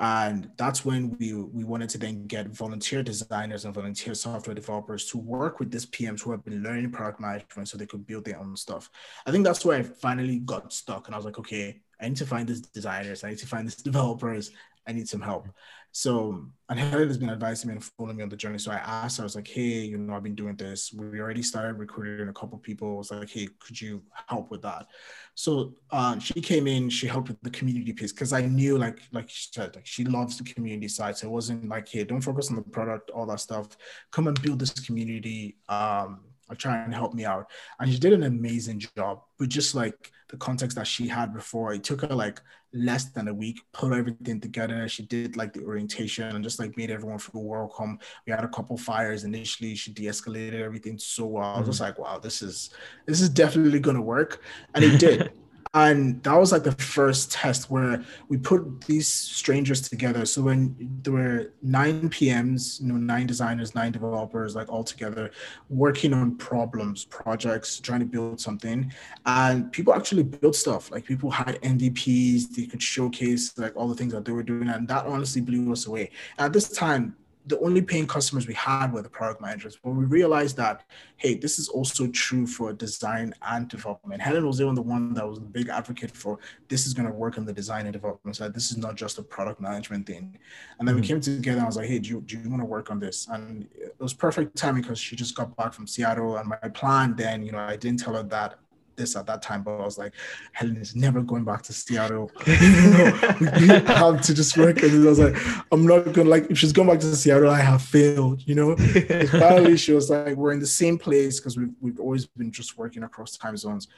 And 0.00 0.50
that's 0.56 0.84
when 0.84 1.16
we 1.18 1.34
we 1.34 1.64
wanted 1.64 1.88
to 1.90 1.98
then 1.98 2.26
get 2.28 2.46
volunteer 2.48 3.02
designers 3.02 3.64
and 3.64 3.74
volunteer 3.74 4.14
software 4.14 4.54
developers 4.54 5.06
to 5.06 5.18
work 5.18 5.58
with 5.58 5.72
these 5.72 5.86
PMs 5.86 6.22
who 6.22 6.30
have 6.30 6.44
been 6.44 6.62
learning 6.62 6.92
product 6.92 7.20
management 7.20 7.68
so 7.68 7.76
they 7.76 7.86
could 7.86 8.06
build 8.06 8.24
their 8.24 8.38
own 8.38 8.56
stuff. 8.56 8.88
I 9.26 9.32
think 9.32 9.44
that's 9.44 9.64
where 9.64 9.78
I 9.78 9.82
finally 9.82 10.38
got 10.38 10.72
stuck. 10.72 11.06
And 11.06 11.16
I 11.16 11.18
was 11.18 11.24
like, 11.24 11.40
okay, 11.40 11.80
I 12.00 12.08
need 12.08 12.16
to 12.18 12.26
find 12.26 12.48
these 12.48 12.60
designers, 12.60 13.24
I 13.24 13.30
need 13.30 13.38
to 13.38 13.46
find 13.46 13.66
these 13.66 13.74
developers, 13.82 14.52
I 14.88 14.92
need 14.92 15.08
some 15.08 15.20
help. 15.20 15.48
So, 15.92 16.46
and 16.68 16.78
Helen 16.78 17.08
has 17.08 17.18
been 17.18 17.30
advising 17.30 17.68
me 17.68 17.74
and 17.74 17.84
following 17.84 18.16
me 18.16 18.22
on 18.22 18.28
the 18.28 18.36
journey. 18.36 18.58
So 18.58 18.70
I 18.70 18.76
asked 18.76 19.20
I 19.20 19.22
was 19.22 19.36
like, 19.36 19.48
hey, 19.48 19.80
you 19.80 19.98
know, 19.98 20.14
I've 20.14 20.22
been 20.22 20.34
doing 20.34 20.56
this. 20.56 20.92
We 20.92 21.20
already 21.20 21.42
started 21.42 21.74
recruiting 21.74 22.28
a 22.28 22.32
couple 22.32 22.58
people. 22.58 22.94
I 22.94 22.98
was 22.98 23.10
like, 23.10 23.30
hey, 23.30 23.48
could 23.58 23.80
you 23.80 24.02
help 24.28 24.50
with 24.50 24.62
that? 24.62 24.86
So 25.34 25.74
uh, 25.90 26.18
she 26.18 26.40
came 26.40 26.66
in, 26.66 26.88
she 26.88 27.06
helped 27.06 27.28
with 27.28 27.40
the 27.42 27.50
community 27.50 27.92
piece 27.92 28.12
because 28.12 28.32
I 28.32 28.42
knew, 28.42 28.78
like, 28.78 29.00
like 29.12 29.28
she 29.28 29.48
said, 29.52 29.74
like 29.74 29.86
she 29.86 30.04
loves 30.04 30.38
the 30.38 30.44
community 30.44 30.88
side. 30.88 31.16
So 31.16 31.28
it 31.28 31.30
wasn't 31.30 31.68
like, 31.68 31.88
hey, 31.88 32.04
don't 32.04 32.20
focus 32.20 32.50
on 32.50 32.56
the 32.56 32.62
product, 32.62 33.10
all 33.10 33.26
that 33.26 33.40
stuff. 33.40 33.76
Come 34.10 34.28
and 34.28 34.40
build 34.40 34.58
this 34.58 34.72
community. 34.72 35.56
Um, 35.68 36.20
try 36.56 36.82
and 36.82 36.94
help 36.94 37.14
me 37.14 37.24
out. 37.24 37.50
And 37.78 37.92
she 37.92 37.98
did 37.98 38.12
an 38.12 38.22
amazing 38.22 38.80
job. 38.96 39.22
But 39.38 39.48
just 39.48 39.74
like 39.74 40.12
the 40.28 40.36
context 40.36 40.76
that 40.76 40.86
she 40.86 41.08
had 41.08 41.34
before, 41.34 41.72
it 41.72 41.84
took 41.84 42.02
her 42.02 42.14
like 42.14 42.40
less 42.72 43.06
than 43.06 43.28
a 43.28 43.34
week, 43.34 43.60
put 43.72 43.92
everything 43.92 44.40
together. 44.40 44.88
She 44.88 45.04
did 45.04 45.36
like 45.36 45.52
the 45.52 45.64
orientation 45.64 46.34
and 46.34 46.44
just 46.44 46.58
like 46.58 46.76
made 46.76 46.90
everyone 46.90 47.18
feel 47.18 47.42
welcome. 47.42 47.98
We 48.26 48.32
had 48.32 48.44
a 48.44 48.48
couple 48.48 48.76
fires 48.76 49.24
initially. 49.24 49.74
She 49.74 49.92
de-escalated 49.92 50.60
everything 50.60 50.98
so 50.98 51.26
well. 51.26 51.44
I 51.44 51.58
was 51.58 51.68
just 51.68 51.80
mm-hmm. 51.80 51.88
like, 51.88 51.98
wow, 51.98 52.18
this 52.18 52.42
is 52.42 52.70
this 53.06 53.20
is 53.20 53.28
definitely 53.28 53.80
gonna 53.80 54.02
work. 54.02 54.42
And 54.74 54.84
it 54.84 54.98
did. 54.98 55.32
and 55.74 56.22
that 56.22 56.34
was 56.34 56.52
like 56.52 56.62
the 56.62 56.72
first 56.72 57.32
test 57.32 57.70
where 57.70 58.02
we 58.28 58.36
put 58.36 58.80
these 58.82 59.06
strangers 59.06 59.88
together. 59.88 60.24
So 60.24 60.42
when 60.42 60.74
there 61.02 61.12
were 61.12 61.52
nine 61.62 62.08
pms 62.08 62.80
you 62.80 62.88
know 62.88 62.96
nine 62.96 63.26
designers 63.26 63.74
nine 63.74 63.92
developers 63.92 64.54
like 64.54 64.68
all 64.70 64.84
together 64.84 65.30
working 65.68 66.14
on 66.14 66.36
problems 66.36 67.04
projects 67.04 67.80
trying 67.80 68.00
to 68.00 68.06
build 68.06 68.40
something. 68.40 68.92
And 69.26 69.70
people 69.72 69.94
actually 69.94 70.22
built 70.22 70.56
stuff. 70.56 70.90
Like 70.90 71.04
people 71.04 71.30
had 71.30 71.60
mvps 71.62 72.54
they 72.54 72.66
could 72.66 72.82
showcase 72.82 73.56
like 73.58 73.76
all 73.76 73.88
the 73.88 73.94
things 73.94 74.12
that 74.12 74.24
they 74.24 74.32
were 74.32 74.42
doing. 74.42 74.68
And 74.68 74.88
that 74.88 75.06
honestly 75.06 75.42
blew 75.42 75.72
us 75.72 75.86
away. 75.86 76.10
At 76.38 76.52
this 76.52 76.70
time 76.70 77.16
the 77.48 77.58
only 77.60 77.82
paying 77.82 78.06
customers 78.06 78.46
we 78.46 78.54
had 78.54 78.92
were 78.92 79.02
the 79.02 79.08
product 79.08 79.40
managers. 79.40 79.78
But 79.82 79.90
we 79.90 80.04
realized 80.04 80.56
that, 80.58 80.84
hey, 81.16 81.34
this 81.34 81.58
is 81.58 81.68
also 81.68 82.06
true 82.08 82.46
for 82.46 82.72
design 82.72 83.34
and 83.42 83.68
development. 83.68 84.20
Helen 84.20 84.46
was 84.46 84.60
even 84.60 84.74
the 84.74 84.82
one 84.82 85.14
that 85.14 85.26
was 85.26 85.38
the 85.38 85.44
big 85.44 85.68
advocate 85.68 86.10
for 86.10 86.38
this 86.68 86.86
is 86.86 86.94
going 86.94 87.08
to 87.08 87.14
work 87.14 87.38
on 87.38 87.44
the 87.44 87.52
design 87.52 87.86
and 87.86 87.92
development 87.92 88.36
side. 88.36 88.54
This 88.54 88.70
is 88.70 88.76
not 88.76 88.96
just 88.96 89.18
a 89.18 89.22
product 89.22 89.60
management 89.60 90.06
thing. 90.06 90.38
And 90.78 90.86
then 90.86 90.94
mm-hmm. 90.94 91.02
we 91.02 91.08
came 91.08 91.20
together 91.20 91.58
and 91.58 91.64
I 91.64 91.66
was 91.66 91.76
like, 91.76 91.88
hey, 91.88 91.98
do 91.98 92.08
you, 92.10 92.20
do 92.20 92.38
you 92.38 92.50
want 92.50 92.60
to 92.60 92.66
work 92.66 92.90
on 92.90 93.00
this? 93.00 93.26
And 93.28 93.68
it 93.74 93.96
was 93.98 94.12
perfect 94.12 94.56
timing 94.56 94.82
because 94.82 94.98
she 94.98 95.16
just 95.16 95.34
got 95.34 95.56
back 95.56 95.72
from 95.72 95.86
Seattle. 95.86 96.36
And 96.36 96.48
my 96.48 96.56
plan 96.56 97.16
then, 97.16 97.44
you 97.44 97.52
know, 97.52 97.58
I 97.58 97.76
didn't 97.76 98.00
tell 98.00 98.14
her 98.14 98.22
that 98.24 98.58
this 98.98 99.16
at 99.16 99.26
that 99.26 99.40
time, 99.40 99.62
but 99.62 99.80
I 99.80 99.84
was 99.84 99.96
like, 99.96 100.12
Helen 100.52 100.76
is 100.76 100.94
never 100.94 101.22
going 101.22 101.44
back 101.44 101.62
to 101.62 101.72
Seattle. 101.72 102.30
you 102.46 102.90
know, 102.90 103.50
we 103.60 103.66
have 103.68 104.20
to 104.22 104.34
just 104.34 104.58
work. 104.58 104.82
And 104.82 105.06
I 105.06 105.08
was 105.08 105.18
like, 105.18 105.36
I'm 105.72 105.86
not 105.86 106.12
gonna 106.12 106.28
like 106.28 106.50
if 106.50 106.58
she's 106.58 106.72
going 106.72 106.88
back 106.88 107.00
to 107.00 107.16
Seattle, 107.16 107.48
I 107.50 107.60
have 107.60 107.80
failed, 107.80 108.42
you 108.46 108.54
know. 108.54 108.76
finally 108.76 109.76
she 109.84 109.92
was 109.92 110.10
like, 110.10 110.36
we're 110.36 110.52
in 110.52 110.60
the 110.60 110.66
same 110.66 110.98
place 110.98 111.40
because 111.40 111.56
we've 111.56 111.72
we've 111.80 112.00
always 112.00 112.26
been 112.26 112.52
just 112.52 112.76
working 112.76 113.04
across 113.04 113.38
time 113.38 113.56
zones. 113.56 113.88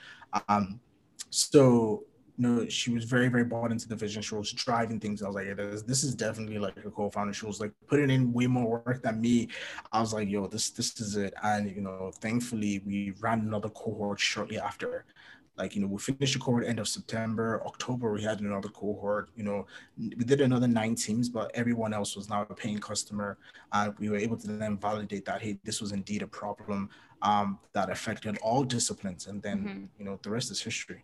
Um, 0.49 0.79
so 1.31 2.05
know, 2.41 2.69
she 2.69 2.91
was 2.93 3.05
very, 3.05 3.29
very 3.29 3.45
bought 3.45 3.73
into 3.73 3.89
the 3.89 3.97
vision. 3.97 4.23
She 4.23 4.35
was 4.35 4.53
driving 4.53 5.01
things. 5.01 5.23
I 5.23 5.27
was 5.27 5.37
like, 5.37 5.47
yeah, 5.47 5.55
this, 5.55 5.83
this 5.83 6.05
is 6.05 6.15
definitely 6.15 6.59
like 6.59 6.77
a 6.85 6.91
co-founder. 6.91 7.33
She 7.33 7.47
was 7.47 7.61
like 7.61 7.73
putting 7.87 8.11
in 8.11 8.33
way 8.33 8.47
more 8.47 8.83
work 8.85 9.03
than 9.03 9.21
me. 9.21 9.49
I 9.93 10.01
was 10.01 10.13
like, 10.13 10.29
yo, 10.29 10.47
this 10.47 10.71
this 10.71 11.01
is 11.01 11.17
it. 11.17 11.35
And 11.43 11.71
you 11.75 11.83
know, 11.83 12.13
thankfully 12.21 12.83
we 12.85 13.13
ran 13.21 13.41
another 13.41 13.69
cohort 13.71 14.21
shortly 14.21 14.59
after. 14.59 15.05
like 15.61 15.75
you 15.75 15.83
know 15.83 15.87
we 15.95 15.99
finished 15.99 16.35
the 16.35 16.41
cohort 16.45 16.65
end 16.65 16.79
of 16.79 16.89
september 16.89 17.63
october 17.71 18.13
we 18.13 18.23
had 18.23 18.41
another 18.41 18.69
cohort 18.69 19.29
you 19.39 19.45
know 19.49 19.67
we 19.99 20.25
did 20.31 20.41
another 20.41 20.67
nine 20.81 20.95
teams 20.95 21.29
but 21.29 21.51
everyone 21.55 21.93
else 21.93 22.17
was 22.17 22.29
now 22.29 22.41
a 22.49 22.55
paying 22.55 22.79
customer 22.79 23.31
and 23.73 23.89
we 23.99 24.09
were 24.09 24.17
able 24.27 24.39
to 24.43 24.47
then 24.47 24.79
validate 24.89 25.25
that 25.25 25.43
hey 25.43 25.59
this 25.69 25.81
was 25.83 25.93
indeed 25.93 26.23
a 26.23 26.27
problem 26.27 26.89
um, 27.23 27.59
that 27.75 27.91
affected 27.91 28.39
all 28.39 28.63
disciplines 28.65 29.27
and 29.27 29.43
then 29.43 29.59
mm-hmm. 29.59 29.85
you 29.99 30.05
know 30.07 30.19
the 30.23 30.31
rest 30.31 30.51
is 30.51 30.63
history 30.63 31.03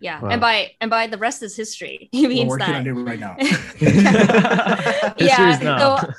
yeah 0.00 0.20
wow. 0.20 0.28
and 0.28 0.40
by 0.40 0.72
and 0.80 0.90
by 0.90 1.06
the 1.06 1.18
rest 1.18 1.42
is 1.42 1.56
history. 1.56 2.08
He 2.12 2.26
means 2.26 2.48
We're 2.48 2.58
working 2.58 2.72
that. 2.72 2.80
on 2.80 2.86
it 2.86 2.92
right 2.92 3.20
now. 3.20 3.36
Yeah 5.18 5.58
so, 5.58 6.12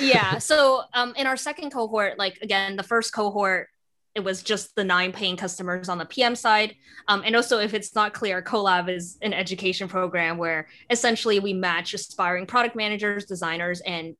yeah 0.00 0.38
so 0.38 0.82
um 0.94 1.14
in 1.16 1.26
our 1.26 1.36
second 1.36 1.70
cohort 1.70 2.18
like 2.18 2.38
again 2.42 2.76
the 2.76 2.82
first 2.82 3.12
cohort 3.12 3.68
it 4.14 4.20
was 4.20 4.42
just 4.42 4.74
the 4.74 4.82
nine 4.82 5.12
paying 5.12 5.36
customers 5.36 5.88
on 5.88 5.98
the 5.98 6.04
PM 6.04 6.34
side. 6.34 6.74
Um, 7.06 7.22
and 7.24 7.36
also, 7.36 7.60
if 7.60 7.74
it's 7.74 7.94
not 7.94 8.12
clear, 8.12 8.42
CoLab 8.42 8.88
is 8.88 9.18
an 9.22 9.32
education 9.32 9.86
program 9.86 10.36
where 10.36 10.66
essentially 10.90 11.38
we 11.38 11.52
match 11.52 11.94
aspiring 11.94 12.46
product 12.46 12.74
managers, 12.74 13.24
designers, 13.24 13.80
and 13.82 14.16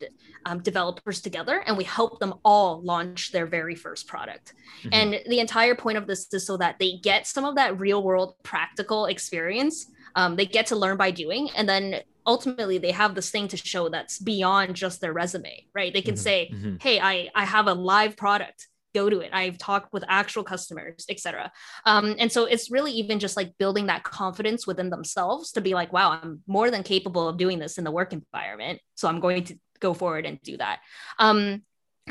um, 0.47 0.63
developers 0.63 1.21
together, 1.21 1.63
and 1.67 1.77
we 1.77 1.85
help 1.85 2.21
them 2.21 2.35
all 2.45 2.81
launch 2.83 3.33
their 3.33 3.47
very 3.47 3.75
first 3.75 4.07
product. 4.07 4.55
Mm-hmm. 4.83 4.89
And 4.93 5.21
the 5.29 5.41
entire 5.41 5.75
point 5.75 5.99
of 5.99 6.07
this 6.07 6.33
is 6.33 6.47
so 6.47 6.57
that 6.59 6.79
they 6.79 6.99
get 7.03 7.27
some 7.27 7.45
of 7.45 7.57
that 7.57 7.79
real 7.81 8.03
world 8.03 8.35
practical 8.45 9.07
experience. 9.07 9.87
Um, 10.15 10.37
they 10.37 10.47
get 10.47 10.67
to 10.67 10.77
learn 10.77 10.97
by 10.97 11.11
doing, 11.11 11.51
and 11.57 11.69
then 11.69 12.01
ultimately 12.27 12.79
they 12.79 12.93
have 12.93 13.15
this 13.15 13.31
thing 13.31 13.49
to 13.49 13.57
show 13.57 13.89
that's 13.89 14.19
beyond 14.19 14.77
just 14.77 15.01
their 15.01 15.13
resume 15.13 15.67
right 15.75 15.95
they 15.95 16.03
can 16.03 16.15
mm-hmm. 16.15 16.23
say 16.23 16.51
mm-hmm. 16.53 16.77
hey 16.79 17.01
i 17.01 17.31
i 17.35 17.47
have 17.47 17.67
a 17.67 17.73
live 17.73 18.15
product 18.15 18.69
go 18.95 19.09
to 19.09 19.21
it. 19.21 19.31
I've 19.33 19.59
talked 19.59 19.93
with 19.93 20.05
actual 20.09 20.45
customers 20.45 21.07
etc 21.09 21.53
um, 21.87 22.17
and 22.19 22.31
so 22.31 22.45
it's 22.45 22.71
really 22.71 22.93
even 22.93 23.19
just 23.19 23.37
like 23.37 23.57
building 23.59 23.87
that 23.87 24.05
confidence 24.05 24.67
within 24.67 24.91
themselves 24.91 25.53
to 25.53 25.61
be 25.61 25.75
like 25.75 25.93
wow 25.93 26.11
i'm 26.11 26.41
more 26.47 26.71
than 26.71 26.83
capable 26.83 27.29
of 27.29 27.37
doing 27.37 27.59
this 27.59 27.79
in 27.79 27.85
the 27.85 27.91
work 27.91 28.13
environment 28.13 28.81
so 28.95 29.09
i'm 29.09 29.21
going 29.21 29.45
to 29.45 29.57
go 29.81 29.95
forward 29.95 30.27
and 30.27 30.41
do 30.43 30.57
that. 30.59 30.81
Um, 31.19 31.63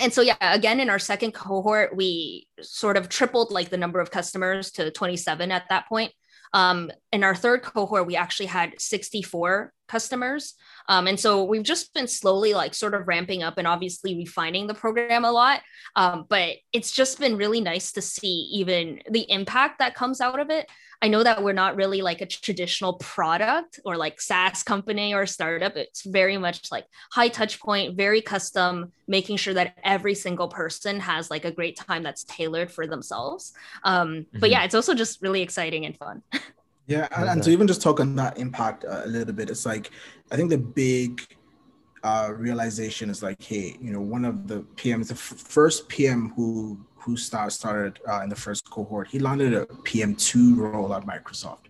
and 0.02 0.14
so 0.14 0.22
yeah 0.22 0.36
again 0.40 0.80
in 0.80 0.90
our 0.90 1.00
second 1.00 1.34
cohort 1.34 1.96
we 1.96 2.48
sort 2.62 2.96
of 2.96 3.10
tripled 3.10 3.52
like 3.52 3.70
the 3.70 3.78
number 3.78 4.00
of 4.00 4.12
customers 4.12 4.72
to 4.72 4.92
27 4.92 5.52
at 5.52 5.70
that 5.70 5.88
point. 5.88 6.12
Um, 6.54 6.92
in 7.12 7.24
our 7.24 7.36
third 7.36 7.64
cohort 7.64 8.08
we 8.08 8.16
actually 8.16 8.48
had 8.48 8.80
64 8.80 9.72
customers 9.90 10.56
um, 10.90 11.06
and 11.06 11.20
so 11.20 11.44
we've 11.44 11.64
just 11.64 11.94
been 11.94 12.08
slowly 12.08 12.56
like 12.56 12.74
sort 12.74 12.96
of 12.96 13.08
ramping 13.08 13.44
up 13.44 13.60
and 13.60 13.68
obviously 13.68 14.16
refining 14.16 14.66
the 14.66 14.74
program 14.74 15.24
a 15.24 15.32
lot. 15.32 15.62
Um, 15.96 16.26
but 16.28 16.58
it's 16.74 16.92
just 16.92 17.20
been 17.20 17.38
really 17.38 17.62
nice 17.62 17.92
to 17.94 18.02
see 18.02 18.50
even 18.54 19.00
the 19.10 19.30
impact 19.32 19.80
that 19.80 19.94
comes 19.94 20.20
out 20.20 20.40
of 20.40 20.50
it. 20.50 20.68
I 21.02 21.08
know 21.08 21.24
that 21.24 21.44
we're 21.44 21.54
not 21.54 21.78
really 21.78 22.02
like 22.02 22.22
a 22.22 22.26
traditional 22.26 22.94
product 22.94 23.80
or 23.86 23.96
like 23.96 24.20
SaaS 24.20 24.64
company 24.64 25.14
or 25.14 25.26
startup. 25.28 25.78
It's 25.78 26.04
very 26.04 26.38
much 26.38 26.72
like 26.72 26.86
high 27.14 27.30
touch 27.30 27.60
point, 27.60 27.96
very 27.96 28.22
custom, 28.22 28.92
making 29.08 29.38
sure 29.38 29.54
that 29.54 29.76
every 29.84 30.16
single 30.16 30.50
person 30.50 31.00
has 31.00 31.30
like 31.30 31.46
a 31.46 31.52
great 31.52 31.78
time 31.78 32.04
that's 32.04 32.26
tailored 32.26 32.72
for 32.72 32.86
themselves. 32.86 33.54
Um, 33.84 34.10
mm-hmm. 34.10 34.40
But 34.40 34.50
yeah, 34.50 34.64
it's 34.64 34.76
also 34.76 34.94
just 34.94 35.22
really 35.22 35.42
exciting 35.42 35.86
and 35.86 35.96
fun. 35.96 36.24
Yeah, 36.90 37.08
and, 37.16 37.30
and 37.30 37.44
to 37.44 37.52
even 37.52 37.68
just 37.68 37.84
talk 37.84 38.00
on 38.00 38.16
that 38.16 38.40
impact 38.40 38.84
uh, 38.84 39.04
a 39.06 39.08
little 39.08 39.32
bit, 39.32 39.52
it's 39.52 39.64
like 39.64 39.92
I 40.32 40.36
think 40.36 40.50
the 40.50 40.58
big 40.58 41.22
uh, 42.04 42.32
realization 42.36 43.12
is 43.12 43.22
like, 43.22 43.44
hey, 43.44 43.78
you 43.80 43.92
know, 43.92 44.02
one 44.02 44.26
of 44.26 44.48
the 44.48 44.62
PMs, 44.76 45.10
the 45.10 45.14
f- 45.14 45.20
first 45.20 45.88
PM 45.88 46.34
who 46.36 46.80
who 46.96 47.16
start, 47.16 47.52
started 47.52 48.00
uh, 48.10 48.22
in 48.24 48.30
the 48.30 48.36
first 48.36 48.68
cohort, 48.72 49.08
he 49.08 49.20
landed 49.20 49.54
a 49.54 49.68
PM 49.84 50.16
two 50.16 50.56
role 50.56 50.92
at 50.96 51.06
Microsoft, 51.06 51.66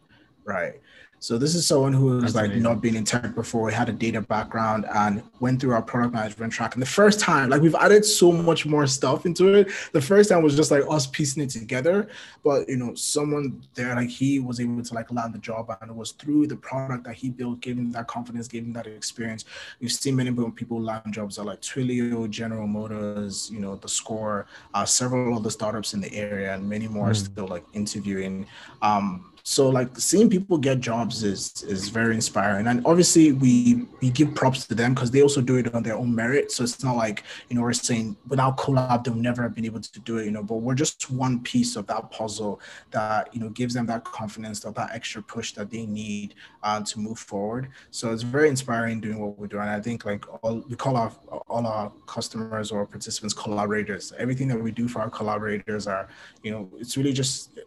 right? 0.46 0.80
So 1.20 1.38
this 1.38 1.54
is 1.54 1.66
someone 1.66 1.92
who 1.92 2.22
was 2.22 2.34
like 2.34 2.46
amazing. 2.46 2.64
not 2.64 2.82
been 2.82 2.96
in 2.96 3.04
tech 3.04 3.36
before, 3.36 3.70
he 3.70 3.76
had 3.76 3.90
a 3.90 3.94
data 3.94 4.22
background 4.22 4.86
and 4.94 5.22
went 5.42 5.60
through 5.60 5.74
our 5.74 5.82
product 5.82 6.14
management 6.14 6.54
track. 6.54 6.76
And 6.76 6.82
the 6.82 6.88
first 6.88 7.20
time, 7.20 7.50
like 7.50 7.62
we've 7.62 7.76
added 7.76 8.06
so 8.06 8.32
much 8.32 8.66
more 8.66 8.88
stuff 8.88 9.26
into 9.26 9.54
it. 9.54 9.70
The 9.92 10.02
first 10.02 10.30
time 10.30 10.44
was 10.44 10.56
just 10.56 10.72
like 10.72 10.84
us 10.90 11.08
piecing 11.08 11.44
it 11.44 11.50
together. 11.50 12.08
But 12.44 12.70
you 12.70 12.78
know, 12.78 12.96
someone 12.96 13.62
there, 13.76 13.94
like 13.96 14.10
he 14.10 14.40
was 14.40 14.62
able 14.62 14.82
to 14.82 14.94
like 14.94 15.12
land 15.12 15.34
the 15.34 15.40
job 15.40 15.76
and 15.82 15.92
it 15.92 15.96
was 15.96 16.12
through 16.12 16.48
the 16.48 16.56
product 16.56 17.04
that 17.04 17.16
he 17.16 17.30
built, 17.30 17.60
gave 17.60 17.78
him 17.78 17.92
that 17.92 18.08
confidence, 18.08 18.48
gave 18.48 18.64
him 18.64 18.74
that 18.74 18.88
experience. 18.88 19.44
We've 19.82 19.92
seen 19.92 20.16
many 20.16 20.32
people 20.52 20.82
land 20.82 21.14
jobs 21.14 21.38
at 21.38 21.46
like 21.46 21.62
Twilio, 21.62 22.30
General 22.30 22.66
Motors, 22.66 23.50
you 23.52 23.60
know, 23.60 23.76
the 23.76 23.90
score, 23.90 24.48
uh, 24.74 24.86
several 24.86 25.38
other 25.38 25.50
startups 25.50 25.94
in 25.94 26.00
the 26.00 26.14
area, 26.14 26.54
and 26.54 26.68
many 26.68 26.88
more 26.88 27.10
mm. 27.10 27.16
still 27.16 27.48
like 27.48 27.66
interviewing. 27.74 28.46
Um, 28.82 29.29
so 29.50 29.68
like 29.68 29.98
seeing 29.98 30.30
people 30.30 30.60
get 30.60 30.80
jobs 30.80 31.24
is 31.24 31.64
is 31.64 31.90
very 31.90 32.14
inspiring. 32.14 32.68
And 32.68 32.86
obviously 32.86 33.32
we 33.32 33.88
we 34.00 34.12
give 34.12 34.36
props 34.36 34.68
to 34.68 34.76
them 34.76 34.94
because 34.94 35.10
they 35.10 35.24
also 35.24 35.42
do 35.42 35.56
it 35.56 35.74
on 35.74 35.82
their 35.82 35.96
own 35.96 36.14
merit. 36.14 36.52
So 36.52 36.64
it's 36.64 36.84
not 36.84 36.96
like 36.96 37.24
you 37.50 37.56
know 37.56 37.64
we're 37.64 37.74
saying 37.74 38.16
without 38.28 38.58
CoLab 38.58 39.04
they'll 39.04 39.16
never 39.16 39.42
have 39.42 39.56
been 39.56 39.66
able 39.66 39.82
to 39.82 40.00
do 40.02 40.20
it 40.20 40.26
you 40.26 40.32
know 40.32 40.44
but 40.44 40.58
we're 40.58 40.76
just 40.76 41.10
one 41.10 41.40
piece 41.42 41.76
of 41.76 41.88
that 41.88 42.12
puzzle 42.12 42.62
that 42.92 43.34
you 43.34 43.40
know 43.40 43.50
gives 43.50 43.74
them 43.74 43.88
that 43.88 44.04
confidence 44.04 44.60
that 44.60 44.76
that 44.76 44.92
extra 44.94 45.24
push 45.24 45.54
that 45.54 45.72
they 45.72 45.88
need 45.88 46.36
uh, 46.62 46.80
to 46.82 47.00
move 47.00 47.18
forward. 47.18 47.70
So 47.90 48.14
it's 48.14 48.22
very 48.22 48.50
inspiring 48.50 49.02
doing 49.02 49.20
what 49.20 49.40
we're 49.40 49.48
doing 49.48 49.68
i 49.68 49.82
think 49.82 50.06
like 50.06 50.26
all 50.44 50.64
we 50.70 50.76
call 50.76 50.96
our 50.96 51.12
all 51.48 51.66
our 51.66 51.92
customers 52.06 52.72
or 52.72 52.86
participants 52.86 53.34
collaborators. 53.34 54.14
Everything 54.20 54.48
that 54.50 54.62
we 54.62 54.72
do 54.72 54.88
for 54.88 55.00
our 55.02 55.10
collaborators 55.10 55.88
are 55.88 56.08
you 56.44 56.52
know 56.52 56.70
it's 56.78 56.96
really 56.98 57.14
just 57.14 57.58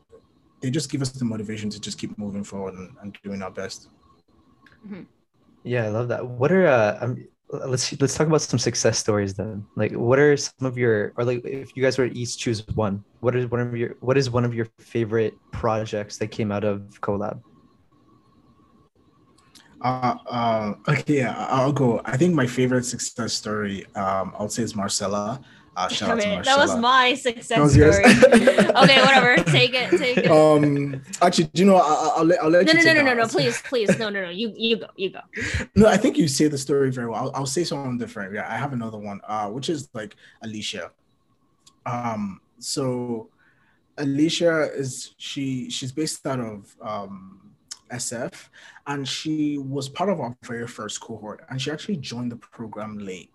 they 0.62 0.70
just 0.70 0.90
give 0.90 1.02
us 1.02 1.10
the 1.10 1.24
motivation 1.24 1.68
to 1.70 1.80
just 1.80 1.98
keep 1.98 2.16
moving 2.16 2.44
forward 2.44 2.74
and, 2.74 2.90
and 3.02 3.18
doing 3.22 3.42
our 3.42 3.50
best. 3.50 3.88
Mm-hmm. 4.86 5.02
Yeah, 5.64 5.84
I 5.84 5.88
love 5.88 6.08
that. 6.08 6.26
What 6.26 6.50
are 6.50 6.66
uh, 6.66 6.98
um, 7.00 7.24
let's 7.52 7.92
let's 8.00 8.14
talk 8.14 8.26
about 8.26 8.40
some 8.40 8.58
success 8.58 8.98
stories 8.98 9.34
then. 9.34 9.66
Like, 9.76 9.92
what 9.92 10.18
are 10.18 10.36
some 10.36 10.66
of 10.66 10.78
your 10.78 11.12
or 11.16 11.24
like 11.24 11.44
if 11.44 11.76
you 11.76 11.82
guys 11.82 11.98
were 11.98 12.08
to 12.08 12.18
each 12.18 12.38
choose 12.38 12.66
one, 12.74 13.04
what 13.20 13.36
is 13.36 13.50
one 13.50 13.60
of 13.60 13.76
your 13.76 13.96
what 14.00 14.16
is 14.16 14.30
one 14.30 14.44
of 14.44 14.54
your 14.54 14.66
favorite 14.78 15.34
projects 15.52 16.16
that 16.18 16.28
came 16.28 16.50
out 16.50 16.64
of 16.64 16.80
CoLab? 17.00 17.42
Uh, 19.80 20.16
uh, 20.30 20.74
okay, 20.88 21.18
yeah, 21.18 21.34
I'll 21.48 21.72
go. 21.72 22.00
I 22.04 22.16
think 22.16 22.34
my 22.34 22.46
favorite 22.46 22.84
success 22.84 23.32
story, 23.32 23.84
um, 23.96 24.32
I 24.38 24.42
would 24.42 24.52
say 24.52 24.62
is 24.62 24.76
Marcella. 24.76 25.40
Uh, 25.74 25.88
shout 25.88 26.10
out 26.10 26.20
to 26.20 26.42
That 26.44 26.58
was 26.58 26.76
my 26.76 27.14
success 27.14 27.58
was 27.58 27.72
story. 27.72 28.04
okay, 28.04 29.00
whatever. 29.00 29.36
Take 29.44 29.72
it. 29.72 29.90
Take 29.98 30.18
it. 30.18 30.30
Um, 30.30 31.02
actually, 31.22 31.44
do 31.44 31.62
you 31.62 31.64
know? 31.64 31.76
I'll, 31.76 32.12
I'll, 32.18 32.24
let, 32.24 32.42
I'll 32.42 32.50
let 32.50 32.66
no, 32.66 32.72
you. 32.72 32.84
No, 32.84 32.92
no, 32.92 33.02
no, 33.02 33.14
no, 33.14 33.22
no, 33.22 33.28
Please, 33.28 33.62
please, 33.62 33.98
no, 33.98 34.10
no, 34.10 34.22
no. 34.22 34.30
You, 34.30 34.52
you 34.54 34.76
go. 34.76 34.86
You 34.96 35.10
go. 35.10 35.20
No, 35.74 35.86
I 35.86 35.96
think 35.96 36.18
you 36.18 36.28
say 36.28 36.48
the 36.48 36.58
story 36.58 36.90
very 36.90 37.08
well. 37.08 37.24
I'll, 37.24 37.32
I'll 37.34 37.46
say 37.46 37.64
something 37.64 37.96
different. 37.96 38.34
Yeah, 38.34 38.46
I 38.48 38.56
have 38.56 38.74
another 38.74 38.98
one. 38.98 39.20
Uh, 39.26 39.48
which 39.48 39.70
is 39.70 39.88
like 39.94 40.16
Alicia. 40.42 40.90
Um, 41.86 42.40
so 42.58 43.30
Alicia 43.96 44.72
is 44.74 45.14
she? 45.16 45.70
She's 45.70 45.92
based 45.92 46.26
out 46.26 46.40
of 46.40 46.76
um 46.82 47.54
SF, 47.90 48.48
and 48.86 49.08
she 49.08 49.56
was 49.56 49.88
part 49.88 50.10
of 50.10 50.20
our 50.20 50.36
very 50.42 50.66
first 50.66 51.00
cohort, 51.00 51.44
and 51.48 51.60
she 51.60 51.70
actually 51.70 51.96
joined 51.96 52.30
the 52.30 52.36
program 52.36 52.98
late. 52.98 53.30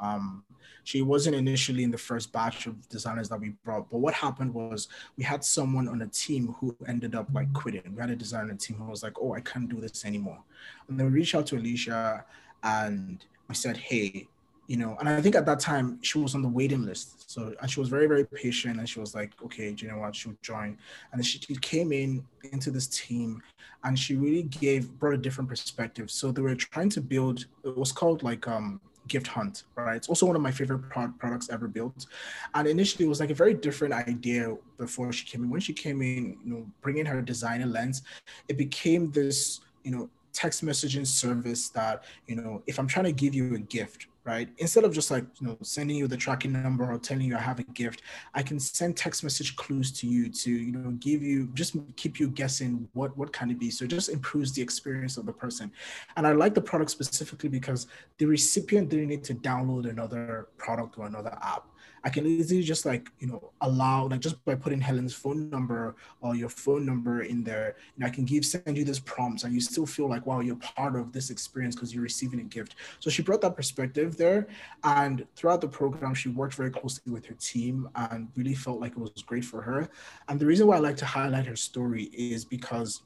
Um, 0.00 0.42
she 0.90 1.02
wasn't 1.02 1.36
initially 1.36 1.84
in 1.84 1.92
the 1.92 1.96
first 1.96 2.32
batch 2.32 2.66
of 2.66 2.88
designers 2.88 3.28
that 3.28 3.38
we 3.38 3.50
brought. 3.64 3.88
But 3.88 3.98
what 3.98 4.12
happened 4.12 4.52
was 4.52 4.88
we 5.16 5.22
had 5.22 5.44
someone 5.44 5.86
on 5.86 6.02
a 6.02 6.08
team 6.08 6.52
who 6.58 6.76
ended 6.88 7.14
up 7.14 7.28
like 7.32 7.52
quitting. 7.52 7.94
We 7.94 8.00
had 8.00 8.10
a 8.10 8.16
designer 8.16 8.54
team 8.54 8.78
who 8.78 8.90
was 8.90 9.04
like, 9.04 9.12
oh, 9.20 9.34
I 9.34 9.40
can't 9.40 9.68
do 9.68 9.80
this 9.80 10.04
anymore. 10.04 10.40
And 10.88 10.98
then 10.98 11.06
we 11.06 11.12
reached 11.12 11.36
out 11.36 11.46
to 11.46 11.56
Alicia 11.56 12.24
and 12.64 13.24
we 13.48 13.54
said, 13.54 13.76
hey, 13.76 14.26
you 14.66 14.78
know, 14.78 14.96
and 14.98 15.08
I 15.08 15.20
think 15.20 15.36
at 15.36 15.46
that 15.46 15.60
time 15.60 16.00
she 16.02 16.18
was 16.18 16.34
on 16.34 16.42
the 16.42 16.48
waiting 16.48 16.84
list. 16.84 17.30
So 17.30 17.54
and 17.60 17.70
she 17.70 17.78
was 17.78 17.88
very, 17.88 18.08
very 18.08 18.24
patient 18.24 18.80
and 18.80 18.88
she 18.88 18.98
was 18.98 19.14
like, 19.14 19.30
okay, 19.44 19.70
do 19.72 19.86
you 19.86 19.92
know 19.92 19.98
what? 19.98 20.16
She'll 20.16 20.34
join. 20.42 20.76
And 21.12 21.24
she 21.24 21.38
came 21.60 21.92
in 21.92 22.24
into 22.50 22.72
this 22.72 22.88
team 22.88 23.40
and 23.84 23.96
she 23.96 24.16
really 24.16 24.42
gave 24.42 24.90
brought 24.98 25.14
a 25.14 25.18
different 25.18 25.48
perspective. 25.48 26.10
So 26.10 26.32
they 26.32 26.42
were 26.42 26.56
trying 26.56 26.88
to 26.90 27.00
build 27.00 27.46
it 27.62 27.76
was 27.76 27.92
called 27.92 28.24
like 28.24 28.48
um 28.48 28.80
gift 29.08 29.26
hunt 29.26 29.64
right? 29.74 29.96
It's 29.96 30.08
also 30.08 30.26
one 30.26 30.36
of 30.36 30.42
my 30.42 30.50
favorite 30.50 30.88
pro- 30.90 31.12
products 31.18 31.48
ever 31.50 31.66
built. 31.68 32.06
And 32.54 32.68
initially 32.68 33.06
it 33.06 33.08
was 33.08 33.20
like 33.20 33.30
a 33.30 33.34
very 33.34 33.54
different 33.54 33.94
idea 33.94 34.56
before 34.78 35.12
she 35.12 35.26
came 35.26 35.44
in. 35.44 35.50
When 35.50 35.60
she 35.60 35.72
came 35.72 36.02
in 36.02 36.38
you 36.44 36.52
know 36.52 36.66
bringing 36.80 37.06
her 37.06 37.20
designer 37.20 37.66
lens 37.66 38.02
it 38.48 38.56
became 38.56 39.10
this 39.10 39.60
you 39.84 39.90
know 39.90 40.08
text 40.32 40.64
messaging 40.64 41.06
service 41.06 41.68
that 41.70 42.04
you 42.26 42.36
know 42.36 42.62
if 42.66 42.78
i'm 42.78 42.86
trying 42.86 43.04
to 43.04 43.12
give 43.12 43.34
you 43.34 43.54
a 43.54 43.58
gift 43.58 44.06
right? 44.24 44.48
Instead 44.58 44.84
of 44.84 44.92
just 44.92 45.10
like, 45.10 45.24
you 45.40 45.46
know, 45.46 45.56
sending 45.62 45.96
you 45.96 46.06
the 46.06 46.16
tracking 46.16 46.52
number 46.52 46.90
or 46.90 46.98
telling 46.98 47.26
you 47.26 47.36
I 47.36 47.40
have 47.40 47.58
a 47.58 47.64
gift, 47.64 48.02
I 48.34 48.42
can 48.42 48.60
send 48.60 48.96
text 48.96 49.24
message 49.24 49.56
clues 49.56 49.90
to 49.92 50.06
you 50.06 50.28
to, 50.30 50.50
you 50.50 50.72
know, 50.72 50.90
give 50.92 51.22
you, 51.22 51.48
just 51.54 51.76
keep 51.96 52.20
you 52.20 52.28
guessing 52.28 52.88
what, 52.92 53.16
what 53.16 53.32
can 53.32 53.50
it 53.50 53.58
be? 53.58 53.70
So 53.70 53.86
it 53.86 53.88
just 53.88 54.10
improves 54.10 54.52
the 54.52 54.62
experience 54.62 55.16
of 55.16 55.26
the 55.26 55.32
person. 55.32 55.72
And 56.16 56.26
I 56.26 56.32
like 56.32 56.54
the 56.54 56.60
product 56.60 56.90
specifically 56.90 57.48
because 57.48 57.86
the 58.18 58.26
recipient 58.26 58.90
didn't 58.90 59.08
need 59.08 59.24
to 59.24 59.34
download 59.34 59.88
another 59.88 60.48
product 60.58 60.98
or 60.98 61.06
another 61.06 61.36
app. 61.42 61.64
I 62.04 62.10
can 62.10 62.26
easily 62.26 62.62
just 62.62 62.86
like, 62.86 63.10
you 63.18 63.26
know, 63.26 63.52
allow 63.60 64.06
like 64.06 64.20
just 64.20 64.42
by 64.44 64.54
putting 64.54 64.80
Helen's 64.80 65.14
phone 65.14 65.50
number 65.50 65.96
or 66.20 66.34
your 66.34 66.48
phone 66.48 66.86
number 66.86 67.22
in 67.22 67.44
there, 67.44 67.76
and 67.96 68.04
I 68.04 68.10
can 68.10 68.24
give 68.24 68.44
send 68.44 68.76
you 68.76 68.84
this 68.84 68.98
prompts 68.98 69.44
and 69.44 69.52
you 69.52 69.60
still 69.60 69.86
feel 69.86 70.08
like, 70.08 70.26
wow, 70.26 70.40
you're 70.40 70.56
part 70.56 70.96
of 70.96 71.12
this 71.12 71.30
experience 71.30 71.74
because 71.74 71.92
you're 71.92 72.02
receiving 72.02 72.40
a 72.40 72.44
gift. 72.44 72.76
So 73.00 73.10
she 73.10 73.22
brought 73.22 73.40
that 73.42 73.56
perspective 73.56 74.16
there. 74.16 74.48
And 74.84 75.26
throughout 75.36 75.60
the 75.60 75.68
program, 75.68 76.14
she 76.14 76.28
worked 76.28 76.54
very 76.54 76.70
closely 76.70 77.12
with 77.12 77.26
her 77.26 77.34
team 77.34 77.88
and 77.94 78.28
really 78.36 78.54
felt 78.54 78.80
like 78.80 78.92
it 78.92 78.98
was 78.98 79.22
great 79.26 79.44
for 79.44 79.60
her. 79.62 79.88
And 80.28 80.40
the 80.40 80.46
reason 80.46 80.66
why 80.66 80.76
I 80.76 80.80
like 80.80 80.96
to 80.98 81.06
highlight 81.06 81.46
her 81.46 81.56
story 81.56 82.04
is 82.04 82.44
because 82.44 83.02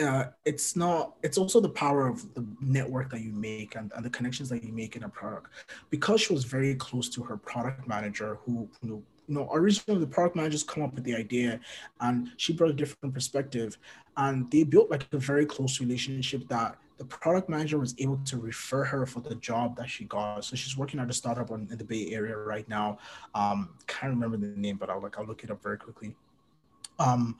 uh, 0.00 0.24
it's 0.44 0.74
not 0.74 1.14
it's 1.22 1.38
also 1.38 1.60
the 1.60 1.68
power 1.68 2.08
of 2.08 2.34
the 2.34 2.44
network 2.60 3.10
that 3.10 3.20
you 3.20 3.32
make 3.32 3.76
and, 3.76 3.92
and 3.94 4.04
the 4.04 4.10
connections 4.10 4.48
that 4.48 4.64
you 4.64 4.72
make 4.72 4.96
in 4.96 5.04
a 5.04 5.08
product 5.08 5.48
because 5.90 6.20
she 6.20 6.32
was 6.32 6.44
very 6.44 6.74
close 6.74 7.08
to 7.08 7.22
her 7.22 7.36
product 7.36 7.86
manager 7.86 8.38
who 8.44 8.68
you 8.82 8.90
know 8.90 9.02
you 9.28 9.34
know 9.34 9.48
originally 9.52 10.00
the 10.00 10.06
product 10.06 10.34
managers 10.34 10.62
come 10.62 10.82
up 10.82 10.94
with 10.94 11.04
the 11.04 11.14
idea 11.14 11.60
and 12.00 12.30
she 12.36 12.52
brought 12.52 12.70
a 12.70 12.74
different 12.74 13.14
perspective 13.14 13.78
and 14.16 14.50
they 14.50 14.64
built 14.64 14.90
like 14.90 15.06
a 15.12 15.18
very 15.18 15.46
close 15.46 15.80
relationship 15.80 16.46
that 16.48 16.76
the 16.98 17.04
product 17.04 17.48
manager 17.48 17.78
was 17.78 17.94
able 17.98 18.18
to 18.24 18.38
refer 18.38 18.84
her 18.84 19.04
for 19.04 19.20
the 19.20 19.34
job 19.36 19.76
that 19.76 19.90
she 19.90 20.04
got. 20.04 20.44
So 20.44 20.54
she's 20.54 20.76
working 20.76 21.00
at 21.00 21.10
a 21.10 21.12
startup 21.12 21.50
in, 21.50 21.66
the 21.66 21.82
Bay 21.82 22.12
Area 22.12 22.36
right 22.36 22.68
now. 22.68 22.98
Um, 23.34 23.70
can't 23.88 24.12
remember 24.12 24.36
the 24.36 24.46
name, 24.56 24.76
but 24.76 24.90
I'll 24.90 25.02
like 25.02 25.18
I'll 25.18 25.26
look 25.26 25.42
it 25.42 25.50
up 25.50 25.60
very 25.60 25.76
quickly. 25.76 26.14
Um, 26.98 27.36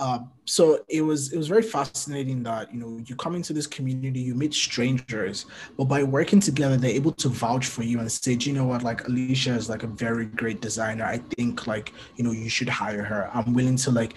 uh, 0.00 0.20
so 0.44 0.84
it 0.88 1.02
was 1.02 1.32
it 1.32 1.36
was 1.36 1.48
very 1.48 1.62
fascinating 1.62 2.40
that 2.44 2.72
you 2.72 2.78
know 2.78 3.02
you 3.04 3.16
come 3.16 3.34
into 3.34 3.52
this 3.52 3.66
community, 3.66 4.20
you 4.20 4.34
meet 4.34 4.54
strangers, 4.54 5.46
but 5.76 5.84
by 5.86 6.04
working 6.04 6.38
together, 6.38 6.76
they're 6.76 6.90
able 6.90 7.10
to 7.10 7.28
vouch 7.28 7.66
for 7.66 7.82
you 7.82 7.98
and 7.98 8.10
say, 8.10 8.36
you 8.38 8.52
know 8.52 8.64
what, 8.64 8.84
like 8.84 9.08
Alicia 9.08 9.54
is 9.54 9.68
like 9.68 9.82
a 9.82 9.88
very 9.88 10.26
great 10.26 10.60
designer. 10.60 11.04
I 11.04 11.18
think 11.36 11.66
like 11.66 11.92
you 12.14 12.22
know 12.22 12.30
you 12.30 12.48
should 12.48 12.68
hire 12.68 13.02
her. 13.02 13.28
I'm 13.34 13.52
willing 13.54 13.76
to 13.78 13.90
like 13.90 14.14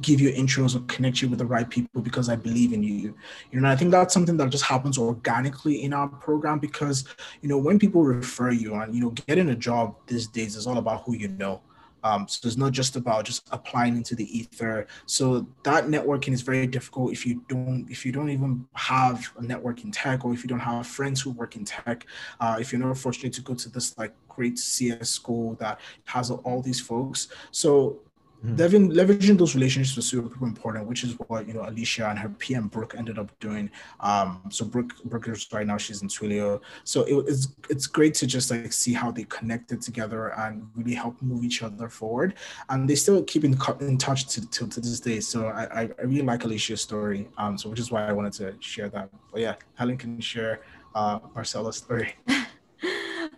give 0.00 0.20
you 0.20 0.32
intros 0.32 0.74
or 0.76 0.80
connect 0.86 1.22
you 1.22 1.28
with 1.28 1.38
the 1.38 1.46
right 1.46 1.70
people 1.70 2.02
because 2.02 2.28
I 2.28 2.34
believe 2.34 2.72
in 2.72 2.82
you. 2.82 3.14
You 3.52 3.60
know, 3.60 3.68
I 3.68 3.76
think 3.76 3.92
that's 3.92 4.12
something 4.12 4.36
that 4.36 4.50
just 4.50 4.64
happens 4.64 4.98
organically 4.98 5.84
in 5.84 5.92
our 5.92 6.08
program 6.08 6.58
because 6.58 7.04
you 7.40 7.48
know 7.48 7.56
when 7.56 7.78
people 7.78 8.02
refer 8.02 8.50
you 8.50 8.74
and 8.74 8.92
you 8.92 9.00
know 9.00 9.10
getting 9.28 9.50
a 9.50 9.54
job 9.56 9.94
these 10.08 10.26
days 10.26 10.56
is 10.56 10.66
all 10.66 10.78
about 10.78 11.04
who 11.04 11.14
you 11.14 11.28
know 11.28 11.62
um, 12.02 12.26
so 12.28 12.46
it's 12.46 12.56
not 12.56 12.72
just 12.72 12.96
about 12.96 13.24
just 13.24 13.48
applying 13.50 13.96
into 13.96 14.14
the 14.14 14.24
ether. 14.36 14.86
So 15.06 15.46
that 15.64 15.86
networking 15.86 16.32
is 16.32 16.42
very 16.42 16.66
difficult 16.66 17.12
if 17.12 17.26
you 17.26 17.42
don't 17.48 17.86
if 17.90 18.04
you 18.04 18.12
don't 18.12 18.30
even 18.30 18.66
have 18.74 19.30
a 19.38 19.42
network 19.42 19.84
in 19.84 19.90
tech 19.90 20.24
or 20.24 20.32
if 20.32 20.42
you 20.42 20.48
don't 20.48 20.60
have 20.60 20.86
friends 20.86 21.20
who 21.20 21.30
work 21.30 21.56
in 21.56 21.64
tech. 21.64 22.06
Uh, 22.40 22.56
if 22.60 22.72
you're 22.72 22.80
not 22.80 22.96
fortunate 22.98 23.32
to 23.34 23.42
go 23.42 23.54
to 23.54 23.68
this 23.68 23.96
like 23.98 24.14
great 24.28 24.58
CS 24.58 25.10
school 25.10 25.54
that 25.54 25.80
has 26.04 26.30
all 26.30 26.62
these 26.62 26.80
folks. 26.80 27.28
So 27.50 28.00
Mm-hmm. 28.44 28.56
Leveraging, 28.56 28.92
leveraging 28.92 29.38
those 29.38 29.54
relationships 29.54 29.96
was 29.96 30.06
super 30.06 30.44
important, 30.46 30.86
which 30.86 31.04
is 31.04 31.14
what 31.26 31.46
you 31.46 31.52
know 31.52 31.62
Alicia 31.68 32.08
and 32.08 32.18
her 32.18 32.30
PM 32.30 32.68
Brooke 32.68 32.94
ended 32.96 33.18
up 33.18 33.38
doing. 33.38 33.70
Um, 34.00 34.42
so 34.48 34.64
Brooke, 34.64 34.94
Brooke 35.04 35.28
is 35.28 35.46
right 35.52 35.66
now 35.66 35.76
she's 35.76 36.00
in 36.00 36.08
Twilio. 36.08 36.62
So 36.84 37.02
it, 37.04 37.28
it's 37.28 37.48
it's 37.68 37.86
great 37.86 38.14
to 38.14 38.26
just 38.26 38.50
like 38.50 38.72
see 38.72 38.94
how 38.94 39.10
they 39.10 39.24
connected 39.24 39.82
together 39.82 40.28
and 40.38 40.66
really 40.74 40.94
help 40.94 41.20
move 41.20 41.44
each 41.44 41.62
other 41.62 41.90
forward. 41.90 42.34
And 42.70 42.88
they 42.88 42.94
still 42.94 43.22
keep 43.24 43.44
in, 43.44 43.58
in 43.80 43.98
touch 43.98 44.26
to, 44.28 44.48
to, 44.50 44.66
to 44.68 44.80
this 44.80 45.00
day. 45.00 45.20
So 45.20 45.48
I, 45.48 45.82
I 45.82 45.88
really 46.02 46.22
like 46.22 46.44
Alicia's 46.44 46.80
story. 46.80 47.28
Um, 47.36 47.58
so 47.58 47.68
which 47.68 47.80
is 47.80 47.90
why 47.90 48.06
I 48.06 48.12
wanted 48.12 48.32
to 48.34 48.54
share 48.60 48.88
that. 48.88 49.10
But 49.32 49.40
yeah, 49.42 49.56
Helen 49.74 49.98
can 49.98 50.18
share 50.20 50.62
uh, 50.94 51.18
Marcella's 51.34 51.76
story. 51.76 52.14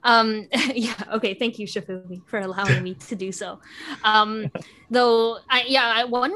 Um, 0.03 0.49
yeah, 0.75 0.95
okay. 1.13 1.35
Thank 1.35 1.59
you, 1.59 1.67
Sefunmi, 1.67 2.27
for 2.27 2.41
allowing 2.41 2.83
me 2.83 2.95
to 2.95 3.17
do 3.17 3.33
so. 3.33 3.61
Um, 4.05 4.51
though, 4.91 5.39
I, 5.49 5.65
yeah, 5.67 5.93
I 5.95 6.05
one 6.05 6.35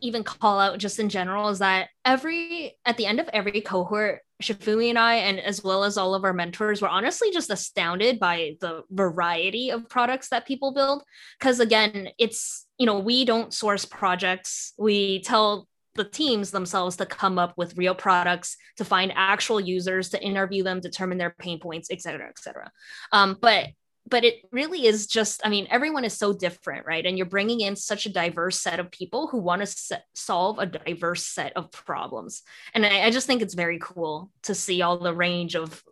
even 0.00 0.24
call 0.24 0.58
out 0.58 0.78
just 0.78 0.98
in 0.98 1.08
general 1.08 1.48
is 1.48 1.58
that 1.60 1.88
every 2.04 2.76
at 2.84 2.96
the 2.96 3.06
end 3.06 3.20
of 3.20 3.28
every 3.32 3.60
cohort, 3.60 4.22
Sefunmi 4.42 4.90
and 4.90 4.98
I, 4.98 5.16
and 5.16 5.40
as 5.40 5.62
well 5.62 5.84
as 5.84 5.96
all 5.96 6.14
of 6.14 6.24
our 6.24 6.32
mentors, 6.32 6.82
were 6.82 6.88
honestly 6.88 7.30
just 7.30 7.50
astounded 7.50 8.18
by 8.18 8.56
the 8.60 8.82
variety 8.90 9.70
of 9.70 9.88
products 9.88 10.28
that 10.28 10.46
people 10.46 10.72
build. 10.72 11.02
Because 11.38 11.60
again, 11.60 12.08
it's 12.18 12.66
you 12.78 12.86
know 12.86 12.98
we 12.98 13.24
don't 13.24 13.54
source 13.54 13.84
projects. 13.84 14.72
We 14.78 15.22
tell 15.22 15.68
the 15.94 16.04
teams 16.04 16.50
themselves 16.50 16.96
to 16.96 17.06
come 17.06 17.38
up 17.38 17.54
with 17.56 17.76
real 17.76 17.94
products 17.94 18.56
to 18.76 18.84
find 18.84 19.12
actual 19.14 19.60
users 19.60 20.10
to 20.10 20.22
interview 20.22 20.62
them 20.62 20.80
determine 20.80 21.18
their 21.18 21.34
pain 21.38 21.58
points 21.58 21.88
et 21.90 22.00
cetera 22.00 22.28
et 22.28 22.38
cetera. 22.38 22.70
Um, 23.12 23.38
but 23.40 23.68
but 24.06 24.24
it 24.24 24.42
really 24.52 24.86
is 24.86 25.06
just 25.06 25.40
i 25.44 25.48
mean 25.48 25.66
everyone 25.70 26.04
is 26.04 26.16
so 26.16 26.32
different 26.32 26.86
right? 26.86 27.06
And 27.06 27.16
you're 27.16 27.26
bringing 27.26 27.60
in 27.60 27.76
such 27.76 28.06
a 28.06 28.12
diverse 28.12 28.60
set 28.60 28.80
of 28.80 28.90
people 28.90 29.28
who 29.28 29.38
want 29.38 29.64
to 29.64 30.02
solve 30.14 30.58
a 30.58 30.66
diverse 30.66 31.26
set 31.26 31.52
of 31.56 31.70
problems. 31.72 32.42
And 32.74 32.84
I, 32.84 33.06
I, 33.06 33.10
just 33.10 33.26
think 33.26 33.40
it's 33.40 33.54
very 33.54 33.78
cool 33.80 34.30
to 34.42 34.54
see 34.54 34.82
all 34.82 34.98
the 34.98 35.14
range 35.14 35.56
of 35.56 35.82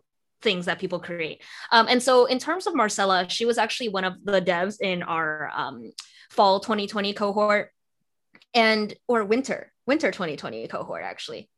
things 0.41 0.65
that 0.65 0.79
people 0.79 0.99
create. 0.99 1.41
Um, 1.71 1.87
and 1.89 2.03
so 2.03 2.25
in 2.25 2.37
terms 2.37 2.67
of 2.67 2.75
marcella 2.75 3.27
she 3.29 3.45
was 3.45 3.57
actually 3.57 3.89
one 3.89 4.03
of 4.03 4.23
the 4.23 4.41
devs 4.41 4.79
in 4.79 5.01
our 5.03 5.51
um, 5.55 5.91
fall 6.29 6.59
2020 6.59 7.13
cohort 7.13 7.71
and 8.53 8.93
or 9.07 9.23
winter 9.23 9.72
winter 9.85 10.11
2020 10.11 10.67
cohort 10.67 11.03
actually. 11.03 11.49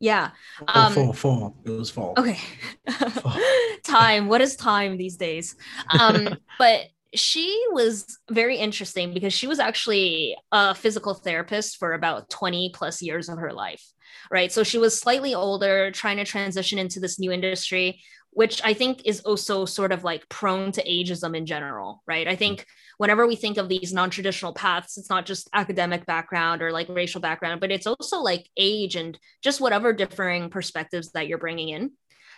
Yeah 0.00 0.30
um, 0.68 0.92
fall 0.92 1.12
fall. 1.12 1.56
It 1.64 1.70
was 1.70 1.90
fall. 1.90 2.14
Okay. 2.16 2.38
Fall. 2.90 3.38
time. 3.84 4.28
What 4.28 4.40
is 4.40 4.56
time 4.56 4.96
these 4.96 5.16
days? 5.16 5.56
Um 5.98 6.36
but 6.58 6.86
she 7.14 7.64
was 7.70 8.18
very 8.28 8.56
interesting 8.56 9.14
because 9.14 9.32
she 9.32 9.46
was 9.46 9.60
actually 9.60 10.36
a 10.50 10.74
physical 10.74 11.14
therapist 11.14 11.76
for 11.76 11.92
about 11.92 12.28
20 12.28 12.72
plus 12.74 13.00
years 13.00 13.28
of 13.28 13.38
her 13.38 13.52
life 13.52 13.84
right? 14.30 14.50
So 14.50 14.62
she 14.62 14.78
was 14.78 14.98
slightly 14.98 15.34
older 15.34 15.90
trying 15.90 16.16
to 16.16 16.24
transition 16.24 16.78
into 16.78 16.98
this 16.98 17.18
new 17.18 17.30
industry 17.30 18.00
which 18.30 18.60
i 18.64 18.74
think 18.74 19.02
is 19.04 19.20
also 19.20 19.64
sort 19.64 19.92
of 19.92 20.02
like 20.02 20.28
prone 20.28 20.72
to 20.72 20.82
ageism 20.84 21.36
in 21.36 21.46
general 21.46 22.02
right? 22.06 22.28
I 22.28 22.36
think 22.36 22.66
whenever 22.98 23.26
we 23.26 23.36
think 23.36 23.56
of 23.56 23.68
these 23.68 23.92
non-traditional 23.92 24.52
paths 24.52 24.96
it's 24.96 25.10
not 25.10 25.26
just 25.26 25.48
academic 25.52 26.06
background 26.06 26.62
or 26.62 26.72
like 26.72 26.88
racial 26.88 27.20
background 27.20 27.60
but 27.60 27.70
it's 27.70 27.86
also 27.86 28.20
like 28.20 28.48
age 28.56 28.96
and 28.96 29.18
just 29.42 29.60
whatever 29.60 29.92
differing 29.92 30.50
perspectives 30.50 31.10
that 31.12 31.26
you're 31.28 31.38
bringing 31.38 31.68
in. 31.68 31.90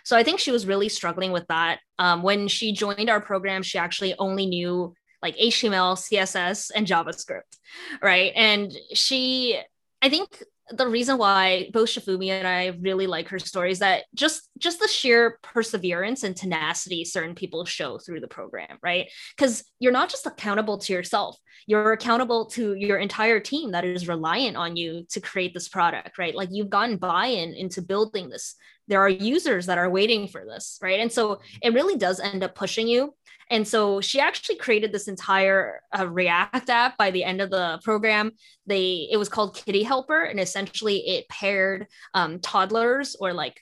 So 0.03 0.15
i 0.17 0.23
think 0.23 0.39
she 0.39 0.51
was 0.51 0.67
really 0.67 0.89
struggling 0.89 1.31
with 1.31 1.47
that. 1.47 1.79
Um, 1.99 2.23
when 2.23 2.47
she 2.47 2.71
joined 2.71 3.09
our 3.09 3.21
program 3.21 3.63
she 3.63 3.77
actually 3.77 4.15
only 4.17 4.45
knew 4.45 4.93
like 5.21 5.35
html 5.37 5.97
css 5.97 6.71
and 6.75 6.87
javascript 6.87 7.57
right? 8.01 8.31
And 8.35 8.71
she 8.93 9.59
i 10.01 10.09
think 10.09 10.43
the 10.71 10.87
reason 10.87 11.17
why 11.17 11.69
both 11.71 11.89
Sefunmi 11.89 12.29
and 12.29 12.47
I 12.47 12.67
really 12.81 13.07
like 13.07 13.29
her 13.29 13.39
story 13.39 13.71
is 13.71 13.79
that 13.79 14.03
just 14.13 14.49
just 14.57 14.79
the 14.79 14.87
sheer 14.87 15.39
perseverance 15.41 16.23
and 16.23 16.35
tenacity 16.35 17.05
certain 17.05 17.35
people 17.35 17.63
show 17.65 17.97
through 17.97 18.19
the 18.19 18.27
program, 18.27 18.77
right? 18.81 19.09
Because 19.35 19.63
you're 19.79 19.93
not 19.93 20.09
just 20.09 20.25
accountable 20.25 20.77
to 20.79 20.93
yourself, 20.93 21.37
you're 21.67 21.93
accountable 21.93 22.47
to 22.47 22.73
your 22.73 22.97
entire 22.97 23.39
team 23.39 23.71
that 23.71 23.85
is 23.85 24.07
reliant 24.07 24.57
on 24.57 24.75
you 24.75 25.05
to 25.11 25.21
create 25.21 25.53
this 25.53 25.69
product, 25.69 26.17
right? 26.17 26.35
Like 26.35 26.49
you've 26.51 26.69
gotten 26.69 26.97
buy-in 26.97 27.53
into 27.53 27.81
building 27.81 28.29
this. 28.29 28.55
There 28.87 29.01
are 29.01 29.09
users 29.09 29.65
that 29.65 29.77
are 29.77 29.89
waiting 29.89 30.27
for 30.27 30.45
this, 30.45 30.79
right? 30.81 30.99
And 30.99 31.11
so 31.11 31.39
it 31.61 31.73
really 31.73 31.97
does 31.97 32.19
end 32.19 32.43
up 32.43 32.55
pushing 32.55 32.87
you 32.87 33.13
and 33.49 33.67
so 33.67 34.01
she 34.01 34.19
actually 34.19 34.57
created 34.57 34.91
this 34.91 35.07
entire 35.07 35.81
uh, 35.97 36.07
React 36.07 36.69
app 36.69 36.97
by 36.97 37.11
the 37.11 37.23
end 37.23 37.41
of 37.41 37.49
the 37.49 37.79
program. 37.83 38.31
They 38.65 39.07
it 39.11 39.17
was 39.17 39.29
called 39.29 39.55
Kitty 39.55 39.83
Helper, 39.83 40.23
and 40.23 40.39
essentially 40.39 40.97
it 41.07 41.29
paired 41.29 41.87
um, 42.13 42.39
toddlers 42.39 43.15
or 43.19 43.33
like 43.33 43.61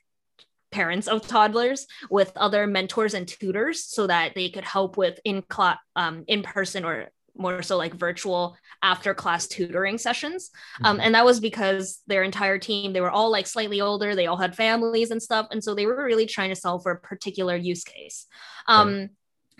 parents 0.72 1.08
of 1.08 1.26
toddlers 1.26 1.88
with 2.10 2.34
other 2.36 2.68
mentors 2.68 3.14
and 3.14 3.28
tutors 3.28 3.86
so 3.86 4.08
that 4.08 4.36
they 4.36 4.50
could 4.50 4.66
help 4.66 4.98
with 4.98 5.20
in 5.24 5.42
class 5.44 5.78
um, 5.96 6.26
in 6.28 6.44
person 6.44 6.84
or 6.84 7.10
more 7.38 7.62
so 7.62 7.78
like 7.78 7.94
virtual 7.94 8.58
after 8.82 9.14
class 9.14 9.48
tutoring 9.48 9.98
sessions 9.98 10.52
um, 10.84 10.98
mm-hmm. 10.98 11.06
and 11.06 11.16
that 11.16 11.26
was 11.26 11.40
because 11.40 12.02
their 12.08 12.24
entire 12.24 12.58
team 12.58 12.94
they 12.94 13.02
were 13.02 13.12
all 13.12 13.32
like 13.32 13.48
slightly 13.48 13.82
older 13.82 14.16
they 14.16 14.28
all 14.28 14.38
had 14.38 14.56
families 14.56 15.12
and 15.12 15.22
stuff 15.22 15.48
and 15.52 15.64
so 15.64 15.76
they 15.76 15.86
were 15.86 16.04
really 16.04 16.26
trying 16.26 16.50
to 16.50 16.56
solve 16.56 16.84
for 16.84 16.92
a 16.92 17.00
particular 17.00 17.56
use 17.56 17.84
case 17.84 18.26
um, 18.68 19.10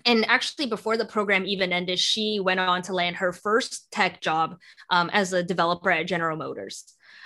and 0.06 0.26
actually 0.30 0.68
before 0.68 0.98
the 0.98 1.06
program 1.06 1.46
even 1.46 1.74
ended 1.74 2.00
she 2.00 2.40
went 2.40 2.60
on 2.60 2.82
to 2.84 2.94
land 2.94 3.16
her 3.18 3.34
first 3.34 3.92
tech 3.92 4.22
job 4.22 4.58
um, 4.90 5.10
as 5.14 5.34
a 5.34 5.44
developer 5.44 5.92
at 5.92 6.08
general 6.08 6.38
motors. 6.38 6.86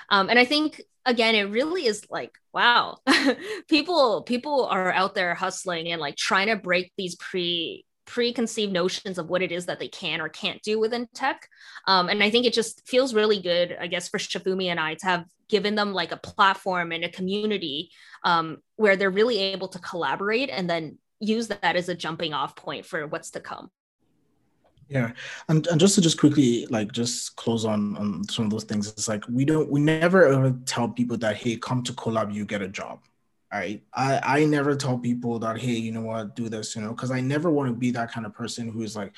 Um, 0.09 0.30
and 0.30 0.39
i 0.39 0.45
think 0.45 0.82
again 1.05 1.36
it 1.36 1.43
really 1.43 1.86
is 1.86 2.05
like 2.09 2.32
wow 2.53 2.97
people 3.67 4.23
people 4.23 4.65
are 4.65 4.91
out 4.91 5.15
there 5.15 5.36
hustling 5.36 5.91
and 5.91 6.01
like 6.01 6.15
trying 6.15 6.47
to 6.47 6.55
break 6.55 6.91
these 6.97 7.15
pre 7.15 7.86
preconceived 8.05 8.73
notions 8.73 9.19
of 9.19 9.30
what 9.30 9.43
it 9.43 9.51
is 9.51 9.67
that 9.67 9.80
they 9.80 9.88
can 9.88 10.19
or 10.19 10.30
can't 10.30 10.63
do 10.63 10.80
within 10.80 11.07
tech. 11.13 11.47
Um, 11.86 12.09
and 12.09 12.23
i 12.23 12.30
think 12.32 12.45
it 12.45 12.53
just 12.53 12.88
feels 12.88 13.13
really 13.13 13.39
good 13.39 13.77
i 13.80 13.86
guess 13.86 14.09
for 14.09 14.17
Sefunmi 14.17 14.65
and 14.65 14.80
i 14.80 14.95
to 14.95 15.05
have 15.05 15.25
given 15.47 15.75
them 15.75 15.93
like 15.93 16.11
a 16.11 16.17
platform 16.17 16.91
and 16.91 17.03
a 17.03 17.09
community 17.09 17.91
um, 18.23 18.57
where 18.75 18.95
they're 18.95 19.09
really 19.09 19.39
able 19.39 19.67
to 19.67 19.80
collaborate 19.80 20.49
and 20.49 20.69
then 20.69 20.97
use 21.20 21.47
that 21.47 21.76
as 21.76 21.89
a 21.89 21.95
jumping 21.95 22.34
off 22.34 22.55
point 22.55 22.86
for 22.86 23.07
what's 23.07 23.32
to 23.32 23.39
come. 23.39 23.70
Yeah, 24.89 25.11
and 25.47 25.67
and 25.67 25.80
just 25.80 25.95
to 25.95 26.01
just 26.01 26.20
quickly 26.20 26.65
like 26.67 26.91
just 26.91 27.36
close 27.36 27.63
on 27.63 27.95
on 27.97 28.28
some 28.28 28.45
of 28.45 28.51
those 28.51 28.63
things. 28.63 28.88
It's 28.88 29.07
like 29.07 29.24
we 29.30 29.45
don't 29.45 29.70
we 29.70 29.80
never 29.80 30.26
ever 30.26 30.51
tell 30.65 30.89
people 30.89 31.15
that 31.17 31.38
hey, 31.38 31.57
come 31.57 31.84
to 31.84 31.93
CoLab, 31.93 32.34
you 32.34 32.43
get 32.45 32.63
a 32.63 32.67
job. 32.67 32.99
Right. 33.51 33.84
I 33.93 34.41
I 34.41 34.45
never 34.45 34.76
tell 34.76 34.97
people 34.97 35.38
that 35.39 35.59
hey, 35.59 35.74
you 35.74 35.91
know 35.91 36.01
what, 36.01 36.36
do 36.36 36.49
this, 36.49 36.76
you 36.76 36.82
know, 36.82 36.89
because 36.89 37.11
I 37.11 37.22
never 37.22 37.51
want 37.51 37.70
to 37.70 37.76
be 37.76 37.91
that 37.91 38.11
kind 38.11 38.26
of 38.26 38.34
person 38.34 38.67
who's 38.67 38.95
like, 38.95 39.13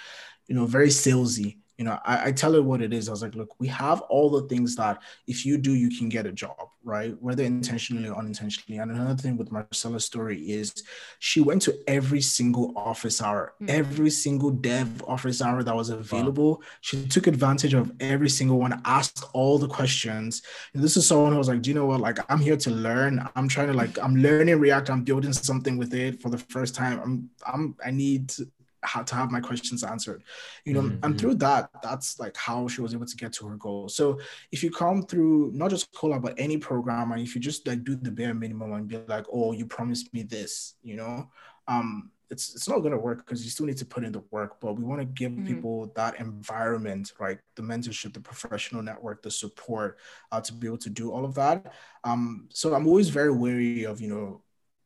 you 0.48 0.56
know, 0.56 0.66
very 0.66 0.90
salesy 0.90 1.60
you 1.78 1.86
know, 1.86 2.00
I, 2.06 2.28
I, 2.28 2.32
tell 2.32 2.54
her 2.54 2.62
what 2.62 2.82
it 2.82 2.94
is. 2.94 3.08
I 3.08 3.12
was 3.12 3.24
like, 3.24 3.34
look, 3.34 3.60
we 3.60 3.68
have 3.68 4.02
all 4.02 4.30
the 4.30 4.48
things 4.48 4.76
that 4.76 5.02
if 5.26 5.46
you 5.46 5.58
do, 5.58 5.74
you 5.74 5.90
can 5.90 6.10
get 6.10 6.28
a 6.28 6.32
job, 6.32 6.70
right? 6.84 7.20
Whether 7.20 7.44
intentionally 7.44 8.08
or 8.08 8.18
unintentionally. 8.18 8.80
And 8.80 8.92
another 8.92 9.16
thing 9.16 9.36
with 9.36 9.52
Marcella's 9.52 10.06
story 10.06 10.38
is 10.52 10.72
she 11.18 11.42
went 11.42 11.64
to 11.64 11.76
every 11.88 12.22
single 12.22 12.74
office 12.76 13.22
hour, 13.22 13.54
mm-hmm. 13.56 13.76
every 13.76 14.12
single 14.12 14.52
dev 14.52 15.04
office 15.08 15.42
hour 15.42 15.64
that 15.64 15.76
was 15.76 15.90
available. 15.90 16.56
Wow. 16.56 16.62
She 16.82 17.08
took 17.08 17.26
advantage 17.26 17.74
of 17.74 17.92
every 18.00 18.30
single 18.30 18.60
one, 18.60 18.80
asked 18.86 19.24
all 19.34 19.58
the 19.58 19.68
questions. 19.68 20.44
And 20.76 20.84
this 20.84 20.98
is 20.98 21.08
someone 21.08 21.32
who 21.32 21.40
was 21.40 21.48
like, 21.48 21.64
do 21.64 21.72
you 21.72 21.74
know 21.74 21.88
what? 21.88 22.00
Like, 22.00 22.20
I'm 22.32 22.40
here 22.40 22.58
to 22.58 22.70
learn. 22.70 23.28
I'm 23.36 23.48
trying 23.48 23.68
to 23.68 23.74
like, 23.74 23.98
I'm 23.98 24.18
learning 24.18 24.60
React. 24.60 24.92
I'm 24.92 25.04
building 25.04 25.34
something 25.34 25.78
with 25.78 25.96
it 25.96 26.22
for 26.22 26.30
the 26.30 26.38
first 26.38 26.76
time. 26.76 27.00
I'm, 27.04 27.30
I'm, 27.52 27.76
I 27.84 27.90
need 27.90 28.32
how 28.84 29.04
to 29.04 29.16
have 29.16 29.32
my 29.32 29.40
questions 29.40 29.84
answered 29.84 30.24
you 30.66 30.74
know 30.74 30.82
mm-hmm. 30.82 31.04
and 31.04 31.20
through 31.20 31.36
that 31.36 31.70
that's 31.84 32.20
like 32.20 32.36
how 32.36 32.68
she 32.68 32.82
was 32.82 32.94
able 32.94 33.06
to 33.06 33.16
get 33.16 33.32
to 33.32 33.48
her 33.48 33.56
goal 33.58 33.88
so 33.88 34.20
if 34.52 34.64
you 34.64 34.72
come 34.72 35.04
through 35.04 35.52
not 35.54 35.70
just 35.70 35.94
cola 35.94 36.20
but 36.20 36.34
any 36.38 36.58
program 36.58 37.12
and 37.12 37.22
if 37.22 37.36
you 37.36 37.42
just 37.42 37.68
like 37.68 37.84
do 37.84 37.96
the 37.96 38.12
bare 38.12 38.34
minimum 38.34 38.74
and 38.74 38.88
be 38.88 38.98
like 39.08 39.26
oh 39.32 39.52
you 39.52 39.66
promised 39.66 40.14
me 40.14 40.24
this 40.24 40.76
you 40.84 40.96
know 40.96 41.30
um 41.68 42.10
it's 42.32 42.56
it's 42.56 42.68
not 42.68 42.80
going 42.80 42.94
to 42.94 42.98
work 42.98 43.26
because 43.26 43.44
you 43.44 43.52
still 43.52 43.66
need 43.66 43.78
to 43.78 43.86
put 43.86 44.04
in 44.04 44.12
the 44.12 44.24
work 44.32 44.60
but 44.62 44.74
we 44.74 44.84
want 44.84 45.02
to 45.02 45.06
give 45.06 45.32
mm-hmm. 45.32 45.46
people 45.46 45.92
that 45.96 46.20
environment 46.20 47.12
right 47.20 47.38
the 47.56 47.62
mentorship 47.62 48.14
the 48.14 48.20
professional 48.20 48.82
network 48.82 49.22
the 49.22 49.30
support 49.30 50.00
uh, 50.32 50.40
to 50.42 50.54
be 50.54 50.66
able 50.66 50.78
to 50.78 50.90
do 50.90 51.12
all 51.12 51.26
of 51.26 51.36
that 51.36 51.74
um 52.04 52.48
so 52.50 52.74
i'm 52.74 52.88
always 52.88 53.10
very 53.10 53.32
wary 53.32 53.84
of 53.84 54.02
you 54.02 54.08
know 54.08 54.42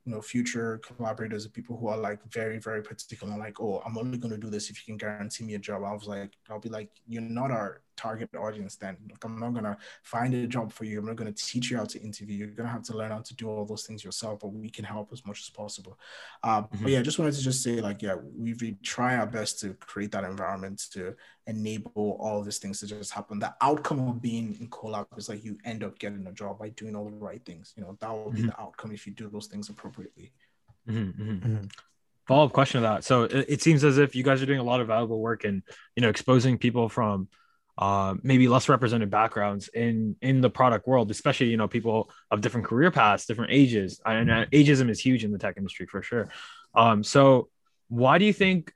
you 0.05 0.11
know 0.11 0.21
future 0.21 0.79
collaborators 0.79 1.45
of 1.45 1.53
people 1.53 1.77
who 1.77 1.87
are 1.87 1.97
like 1.97 2.19
very 2.31 2.59
very 2.59 2.81
particular 2.81 3.37
like 3.37 3.59
oh 3.59 3.81
i'm 3.85 3.97
only 3.97 4.17
going 4.17 4.31
to 4.31 4.37
do 4.37 4.49
this 4.49 4.69
if 4.69 4.77
you 4.77 4.85
can 4.85 4.97
guarantee 4.97 5.43
me 5.43 5.55
a 5.55 5.59
job. 5.59 5.83
I 5.83 5.93
was 5.93 6.07
like 6.07 6.33
i'll 6.49 6.59
be 6.59 6.69
like 6.69 6.89
you're 7.07 7.21
not 7.21 7.51
our 7.51 7.81
target 7.95 8.29
audience 8.35 8.75
then 8.75 8.97
like, 9.09 9.23
i'm 9.23 9.39
not 9.39 9.53
going 9.53 9.63
to 9.63 9.77
find 10.03 10.33
a 10.33 10.47
job 10.47 10.71
for 10.71 10.85
you 10.85 10.99
i'm 10.99 11.05
not 11.05 11.15
going 11.15 11.31
to 11.31 11.43
teach 11.45 11.71
you 11.71 11.77
how 11.77 11.85
to 11.85 12.01
interview 12.01 12.37
you're 12.37 12.47
going 12.47 12.67
to 12.67 12.71
have 12.71 12.83
to 12.83 12.95
learn 12.95 13.11
how 13.11 13.19
to 13.19 13.35
do 13.35 13.49
all 13.49 13.65
those 13.65 13.83
things 13.83 14.03
yourself 14.03 14.39
but 14.39 14.49
we 14.49 14.69
can 14.69 14.85
help 14.85 15.09
as 15.11 15.25
much 15.25 15.41
as 15.41 15.49
possible 15.49 15.97
uh, 16.43 16.61
mm-hmm. 16.61 16.83
but 16.83 16.91
yeah 16.91 16.99
i 16.99 17.01
just 17.01 17.19
wanted 17.19 17.33
to 17.33 17.41
just 17.41 17.63
say 17.63 17.81
like 17.81 18.01
yeah 18.01 18.15
we, 18.37 18.53
we 18.61 18.77
try 18.83 19.15
our 19.15 19.27
best 19.27 19.59
to 19.59 19.73
create 19.75 20.11
that 20.11 20.23
environment 20.23 20.85
to 20.91 21.15
enable 21.47 22.17
all 22.19 22.41
these 22.41 22.57
things 22.57 22.79
to 22.79 22.87
just 22.87 23.11
happen 23.11 23.39
the 23.39 23.53
outcome 23.61 24.07
of 24.07 24.21
being 24.21 24.55
in 24.59 24.67
CoLab 24.67 25.05
is 25.17 25.29
like 25.29 25.43
you 25.43 25.57
end 25.63 25.83
up 25.83 25.97
getting 25.99 26.25
a 26.27 26.31
job 26.31 26.59
by 26.59 26.69
doing 26.69 26.95
all 26.95 27.05
the 27.05 27.15
right 27.17 27.43
things 27.45 27.73
you 27.77 27.83
know 27.83 27.95
that 27.99 28.11
will 28.11 28.31
be 28.31 28.39
mm-hmm. 28.39 28.47
the 28.47 28.61
outcome 28.61 28.91
if 28.91 29.05
you 29.05 29.13
do 29.13 29.29
those 29.29 29.47
things 29.47 29.69
appropriately 29.69 30.31
mm-hmm. 30.89 31.21
mm-hmm. 31.21 31.31
mm-hmm. 31.31 31.65
follow-up 32.27 32.51
question 32.51 32.81
to 32.81 32.87
that 32.87 33.03
so 33.03 33.23
it, 33.23 33.45
it 33.47 33.61
seems 33.61 33.83
as 33.83 33.97
if 33.97 34.15
you 34.15 34.23
guys 34.23 34.41
are 34.41 34.47
doing 34.47 34.59
a 34.59 34.63
lot 34.63 34.81
of 34.81 34.87
valuable 34.87 35.19
work 35.19 35.43
and 35.43 35.61
you 35.95 36.01
know 36.01 36.09
exposing 36.09 36.57
people 36.57 36.89
from 36.89 37.27
uh, 37.77 38.15
maybe 38.23 38.47
less 38.47 38.69
represented 38.69 39.09
backgrounds 39.09 39.67
in 39.67 40.15
in 40.21 40.41
the 40.41 40.49
product 40.49 40.87
world, 40.87 41.11
especially 41.11 41.47
you 41.47 41.57
know 41.57 41.67
people 41.67 42.09
of 42.31 42.41
different 42.41 42.65
career 42.65 42.91
paths, 42.91 43.25
different 43.25 43.51
ages, 43.51 43.99
and 44.05 44.31
uh, 44.31 44.45
ageism 44.47 44.89
is 44.89 44.99
huge 44.99 45.23
in 45.23 45.31
the 45.31 45.37
tech 45.37 45.57
industry 45.57 45.85
for 45.85 46.01
sure. 46.01 46.29
Um, 46.73 47.03
so 47.03 47.49
why 47.89 48.17
do 48.17 48.25
you 48.25 48.33
think 48.33 48.73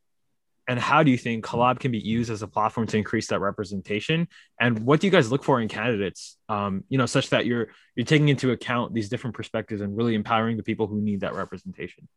and 0.67 0.79
how 0.79 1.01
do 1.01 1.09
you 1.09 1.17
think 1.17 1.45
CoLab 1.45 1.79
can 1.79 1.91
be 1.91 1.97
used 1.97 2.29
as 2.29 2.43
a 2.43 2.47
platform 2.47 2.85
to 2.87 2.97
increase 2.97 3.27
that 3.27 3.39
representation? 3.39 4.27
And 4.59 4.85
what 4.85 4.99
do 4.99 5.07
you 5.07 5.11
guys 5.11 5.31
look 5.31 5.43
for 5.43 5.59
in 5.59 5.67
candidates 5.67 6.37
um, 6.49 6.83
you 6.89 6.97
know 6.97 7.05
such 7.05 7.29
that 7.29 7.45
you're 7.45 7.69
you're 7.95 8.05
taking 8.05 8.27
into 8.27 8.51
account 8.51 8.93
these 8.93 9.07
different 9.07 9.35
perspectives 9.35 9.81
and 9.81 9.95
really 9.95 10.13
empowering 10.13 10.57
the 10.57 10.63
people 10.63 10.87
who 10.87 10.99
need 10.99 11.21
that 11.21 11.35
representation? 11.35 12.09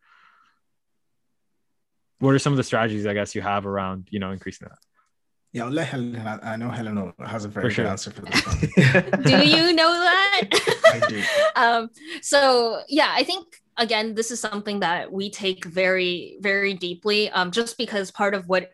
What 2.19 2.35
are 2.35 2.41
some 2.41 2.53
of 2.53 2.57
the 2.57 2.65
strategies 2.65 3.07
i 3.07 3.15
guess 3.15 3.35
you 3.35 3.43
have 3.43 3.67
around 3.67 4.09
you 4.11 4.19
know 4.19 4.33
increasing 4.33 4.69
that 4.69 4.79
yeah, 5.53 5.65
I'll 5.65 5.71
let 5.71 5.89
Helen. 5.89 6.17
I 6.43 6.57
know 6.57 6.71
Helen 6.71 7.13
has 7.27 7.45
a 7.45 7.49
very 7.49 7.69
for 7.69 7.77
good 7.83 7.87
answer 7.87 8.11
for 8.11 8.23
this 8.23 8.47
one. 8.47 8.59
do 9.23 9.47
you 9.47 9.75
know 9.75 9.93
that? 9.93 10.43
I 10.87 11.07
do. 11.09 11.23
Um, 11.55 11.91
so 12.23 12.81
yeah, 12.89 13.13
I 13.15 13.23
think 13.23 13.47
again, 13.77 14.15
this 14.15 14.31
is 14.31 14.41
something 14.41 14.81
that 14.81 15.13
we 15.13 15.31
take 15.31 15.65
very, 15.67 16.39
very 16.41 16.73
deeply. 16.73 17.31
Um, 17.31 17.51
just 17.51 17.77
because 17.77 18.11
part 18.11 18.35
of 18.35 18.49
what 18.49 18.71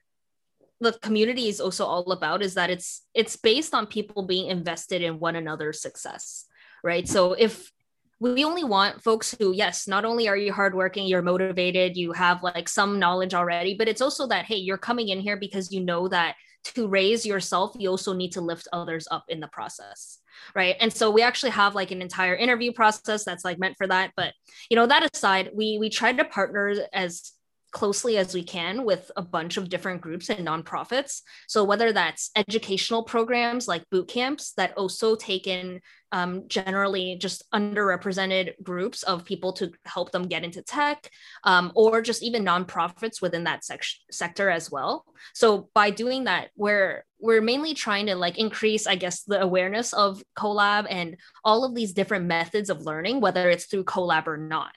the 0.80 0.92
community 0.92 1.48
is 1.48 1.60
also 1.60 1.84
all 1.84 2.12
about 2.12 2.42
is 2.42 2.54
that 2.54 2.70
it's 2.70 3.02
it's 3.12 3.36
based 3.36 3.74
on 3.74 3.86
people 3.86 4.22
being 4.22 4.48
invested 4.48 5.02
in 5.02 5.18
one 5.18 5.34
another's 5.34 5.82
success, 5.82 6.46
right? 6.84 7.08
So 7.08 7.32
if 7.32 7.72
we 8.20 8.44
only 8.44 8.64
want 8.64 9.02
folks 9.02 9.34
who 9.38 9.52
yes 9.52 9.86
not 9.86 10.04
only 10.04 10.28
are 10.28 10.36
you 10.36 10.52
hardworking 10.52 11.06
you're 11.06 11.22
motivated 11.22 11.96
you 11.96 12.10
have 12.10 12.42
like 12.42 12.68
some 12.68 12.98
knowledge 12.98 13.32
already 13.32 13.74
but 13.74 13.86
it's 13.86 14.00
also 14.00 14.26
that 14.26 14.44
hey 14.44 14.56
you're 14.56 14.76
coming 14.76 15.08
in 15.10 15.20
here 15.20 15.36
because 15.36 15.70
you 15.70 15.80
know 15.80 16.08
that 16.08 16.34
to 16.74 16.88
raise 16.88 17.24
yourself, 17.26 17.74
you 17.78 17.88
also 17.88 18.12
need 18.12 18.32
to 18.32 18.40
lift 18.40 18.68
others 18.72 19.08
up 19.10 19.24
in 19.28 19.40
the 19.40 19.48
process. 19.48 20.18
Right. 20.54 20.76
And 20.80 20.92
so 20.92 21.10
we 21.10 21.22
actually 21.22 21.50
have 21.50 21.74
like 21.74 21.90
an 21.90 22.00
entire 22.00 22.34
interview 22.34 22.72
process 22.72 23.24
that's 23.24 23.44
like 23.44 23.58
meant 23.58 23.76
for 23.76 23.86
that. 23.86 24.12
But 24.16 24.34
you 24.70 24.76
know, 24.76 24.86
that 24.86 25.08
aside, 25.12 25.50
we 25.54 25.78
we 25.78 25.90
try 25.90 26.12
to 26.12 26.24
partner 26.24 26.74
as 26.92 27.32
closely 27.70 28.16
as 28.16 28.34
we 28.34 28.42
can 28.42 28.84
with 28.84 29.10
a 29.16 29.22
bunch 29.22 29.56
of 29.56 29.68
different 29.68 30.00
groups 30.00 30.30
and 30.30 30.46
nonprofits. 30.46 31.22
So 31.46 31.64
whether 31.64 31.92
that's 31.92 32.30
educational 32.36 33.02
programs 33.02 33.68
like 33.68 33.88
boot 33.90 34.08
camps 34.08 34.52
that 34.56 34.76
also 34.76 35.16
take 35.16 35.46
in 35.46 35.80
um, 36.12 36.48
generally 36.48 37.16
just 37.16 37.50
underrepresented 37.52 38.54
groups 38.62 39.02
of 39.02 39.24
people 39.24 39.52
to 39.54 39.72
help 39.84 40.10
them 40.10 40.26
get 40.26 40.44
into 40.44 40.62
tech, 40.62 41.10
um, 41.44 41.70
or 41.74 42.00
just 42.00 42.22
even 42.22 42.44
nonprofits 42.44 43.20
within 43.20 43.44
that 43.44 43.64
sec- 43.64 43.82
sector 44.10 44.48
as 44.48 44.70
well. 44.70 45.04
So 45.34 45.68
by 45.74 45.90
doing 45.90 46.24
that, 46.24 46.48
we're 46.56 47.04
we're 47.20 47.42
mainly 47.42 47.74
trying 47.74 48.06
to 48.06 48.14
like 48.14 48.38
increase, 48.38 48.86
I 48.86 48.94
guess, 48.94 49.24
the 49.24 49.42
awareness 49.42 49.92
of 49.92 50.22
CoLab 50.36 50.86
and 50.88 51.16
all 51.44 51.64
of 51.64 51.74
these 51.74 51.92
different 51.92 52.26
methods 52.26 52.70
of 52.70 52.82
learning, 52.82 53.20
whether 53.20 53.50
it's 53.50 53.66
through 53.66 53.84
CoLab 53.84 54.28
or 54.28 54.36
not 54.36 54.76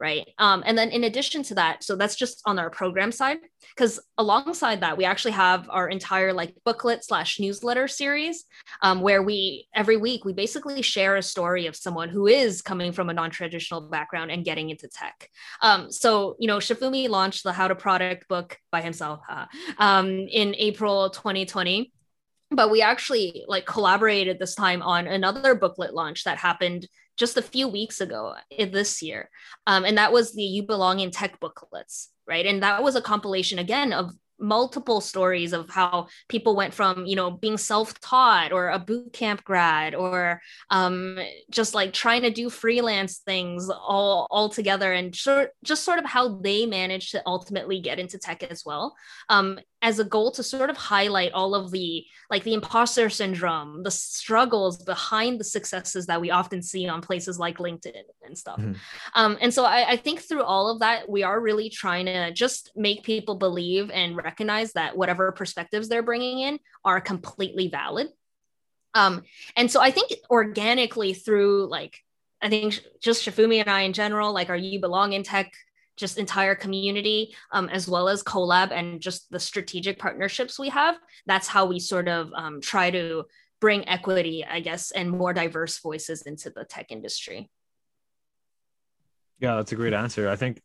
right? 0.00 0.26
Um, 0.38 0.62
and 0.64 0.76
then 0.76 0.88
in 0.90 1.04
addition 1.04 1.42
to 1.44 1.54
that, 1.56 1.84
so 1.84 1.94
that's 1.94 2.16
just 2.16 2.40
on 2.46 2.58
our 2.58 2.70
program 2.70 3.12
side, 3.12 3.38
because 3.76 4.00
alongside 4.16 4.80
that, 4.80 4.96
we 4.96 5.04
actually 5.04 5.32
have 5.32 5.68
our 5.68 5.88
entire 5.88 6.32
like 6.32 6.54
booklet 6.64 7.04
slash 7.04 7.38
newsletter 7.38 7.86
series, 7.86 8.44
um, 8.82 9.02
where 9.02 9.22
we 9.22 9.68
every 9.74 9.98
week 9.98 10.24
we 10.24 10.32
basically 10.32 10.80
share 10.80 11.16
a 11.16 11.22
story 11.22 11.66
of 11.66 11.76
someone 11.76 12.08
who 12.08 12.26
is 12.26 12.62
coming 12.62 12.92
from 12.92 13.10
a 13.10 13.14
non-traditional 13.14 13.82
background 13.82 14.30
and 14.30 14.44
getting 14.44 14.70
into 14.70 14.88
tech. 14.88 15.28
Um, 15.60 15.92
so 15.92 16.36
you 16.38 16.48
know, 16.48 16.58
Sefunmi 16.58 17.08
launched 17.08 17.44
the 17.44 17.52
How 17.52 17.68
to 17.68 17.74
Product 17.74 18.26
book 18.26 18.56
by 18.72 18.80
himself 18.80 19.20
um, 19.78 20.08
in 20.08 20.54
April 20.56 21.10
2020 21.10 21.92
but 22.52 22.70
we 22.70 22.82
actually 22.82 23.44
like 23.46 23.64
collaborated 23.64 24.38
this 24.38 24.54
time 24.54 24.82
on 24.82 25.06
another 25.06 25.54
booklet 25.54 25.94
launch 25.94 26.24
that 26.24 26.36
happened 26.36 26.88
just 27.16 27.36
a 27.36 27.42
few 27.42 27.68
weeks 27.68 28.00
ago 28.00 28.34
this 28.58 29.02
year. 29.02 29.30
Um, 29.66 29.84
and 29.84 29.98
that 29.98 30.12
was 30.12 30.32
the 30.32 30.42
You 30.42 30.62
Belong 30.62 31.00
in 31.00 31.10
Tech 31.10 31.38
booklets, 31.40 32.10
right? 32.26 32.46
And 32.46 32.62
that 32.62 32.82
was 32.82 32.96
a 32.96 33.02
compilation 33.02 33.58
again 33.58 33.92
of 33.92 34.12
multiple 34.40 35.00
stories 35.00 35.52
of 35.52 35.68
how 35.68 36.08
people 36.28 36.56
went 36.56 36.72
from 36.72 37.04
you 37.04 37.14
know 37.14 37.30
being 37.30 37.58
self-taught 37.58 38.52
or 38.52 38.70
a 38.70 38.78
boot 38.78 39.12
camp 39.12 39.44
grad 39.44 39.94
or 39.94 40.40
um, 40.70 41.18
just 41.50 41.74
like 41.74 41.92
trying 41.92 42.22
to 42.22 42.30
do 42.30 42.48
freelance 42.48 43.18
things 43.18 43.68
all 43.68 44.26
all 44.30 44.48
together 44.48 44.92
and 44.92 45.14
sort 45.14 45.50
just 45.62 45.84
sort 45.84 45.98
of 45.98 46.06
how 46.06 46.38
they 46.38 46.66
managed 46.66 47.12
to 47.12 47.22
ultimately 47.26 47.80
get 47.80 47.98
into 47.98 48.18
tech 48.18 48.42
as 48.42 48.64
well 48.64 48.96
um, 49.28 49.58
as 49.82 49.98
a 49.98 50.04
goal 50.04 50.30
to 50.30 50.42
sort 50.42 50.70
of 50.70 50.76
highlight 50.76 51.32
all 51.32 51.54
of 51.54 51.70
the 51.70 52.04
like 52.28 52.44
the 52.44 52.54
imposter 52.54 53.08
syndrome 53.08 53.82
the 53.82 53.90
struggles 53.90 54.82
behind 54.84 55.40
the 55.40 55.44
successes 55.44 56.06
that 56.06 56.20
we 56.20 56.30
often 56.30 56.62
see 56.62 56.86
on 56.88 57.00
places 57.00 57.38
like 57.38 57.58
linkedin 57.58 58.02
and 58.22 58.36
stuff 58.36 58.58
mm-hmm. 58.58 58.72
um, 59.14 59.38
and 59.40 59.52
so 59.52 59.64
I, 59.64 59.92
I, 59.92 59.96
think 59.96 60.20
through 60.20 60.42
all 60.42 60.70
of 60.70 60.80
that 60.80 61.08
we 61.08 61.22
are 61.22 61.40
really 61.40 61.70
trying 61.70 62.06
to 62.06 62.32
just 62.32 62.72
make 62.76 63.04
people 63.04 63.36
believe 63.36 63.90
and 63.90 64.16
recognize 64.16 64.72
that 64.74 64.96
whatever 64.96 65.32
perspectives 65.32 65.88
they're 65.88 66.02
bringing 66.02 66.40
in 66.40 66.58
are 66.84 67.00
completely 67.00 67.68
valid 67.68 68.08
um, 68.94 69.22
and 69.56 69.70
so 69.70 69.80
i 69.80 69.90
think 69.90 70.12
organically 70.30 71.14
through 71.14 71.68
like 71.68 71.98
I 72.42 72.48
think 72.48 72.80
just 73.02 73.26
Sefunmi 73.26 73.60
and 73.60 73.68
I 73.68 73.82
in 73.82 73.92
general, 73.92 74.32
like, 74.32 74.48
are 74.48 74.56
you 74.56 74.80
belong 74.80 75.12
in 75.12 75.22
tech 75.22 75.52
just 75.96 76.18
entire 76.18 76.54
community 76.54 77.34
um, 77.52 77.68
as 77.68 77.88
well 77.88 78.08
as 78.08 78.22
CoLab 78.22 78.72
and 78.72 79.00
just 79.00 79.30
the 79.30 79.40
strategic 79.40 79.98
partnerships 79.98 80.58
we 80.58 80.68
have 80.68 80.96
that's 81.26 81.48
how 81.48 81.66
we 81.66 81.78
sort 81.78 82.08
of 82.08 82.32
um, 82.34 82.60
try 82.60 82.90
to 82.90 83.24
bring 83.60 83.86
equity 83.88 84.44
i 84.44 84.60
guess 84.60 84.90
and 84.92 85.10
more 85.10 85.32
diverse 85.32 85.78
voices 85.78 86.22
into 86.22 86.50
the 86.50 86.64
tech 86.64 86.90
industry. 86.90 87.50
Yeah 89.38 89.56
that's 89.56 89.72
a 89.72 89.76
great 89.76 89.94
answer. 89.94 90.28
I 90.28 90.36
think 90.36 90.60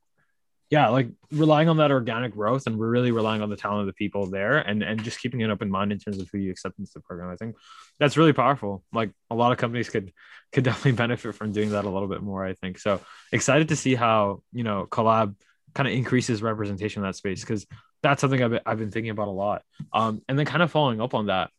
yeah, 0.69 0.89
like 0.89 1.09
relying 1.31 1.69
on 1.69 1.77
that 1.77 1.91
organic 1.91 2.33
growth 2.33 2.65
and 2.65 2.77
we're 2.77 2.89
really 2.89 3.11
relying 3.11 3.41
on 3.41 3.49
the 3.49 3.55
talent 3.55 3.81
of 3.81 3.87
the 3.87 3.93
people 3.93 4.25
there 4.25 4.57
and 4.57 4.81
and 4.81 5.03
just 5.03 5.19
keeping 5.19 5.43
an 5.43 5.51
open 5.51 5.69
mind 5.69 5.91
in 5.91 5.99
terms 5.99 6.19
of 6.19 6.27
who 6.31 6.39
you 6.39 6.51
accept 6.51 6.79
into 6.79 6.91
the 6.93 7.01
program. 7.01 7.29
I 7.29 7.35
think 7.35 7.55
that's 7.99 8.17
really 8.17 8.33
powerful. 8.33 8.83
Like 8.91 9.11
a 9.29 9.35
lot 9.35 9.51
of 9.51 9.57
companies 9.57 9.89
could 9.89 10.11
could 10.51 10.63
definitely 10.63 10.93
benefit 10.93 11.35
from 11.35 11.51
doing 11.51 11.71
that 11.71 11.85
a 11.85 11.89
little 11.89 12.07
bit 12.07 12.21
more, 12.21 12.43
I 12.43 12.53
think. 12.53 12.79
So 12.79 13.01
excited 13.31 13.69
to 13.69 13.75
see 13.75 13.93
how, 13.93 14.41
you 14.53 14.63
know, 14.63 14.87
CoLab 14.89 15.35
kind 15.73 15.87
of 15.87 15.93
increases 15.93 16.41
representation 16.41 17.03
in 17.03 17.09
that 17.09 17.15
space 17.15 17.41
because 17.41 17.65
that's 18.01 18.21
something 18.21 18.41
I've 18.41 18.51
been, 18.51 18.61
I've 18.65 18.79
been 18.79 18.91
thinking 18.91 19.09
about 19.09 19.27
a 19.27 19.31
lot. 19.31 19.63
Um, 19.91 20.21
and 20.29 20.39
then 20.39 20.45
kind 20.45 20.63
of 20.63 20.71
following 20.71 21.01
up 21.01 21.13
on 21.13 21.25
that. 21.25 21.49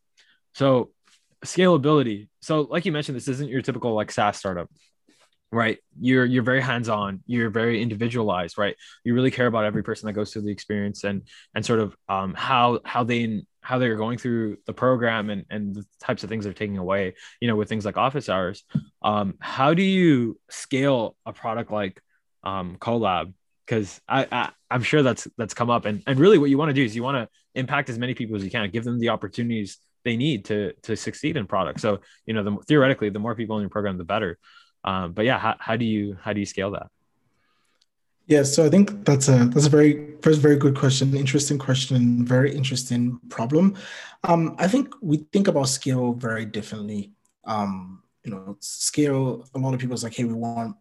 So 0.55 0.91
scalability. 1.45 2.29
So 2.41 2.63
like 2.63 2.87
you 2.87 2.93
mentioned, 2.93 3.17
this 3.17 3.29
isn't 3.29 3.51
your 3.51 3.61
typical 3.61 3.93
like 3.95 4.11
SaaS 4.11 4.39
startup 4.39 4.71
right? 5.53 5.79
You're 5.99 6.25
you're 6.25 6.43
very 6.43 6.61
hands-on. 6.61 7.23
You're 7.27 7.51
very 7.51 7.81
individualized 7.83 8.59
right? 8.59 8.77
You 9.05 9.15
really 9.15 9.31
care 9.31 9.47
about 9.47 9.65
every 9.65 9.83
person 9.83 10.07
that 10.07 10.13
goes 10.13 10.33
through 10.33 10.43
the 10.43 10.51
experience 10.51 11.05
and 11.05 11.23
and 11.55 11.65
sort 11.65 11.81
of 11.81 11.97
um 12.09 12.35
how 12.35 12.81
how 12.85 13.05
they 13.05 13.43
how 13.61 13.79
they're 13.79 13.97
going 13.97 14.19
through 14.19 14.59
the 14.67 14.73
program 14.73 15.31
and 15.31 15.45
and 15.51 15.75
the 15.75 15.85
types 16.01 16.23
of 16.23 16.31
things 16.31 16.45
they're 16.45 16.53
taking 16.53 16.79
away 16.79 17.15
you 17.41 17.49
know 17.49 17.57
with 17.57 17.69
things 17.69 17.85
like 17.85 17.97
office 17.97 18.29
hours. 18.29 18.65
Um 19.03 19.35
how 19.41 19.75
do 19.75 19.83
you 19.83 20.39
scale 20.51 21.17
a 21.25 21.33
product 21.33 21.71
like 21.71 22.01
um 22.43 22.77
CoLab 22.79 23.33
because 23.67 24.01
I, 24.09 24.29
I 24.31 24.51
i'm 24.71 24.83
sure 24.83 25.03
that's 25.03 25.27
that's 25.37 25.55
come 25.55 25.71
up. 25.71 25.85
And 25.85 26.03
and 26.07 26.19
really 26.19 26.39
what 26.39 26.51
you 26.51 26.59
want 26.59 26.71
to 26.71 26.75
do 26.75 26.85
is 26.85 26.95
you 26.95 27.03
want 27.03 27.17
to 27.17 27.29
impact 27.59 27.89
as 27.89 27.99
many 27.99 28.15
people 28.15 28.37
as 28.37 28.45
you 28.45 28.51
can. 28.51 28.69
Give 28.71 28.85
them 28.85 28.99
the 28.99 29.09
opportunities 29.11 29.79
they 30.05 30.17
need 30.17 30.45
to 30.47 30.73
to 30.85 30.97
succeed 30.97 31.37
in 31.37 31.47
product. 31.47 31.81
So 31.81 32.01
you 32.27 32.35
know 32.35 32.43
the 32.43 32.57
theoretically 32.69 33.11
the 33.11 33.19
more 33.19 33.35
people 33.35 33.57
in 33.57 33.63
your 33.63 33.71
program 33.71 33.99
the 33.99 34.05
better 34.05 34.39
um, 34.87 35.13
but 35.13 35.25
yeah, 35.25 35.39
how, 35.39 35.57
how 35.59 35.77
do 35.77 35.85
you 35.85 36.17
how 36.23 36.33
do 36.33 36.41
you 36.41 36.47
scale 36.47 36.71
that? 36.71 36.89
Yeah, 38.27 38.43
so 38.45 38.65
I 38.65 38.71
think 38.71 39.05
that's 39.05 39.29
a 39.29 39.47
that's 39.47 39.67
a 39.67 39.71
very 39.71 40.17
first 40.23 40.41
very 40.41 40.57
good 40.57 40.77
question, 40.77 41.17
interesting 41.17 41.59
question, 41.59 42.25
very 42.25 42.55
interesting 42.55 43.21
problem. 43.29 43.77
Um, 44.25 44.57
I 44.59 44.69
think 44.69 44.95
we 45.03 45.19
think 45.33 45.49
about 45.49 45.69
scale 45.69 46.13
very 46.13 46.47
differently. 46.47 47.13
Um, 47.45 48.03
you 48.25 48.31
know, 48.31 48.57
scale. 48.61 49.49
A 49.55 49.59
lot 49.59 49.75
of 49.75 49.81
people 49.81 49.95
is 49.95 50.03
like, 50.03 50.15
hey, 50.15 50.25
we 50.25 50.35
want 50.35 50.77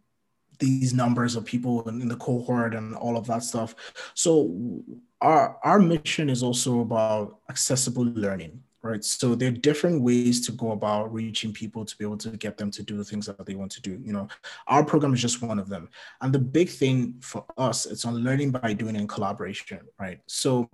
these 0.58 0.94
numbers 0.94 1.36
of 1.36 1.46
people 1.46 1.88
in, 1.90 2.02
in 2.02 2.08
the 2.08 2.16
cohort 2.16 2.74
and 2.74 2.96
all 2.96 3.18
of 3.18 3.28
that 3.28 3.44
stuff. 3.44 3.76
So 4.14 4.84
our 5.22 5.58
our 5.64 5.80
mission 5.80 6.30
is 6.30 6.44
also 6.44 6.80
about 6.80 7.40
accessible 7.50 8.06
learning 8.06 8.62
right? 8.86 9.04
So 9.04 9.34
there 9.34 9.50
are 9.50 9.52
different 9.52 10.02
ways 10.02 10.46
to 10.46 10.52
go 10.52 10.72
about 10.72 11.12
reaching 11.12 11.52
people 11.52 11.84
to 11.84 11.98
be 11.98 12.06
able 12.06 12.18
to 12.18 12.30
get 12.38 12.58
them 12.58 12.70
to 12.72 12.84
do 12.84 12.98
the 12.98 13.04
things 13.04 13.26
that 13.26 13.44
they 13.46 13.56
want 13.56 13.72
to 13.72 13.82
do. 13.82 14.00
You 14.04 14.14
know, 14.14 14.28
our 14.68 14.86
program 14.86 15.14
is 15.14 15.22
just 15.22 15.42
one 15.42 15.58
of 15.58 15.70
them. 15.70 15.90
And 16.22 16.32
the 16.32 16.40
big 16.40 16.70
thing 16.70 17.16
for 17.22 17.44
us, 17.58 17.88
it's 17.88 18.06
on 18.06 18.16
learning 18.16 18.52
by 18.52 18.74
doing 18.74 18.96
in 18.96 19.08
collaboration, 19.08 19.82
right? 20.00 20.20
So 20.28 20.70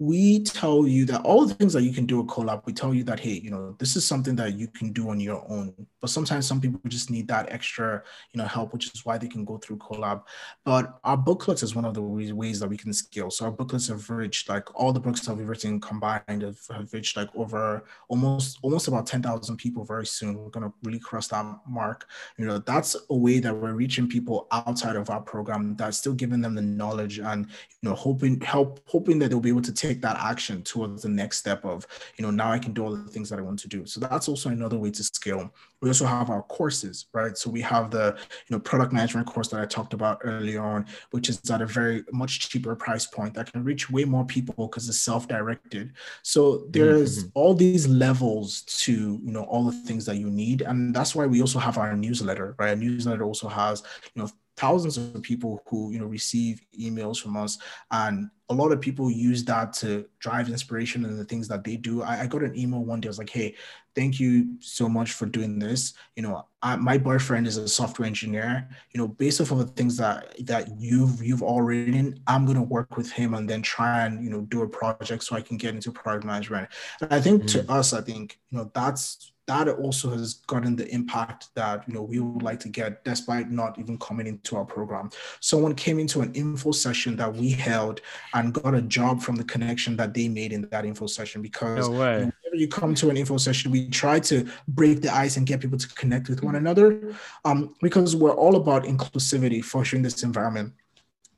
we 0.00 0.42
tell 0.42 0.86
you 0.86 1.04
that 1.06 1.22
all 1.22 1.46
the 1.46 1.54
things 1.54 1.72
that 1.74 1.82
you 1.82 1.92
can 1.92 2.04
do 2.04 2.20
a 2.20 2.24
CoLab, 2.24 2.66
we 2.66 2.72
tell 2.72 2.92
you 2.92 3.04
that, 3.04 3.20
hey, 3.20 3.40
you 3.44 3.50
know, 3.50 3.76
this 3.78 3.94
is 3.94 4.04
something 4.04 4.34
that 4.36 4.54
you 4.54 4.66
can 4.66 4.92
do 4.92 5.10
on 5.10 5.20
your 5.20 5.44
own. 5.48 5.72
But 6.00 6.10
sometimes 6.10 6.46
some 6.46 6.60
people 6.60 6.80
just 6.88 7.10
need 7.10 7.28
that 7.28 7.52
extra, 7.52 8.02
you 8.32 8.38
know, 8.38 8.46
help, 8.46 8.72
which 8.72 8.92
is 8.92 9.06
why 9.06 9.18
they 9.18 9.28
can 9.28 9.44
go 9.44 9.58
through 9.58 9.76
CoLab. 9.76 10.22
But 10.64 10.98
our 11.04 11.16
booklets 11.16 11.62
is 11.62 11.76
one 11.76 11.84
of 11.84 11.94
the 11.94 12.02
ways 12.02 12.58
that 12.58 12.68
we 12.68 12.76
can 12.76 12.92
scale. 12.92 13.30
So 13.30 13.44
our 13.44 13.52
booklets 13.52 13.86
have 13.86 14.10
reached 14.10 14.48
like 14.48 14.68
all 14.74 14.92
the 14.92 14.98
books 14.98 15.20
that 15.20 15.34
we've 15.34 15.48
written 15.48 15.80
combined 15.80 16.42
have, 16.42 16.58
have 16.70 16.92
reached 16.92 17.16
like 17.16 17.28
over 17.36 17.51
over 17.52 17.84
almost 18.08 18.58
almost 18.62 18.88
about 18.88 19.06
10,000 19.06 19.56
people 19.56 19.84
very 19.84 20.06
soon. 20.06 20.36
We're 20.36 20.50
going 20.50 20.68
to 20.68 20.72
really 20.82 20.98
cross 20.98 21.28
that 21.28 21.44
mark. 21.68 22.06
You 22.38 22.46
know, 22.46 22.58
that's 22.58 22.96
a 23.10 23.16
way 23.16 23.40
that 23.40 23.54
we're 23.54 23.74
reaching 23.74 24.08
people 24.08 24.48
outside 24.52 24.96
of 24.96 25.10
our 25.10 25.20
program 25.20 25.76
that's 25.76 25.98
still 25.98 26.14
giving 26.14 26.40
them 26.40 26.54
the 26.54 26.62
knowledge 26.62 27.18
and 27.18 27.46
you 27.46 27.88
know 27.88 27.94
hoping 27.94 28.40
help 28.40 28.80
hoping 28.86 29.18
that 29.18 29.28
they'll 29.28 29.40
be 29.40 29.48
able 29.48 29.62
to 29.62 29.72
take 29.72 30.00
that 30.02 30.16
action 30.18 30.62
towards 30.62 31.02
the 31.02 31.08
next 31.08 31.38
step 31.38 31.64
of, 31.64 31.86
you 32.16 32.24
know, 32.24 32.30
now 32.30 32.50
I 32.50 32.58
can 32.58 32.72
do 32.72 32.84
all 32.84 32.94
the 32.94 33.10
things 33.10 33.28
that 33.30 33.38
I 33.38 33.42
want 33.42 33.58
to 33.60 33.68
do. 33.68 33.86
So 33.86 34.00
that's 34.00 34.28
also 34.28 34.50
another 34.50 34.78
way 34.78 34.90
to 34.90 35.04
scale. 35.04 35.52
We 35.82 35.90
also 35.90 36.06
have 36.06 36.30
our 36.30 36.42
courses, 36.42 37.06
right? 37.12 37.36
So 37.36 37.50
we 37.50 37.60
have 37.60 37.90
the, 37.90 38.16
you 38.48 38.56
know, 38.56 38.60
product 38.60 38.92
management 38.92 39.26
course 39.26 39.48
that 39.48 39.60
I 39.60 39.66
talked 39.66 39.92
about 39.92 40.20
earlier 40.22 40.62
on, 40.62 40.86
which 41.10 41.28
is 41.28 41.50
at 41.50 41.60
a 41.60 41.66
very 41.66 42.04
much 42.12 42.48
cheaper 42.48 42.74
price 42.74 43.06
point 43.06 43.34
that 43.34 43.52
can 43.52 43.64
reach 43.64 43.90
way 43.90 44.04
more 44.04 44.24
people 44.24 44.68
because 44.68 44.88
it's 44.88 45.00
self-directed. 45.00 45.92
So 46.22 46.66
there's 46.70 47.24
mm-hmm. 47.24 47.28
all 47.34 47.54
these 47.54 47.86
levels 47.88 48.62
to, 48.62 48.92
you 48.92 49.32
know, 49.32 49.42
all 49.44 49.64
the 49.64 49.72
things 49.72 50.06
that 50.06 50.16
you 50.16 50.30
need. 50.30 50.62
And 50.62 50.94
that's 50.94 51.14
why 51.14 51.26
we 51.26 51.40
also 51.40 51.58
have 51.58 51.76
our 51.76 51.96
newsletter, 51.96 52.54
right? 52.58 52.70
Our 52.70 52.76
newsletter 52.76 53.24
also 53.24 53.48
has, 53.48 53.82
you 54.14 54.22
know, 54.22 54.30
thousands 54.56 54.96
of 54.98 55.22
people 55.22 55.62
who 55.66 55.90
you 55.90 55.98
know 55.98 56.06
receive 56.06 56.60
emails 56.78 57.20
from 57.20 57.36
us 57.36 57.58
and 57.90 58.30
a 58.52 58.54
lot 58.54 58.70
of 58.70 58.80
people 58.80 59.10
use 59.10 59.44
that 59.44 59.72
to 59.72 60.04
drive 60.18 60.48
inspiration 60.48 61.04
in 61.04 61.16
the 61.16 61.24
things 61.24 61.48
that 61.48 61.64
they 61.64 61.76
do. 61.76 62.02
I, 62.02 62.22
I 62.22 62.26
got 62.26 62.42
an 62.42 62.56
email 62.56 62.84
one 62.84 63.00
day 63.00 63.08
i 63.08 63.10
was 63.10 63.18
like 63.18 63.30
hey 63.30 63.54
thank 63.94 64.18
you 64.18 64.56
so 64.60 64.88
much 64.88 65.12
for 65.12 65.26
doing 65.26 65.58
this. 65.58 65.94
You 66.16 66.22
know 66.22 66.46
I, 66.62 66.76
my 66.76 66.98
boyfriend 66.98 67.46
is 67.46 67.56
a 67.56 67.68
software 67.68 68.06
engineer. 68.06 68.68
You 68.92 69.00
know 69.00 69.08
based 69.08 69.40
off 69.40 69.50
of 69.50 69.58
the 69.58 69.66
things 69.66 69.96
that 69.96 70.36
that 70.46 70.68
you've 70.78 71.22
you've 71.22 71.42
all 71.42 71.62
written 71.62 72.20
i'm 72.26 72.44
going 72.44 72.56
to 72.56 72.62
work 72.62 72.96
with 72.96 73.10
him 73.10 73.34
and 73.34 73.48
then 73.48 73.62
try 73.62 74.04
and 74.04 74.22
you 74.22 74.30
know 74.30 74.42
do 74.42 74.62
a 74.62 74.68
project 74.68 75.24
so 75.24 75.36
i 75.36 75.40
can 75.40 75.56
get 75.56 75.74
into 75.74 75.90
product 75.90 76.24
management. 76.24 76.68
And 77.00 77.12
i 77.12 77.20
think 77.20 77.42
mm-hmm. 77.42 77.66
to 77.66 77.72
us 77.72 77.92
i 77.92 78.00
think 78.00 78.38
you 78.50 78.58
know 78.58 78.70
that's 78.74 79.31
that 79.46 79.68
also 79.68 80.10
has 80.10 80.34
gotten 80.46 80.76
the 80.76 80.88
impact 80.94 81.48
that 81.54 81.86
you 81.88 81.94
know 81.94 82.02
we 82.02 82.20
would 82.20 82.42
like 82.42 82.60
to 82.60 82.68
get 82.68 83.04
despite 83.04 83.50
not 83.50 83.78
even 83.78 83.98
coming 83.98 84.26
into 84.26 84.56
our 84.56 84.64
program. 84.64 85.10
Someone 85.40 85.74
came 85.74 85.98
into 85.98 86.20
an 86.20 86.32
info 86.34 86.72
session 86.72 87.16
that 87.16 87.32
we 87.34 87.50
held 87.50 88.00
and 88.34 88.54
got 88.54 88.74
a 88.74 88.82
job 88.82 89.20
from 89.20 89.36
the 89.36 89.44
connection 89.44 89.96
that 89.96 90.14
they 90.14 90.28
made 90.28 90.52
in 90.52 90.68
that 90.70 90.84
info 90.84 91.06
session 91.06 91.42
because 91.42 91.88
no 91.88 92.32
whenever 92.52 92.60
you 92.60 92.68
come 92.68 92.94
to 92.94 93.10
an 93.10 93.16
info 93.16 93.36
session 93.38 93.70
we 93.70 93.88
try 93.88 94.20
to 94.20 94.46
break 94.68 95.00
the 95.00 95.12
ice 95.14 95.36
and 95.36 95.46
get 95.46 95.60
people 95.60 95.78
to 95.78 95.88
connect 95.94 96.28
with 96.28 96.42
one 96.42 96.56
another 96.56 97.14
um, 97.44 97.74
because 97.80 98.14
we're 98.14 98.34
all 98.34 98.56
about 98.56 98.84
inclusivity 98.84 99.64
fostering 99.64 100.02
this 100.02 100.22
environment 100.22 100.72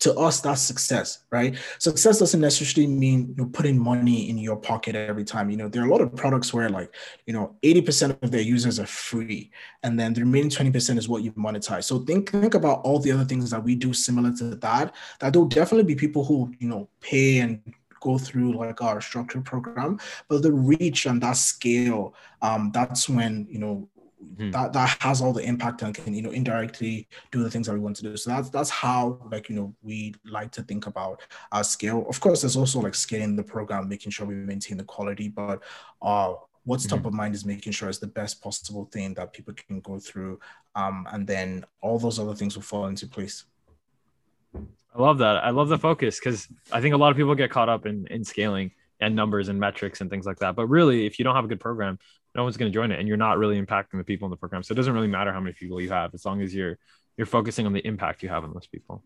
to 0.01 0.15
us 0.15 0.41
that's 0.41 0.61
success 0.61 1.25
right? 1.31 1.57
Success 1.79 2.19
doesn't 2.19 2.41
necessarily 2.41 2.87
mean 2.87 3.29
you 3.29 3.35
know 3.37 3.51
putting 3.53 3.79
money 3.79 4.29
in 4.31 4.39
your 4.39 4.57
pocket 4.57 4.95
every 4.95 5.25
time. 5.25 5.51
You 5.51 5.57
know 5.57 5.69
there 5.69 5.83
are 5.83 5.87
a 5.87 5.91
lot 5.91 6.01
of 6.01 6.15
products 6.15 6.53
where 6.55 6.69
like 6.69 6.95
you 7.27 7.33
know 7.33 7.57
80% 7.63 8.23
of 8.23 8.31
their 8.31 8.41
users 8.41 8.79
are 8.79 8.87
free 8.87 9.51
and 9.83 9.99
then 9.99 10.15
the 10.15 10.21
remaining 10.21 10.51
20% 10.51 10.99
is 10.99 11.09
what 11.09 11.23
you 11.23 11.33
monetize. 11.33 11.85
So 11.85 11.99
think 12.01 12.31
think 12.31 12.55
about 12.55 12.81
all 12.85 12.99
the 12.99 13.13
other 13.13 13.25
things 13.25 13.51
that 13.51 13.63
we 13.63 13.75
do 13.75 13.93
similar 13.93 14.33
to 14.39 14.55
that 14.57 14.95
that 15.21 15.33
there'll 15.33 15.49
definitely 15.49 15.85
be 15.85 15.95
people 15.95 16.25
who 16.25 16.53
you 16.59 16.69
know 16.69 16.89
pay 17.01 17.41
and 17.41 17.61
go 18.01 18.19
through 18.19 18.53
like 18.53 18.83
our 18.83 19.01
structured 19.01 19.45
program 19.47 19.99
but 20.29 20.43
the 20.43 20.53
reach 20.53 21.07
and 21.07 21.23
that 21.23 21.37
scale 21.37 22.15
um, 22.43 22.71
that's 22.75 23.09
when 23.09 23.47
you 23.49 23.59
know 23.59 23.89
mm-hmm. 24.25 24.51
that 24.51 24.73
that 24.73 24.97
has 25.01 25.21
all 25.21 25.33
the 25.33 25.43
impact 25.43 25.83
and 25.83 25.95
can 25.95 26.15
you 26.15 26.23
know 26.23 26.31
indirectly 26.31 27.09
do 27.31 27.43
the 27.43 27.51
things 27.51 27.67
that 27.67 27.73
we 27.75 27.81
want 27.81 27.97
to 27.97 28.03
do. 28.03 28.17
So 28.17 28.31
that's 28.31 28.51
that's 28.51 28.71
how 28.71 29.21
like 29.31 29.49
you 29.49 29.57
know 29.57 29.75
we 29.83 30.15
like 30.25 30.51
to 30.53 30.63
think 30.63 30.87
about 30.87 31.23
our 31.53 31.65
scale. 31.65 32.07
Of 32.09 32.21
course 32.21 32.43
there's 32.43 32.57
also 32.57 32.81
like 32.81 32.95
scaling 32.95 33.37
the 33.37 33.43
program 33.43 33.89
making 33.89 34.13
sure 34.13 34.27
we 34.27 34.35
maintain 34.35 34.77
the 34.77 34.85
quality 34.85 35.29
but 35.29 35.63
uh 36.03 36.35
what's 36.65 36.87
mm-hmm. 36.87 36.97
top 36.97 37.07
of 37.07 37.13
mind 37.13 37.35
is 37.35 37.45
making 37.45 37.73
sure 37.73 37.89
it's 37.89 37.99
the 37.99 38.07
best 38.07 38.43
possible 38.43 38.89
thing 38.93 39.15
that 39.15 39.33
people 39.33 39.55
can 39.55 39.81
go 39.81 39.99
through 39.99 40.41
um, 40.75 41.07
and 41.13 41.27
then 41.27 41.65
all 41.81 41.99
those 41.99 42.19
other 42.19 42.35
things 42.35 42.57
will 42.57 42.63
fall 42.63 42.87
into 42.87 43.07
place. 43.07 43.45
I 44.55 45.03
love 45.03 45.19
that. 45.19 45.45
I 45.45 45.51
love 45.51 45.69
the 45.69 45.79
focus 45.79 46.19
because 46.19 46.49
i 46.73 46.81
think 46.81 46.95
a 46.95 46.97
lot 46.97 47.11
of 47.11 47.17
people 47.17 47.35
get 47.35 47.51
caught 47.51 47.69
up 47.69 47.87
in 47.87 48.07
in 48.09 48.25
scaling 48.25 48.71
and 49.01 49.15
numbers 49.15 49.49
and 49.49 49.59
metrics 49.59 50.01
and 50.01 50.09
things 50.09 50.25
like 50.25 50.39
that. 50.39 50.57
But 50.57 50.69
really 50.69 51.07
if 51.07 51.19
you 51.19 51.25
don't 51.25 51.35
have 51.35 51.45
a 51.45 51.49
good 51.49 51.61
program 51.61 51.99
no 52.35 52.43
one's 52.43 52.57
going 52.57 52.71
to 52.71 52.75
join 52.75 52.91
it 52.91 52.99
and 52.99 53.07
you're 53.07 53.17
not 53.17 53.39
really 53.39 53.61
impacting 53.61 53.97
the 53.99 54.05
people 54.05 54.27
in 54.27 54.31
the 54.31 54.37
program. 54.37 54.63
So 54.63 54.73
it 54.73 54.77
doesn't 54.77 54.93
really 54.93 55.09
matter 55.09 55.33
how 55.33 55.41
many 55.41 55.55
people 55.55 55.81
you 55.81 55.91
have 55.91 56.13
as 56.15 56.25
long 56.25 56.43
as 56.43 56.55
you're 56.55 56.79
you're 57.17 57.27
focusing 57.27 57.65
on 57.65 57.73
the 57.73 57.87
impact 57.87 58.23
you 58.23 58.29
have 58.29 58.45
on 58.45 58.53
those 58.53 58.67
people. 58.67 59.05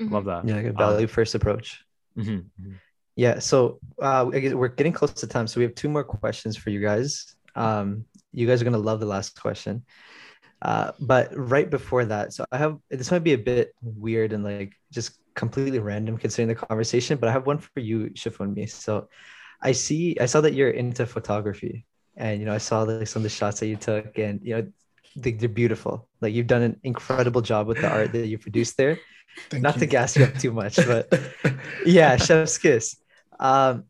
Mm-hmm. 0.00 0.12
love 0.12 0.24
that. 0.24 0.46
Yeah 0.46 0.56
like 0.56 0.66
a 0.66 0.72
value 0.72 1.06
um, 1.06 1.08
first 1.08 1.34
approach. 1.34 1.84
Mm-hmm, 2.18 2.30
mm-hmm. 2.30 2.72
yeah 3.14 3.38
so 3.38 3.78
uh, 4.00 4.24
we're 4.28 4.68
getting 4.68 4.92
close 4.92 5.12
to 5.12 5.26
time 5.26 5.46
so 5.46 5.60
we 5.60 5.64
have 5.64 5.74
two 5.74 5.88
more 5.88 6.04
questions 6.04 6.56
for 6.56 6.70
you 6.70 6.80
guys. 6.80 7.34
Um, 7.54 8.04
you 8.32 8.46
guys 8.46 8.60
are 8.60 8.64
going 8.64 8.72
to 8.72 8.78
love 8.78 9.00
the 9.00 9.06
last 9.06 9.40
question. 9.40 9.84
Uh, 10.62 10.92
but 11.00 11.28
right 11.36 11.68
before 11.68 12.06
that 12.06 12.32
so 12.32 12.42
i 12.50 12.56
have 12.56 12.78
this 12.88 13.10
might 13.10 13.22
be 13.22 13.34
a 13.34 13.38
bit 13.38 13.74
weird 13.82 14.32
and 14.32 14.42
like 14.42 14.72
just 14.90 15.20
completely 15.34 15.78
random 15.78 16.16
considering 16.16 16.48
the 16.48 16.54
conversation 16.54 17.18
but 17.18 17.28
i 17.28 17.32
have 17.32 17.46
one 17.46 17.58
for 17.58 17.80
you 17.80 18.08
Sefunmi. 18.14 18.68
so 18.68 19.06
i 19.60 19.70
see 19.70 20.16
i 20.18 20.24
saw 20.24 20.40
that 20.40 20.54
you're 20.54 20.70
into 20.70 21.04
photography 21.04 21.84
and 22.16 22.40
you 22.40 22.46
know 22.46 22.54
i 22.54 22.58
saw 22.58 22.82
like 22.82 23.06
some 23.06 23.20
of 23.20 23.24
the 23.24 23.28
shots 23.28 23.60
that 23.60 23.66
you 23.66 23.76
took 23.76 24.18
and 24.18 24.40
you 24.42 24.54
know 24.54 24.66
they, 25.16 25.32
are 25.32 25.48
beautiful 25.48 26.08
like 26.20 26.34
you've 26.34 26.46
done 26.46 26.62
an 26.62 26.78
incredible 26.82 27.40
job 27.40 27.66
with 27.66 27.80
the 27.80 27.88
art 27.88 28.12
that 28.12 28.26
you 28.26 28.38
produced 28.38 28.76
there 28.76 28.98
Thank 29.50 29.62
not 29.62 29.74
you. 29.74 29.80
to 29.80 29.86
gas 29.86 30.16
you 30.16 30.24
up 30.24 30.34
too 30.38 30.52
much 30.52 30.76
but 30.76 31.12
yeah 31.86 32.16
chef's 32.16 32.58
kiss 32.58 32.96
um 33.38 33.84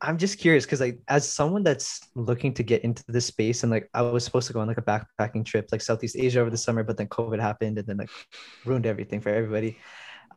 i'm 0.00 0.18
just 0.18 0.38
curious 0.38 0.64
because 0.64 0.80
like 0.80 1.00
as 1.08 1.28
someone 1.28 1.62
that's 1.62 2.00
looking 2.14 2.52
to 2.54 2.62
get 2.62 2.84
into 2.84 3.02
this 3.08 3.26
space 3.26 3.62
and 3.62 3.72
like 3.72 3.88
i 3.94 4.02
was 4.02 4.24
supposed 4.24 4.46
to 4.46 4.52
go 4.52 4.60
on 4.60 4.68
like 4.68 4.78
a 4.78 4.82
backpacking 4.82 5.44
trip 5.44 5.68
like 5.72 5.80
southeast 5.80 6.16
asia 6.18 6.40
over 6.40 6.50
the 6.50 6.56
summer 6.56 6.82
but 6.82 6.96
then 6.96 7.08
covid 7.08 7.40
happened 7.40 7.78
and 7.78 7.86
then 7.86 7.96
like 7.96 8.10
ruined 8.64 8.86
everything 8.86 9.20
for 9.20 9.30
everybody 9.30 9.78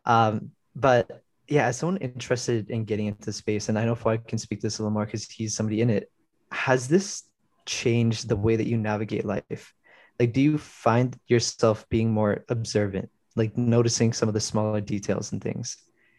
um 0.06 0.52
but 0.76 1.24
yeah, 1.50 1.66
as 1.66 1.78
someone 1.78 1.98
interested 1.98 2.70
in 2.70 2.86
getting 2.86 3.08
into 3.08 3.26
the 3.26 3.34
space, 3.34 3.70
and 3.70 3.80
I 3.80 3.86
know 3.86 3.96
Fouad 3.96 4.28
can 4.28 4.38
speak 4.38 4.62
this 4.62 4.78
a 4.78 4.84
little 4.84 4.94
more 4.94 5.06
because 5.06 5.26
he's 5.26 5.56
somebody 5.56 5.82
in 5.82 5.90
it. 5.90 6.12
Has 6.52 6.88
this 6.88 7.24
changed 7.66 8.28
the 8.28 8.36
way 8.36 8.56
that 8.56 8.68
you 8.68 8.78
navigate 8.78 9.26
life? 9.26 9.74
Like, 10.20 10.34
do 10.34 10.42
you 10.42 10.58
find 10.58 11.18
yourself 11.28 11.88
being 11.90 12.12
more 12.12 12.44
observant, 12.50 13.10
like 13.36 13.58
noticing 13.58 14.12
some 14.12 14.28
of 14.28 14.34
the 14.34 14.42
smaller 14.42 14.82
details 14.82 15.32
and 15.32 15.42
things? 15.42 15.78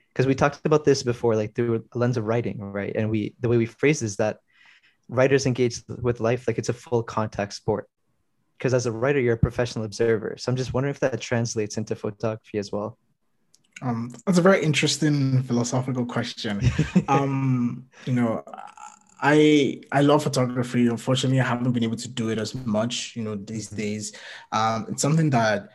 Because 0.09 0.27
we 0.27 0.35
talked 0.35 0.61
about 0.65 0.85
this 0.85 1.03
before, 1.03 1.37
like 1.37 1.55
through 1.55 1.85
a 1.95 1.99
lens 1.99 2.17
of 2.17 2.25
writing, 2.25 2.61
right? 2.61 2.93
And 2.95 3.11
we 3.11 3.35
the 3.41 3.49
way 3.49 3.59
we 3.59 3.67
phrase 3.67 4.03
is 4.03 4.17
that 4.17 4.39
writers 5.09 5.45
engage 5.45 5.83
with 5.89 6.21
life 6.21 6.47
like 6.47 6.59
it's 6.59 6.69
a 6.69 6.73
full 6.73 7.03
contact 7.03 7.53
sport. 7.53 7.89
Because 8.57 8.75
as 8.75 8.87
a 8.87 8.93
writer, 8.93 9.21
you're 9.21 9.35
a 9.35 9.39
professional 9.39 9.85
observer. 9.85 10.37
So 10.39 10.51
I'm 10.51 10.57
just 10.57 10.75
wondering 10.75 10.95
if 10.95 11.01
that 11.01 11.21
translates 11.21 11.77
into 11.77 11.95
photography 11.95 12.59
as 12.59 12.71
well. 12.71 12.99
Um, 13.83 14.13
that's 14.27 14.39
a 14.39 14.43
very 14.43 14.63
interesting 14.63 15.43
philosophical 15.43 16.05
question. 16.05 16.61
um, 17.09 17.87
you 18.05 18.13
know, 18.13 18.45
I 19.21 19.83
I 19.93 20.01
love 20.01 20.23
photography. 20.23 20.87
Unfortunately, 20.89 21.41
I 21.41 21.45
haven't 21.45 21.73
been 21.73 21.85
able 21.85 21.97
to 21.97 22.09
do 22.09 22.31
it 22.31 22.39
as 22.39 22.55
much, 22.55 23.15
you 23.17 23.23
know, 23.23 23.37
these 23.37 23.69
mm-hmm. 23.69 23.77
days. 23.77 24.13
Um, 24.53 24.87
it's 24.89 25.03
something 25.03 25.31
that 25.31 25.71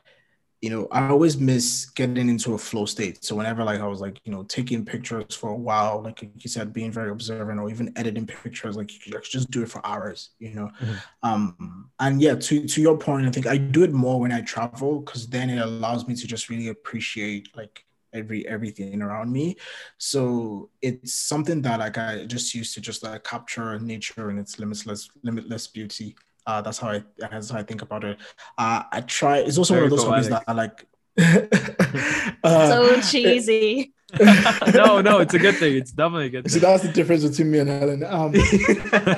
you 0.61 0.71
know 0.71 0.87
I 0.91 1.09
always 1.09 1.37
miss 1.37 1.85
getting 1.91 2.27
into 2.27 2.55
a 2.55 2.57
flow 2.57 2.85
state. 2.85 3.23
So 3.23 3.35
whenever 3.35 3.63
like 3.63 3.81
I 3.81 3.87
was 3.87 4.01
like 4.01 4.19
you 4.23 4.31
know 4.31 4.43
taking 4.43 4.83
pictures 4.83 5.35
for 5.35 5.51
a 5.51 5.55
while, 5.55 6.01
like 6.01 6.21
you 6.21 6.49
said, 6.49 6.73
being 6.73 6.91
very 6.91 7.11
observant 7.11 7.59
or 7.59 7.69
even 7.69 7.93
editing 7.95 8.25
pictures, 8.25 8.75
like 8.75 8.91
you 8.93 9.11
could 9.11 9.23
just 9.23 9.51
do 9.51 9.61
it 9.61 9.69
for 9.69 9.85
hours, 9.85 10.31
you 10.39 10.55
know. 10.55 10.71
Mm-hmm. 10.81 10.95
Um, 11.21 11.89
and 11.99 12.21
yeah, 12.21 12.35
to 12.35 12.67
to 12.67 12.81
your 12.81 12.97
point, 12.97 13.27
I 13.27 13.31
think 13.31 13.45
I 13.45 13.57
do 13.57 13.83
it 13.83 13.93
more 13.93 14.19
when 14.19 14.31
I 14.31 14.41
travel 14.41 15.01
because 15.01 15.27
then 15.27 15.49
it 15.49 15.59
allows 15.59 16.07
me 16.07 16.15
to 16.15 16.25
just 16.25 16.49
really 16.49 16.69
appreciate 16.69 17.55
like 17.55 17.85
every 18.15 18.47
everything 18.47 19.01
around 19.01 19.31
me. 19.31 19.55
So 19.97 20.69
it's 20.81 21.13
something 21.13 21.61
that 21.63 21.79
like 21.79 21.97
i 21.97 22.25
just 22.25 22.55
used 22.55 22.73
to 22.75 22.81
just 22.81 23.03
like 23.03 23.23
capture 23.23 23.77
nature 23.79 24.29
and 24.29 24.39
its 24.39 24.57
limitless 24.59 25.09
limitless 25.23 25.67
beauty. 25.67 26.15
Uh 26.47 26.61
that's 26.61 26.79
how 26.79 26.89
i 26.89 27.03
that's 27.17 27.49
how 27.49 27.59
i 27.59 27.63
think 27.63 27.81
about 27.81 28.03
it. 28.03 28.17
Uh 28.57 28.83
i 28.91 29.01
try 29.01 29.37
it's 29.39 29.57
also 29.57 29.73
Very 29.75 29.87
one 29.89 29.91
of 29.93 29.97
those 29.97 30.05
poetic. 30.07 30.31
hobbies 30.31 30.39
that 30.39 30.43
i 30.47 30.53
like. 30.53 30.85
uh, 32.43 32.69
so 32.69 33.01
cheesy. 33.01 33.91
No 34.73 35.01
no 35.01 35.19
it's 35.19 35.33
a 35.33 35.39
good 35.39 35.55
thing. 35.55 35.75
It's 35.75 35.91
definitely 35.91 36.27
a 36.27 36.29
good 36.29 36.43
thing. 36.45 36.51
so 36.53 36.59
that's 36.59 36.83
the 36.83 36.91
difference 36.91 37.23
between 37.27 37.51
me 37.51 37.59
and 37.59 37.69
helen. 37.69 38.03
Um, 38.03 38.33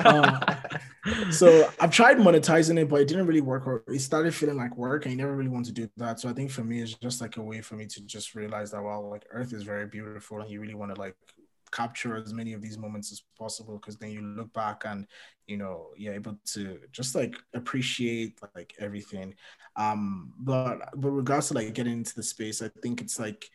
uh, 0.05 0.55
so 1.31 1.69
I've 1.79 1.91
tried 1.91 2.17
monetizing 2.17 2.79
it, 2.79 2.89
but 2.89 3.01
it 3.01 3.07
didn't 3.07 3.27
really 3.27 3.41
work. 3.41 3.67
Or 3.67 3.83
it 3.87 3.99
started 3.99 4.33
feeling 4.33 4.57
like 4.57 4.75
work, 4.77 5.05
and 5.05 5.11
you 5.11 5.17
never 5.17 5.35
really 5.35 5.49
want 5.49 5.65
to 5.67 5.71
do 5.71 5.89
that. 5.97 6.19
So 6.19 6.29
I 6.29 6.33
think 6.33 6.51
for 6.51 6.63
me, 6.63 6.81
it's 6.81 6.93
just 6.93 7.21
like 7.21 7.37
a 7.37 7.41
way 7.41 7.61
for 7.61 7.75
me 7.75 7.85
to 7.85 8.01
just 8.05 8.35
realize 8.35 8.71
that 8.71 8.83
well, 8.83 9.09
like 9.09 9.25
Earth 9.31 9.53
is 9.53 9.63
very 9.63 9.87
beautiful, 9.87 10.41
and 10.41 10.49
you 10.49 10.59
really 10.59 10.75
want 10.75 10.93
to 10.93 10.99
like 10.99 11.15
capture 11.71 12.15
as 12.15 12.33
many 12.33 12.53
of 12.53 12.61
these 12.61 12.77
moments 12.77 13.11
as 13.11 13.21
possible 13.37 13.77
because 13.77 13.97
then 13.97 14.11
you 14.11 14.21
look 14.21 14.51
back 14.53 14.83
and 14.85 15.05
you 15.47 15.57
know 15.57 15.87
you're 15.95 16.13
able 16.13 16.37
to 16.45 16.79
just 16.91 17.15
like 17.15 17.35
appreciate 17.53 18.39
like 18.55 18.73
everything 18.79 19.33
um 19.75 20.33
but 20.39 20.89
but 20.95 21.09
regards 21.09 21.49
to 21.49 21.53
like 21.53 21.73
getting 21.73 21.93
into 21.93 22.15
the 22.15 22.23
space 22.23 22.61
i 22.61 22.69
think 22.81 23.01
it's 23.01 23.19
like 23.19 23.49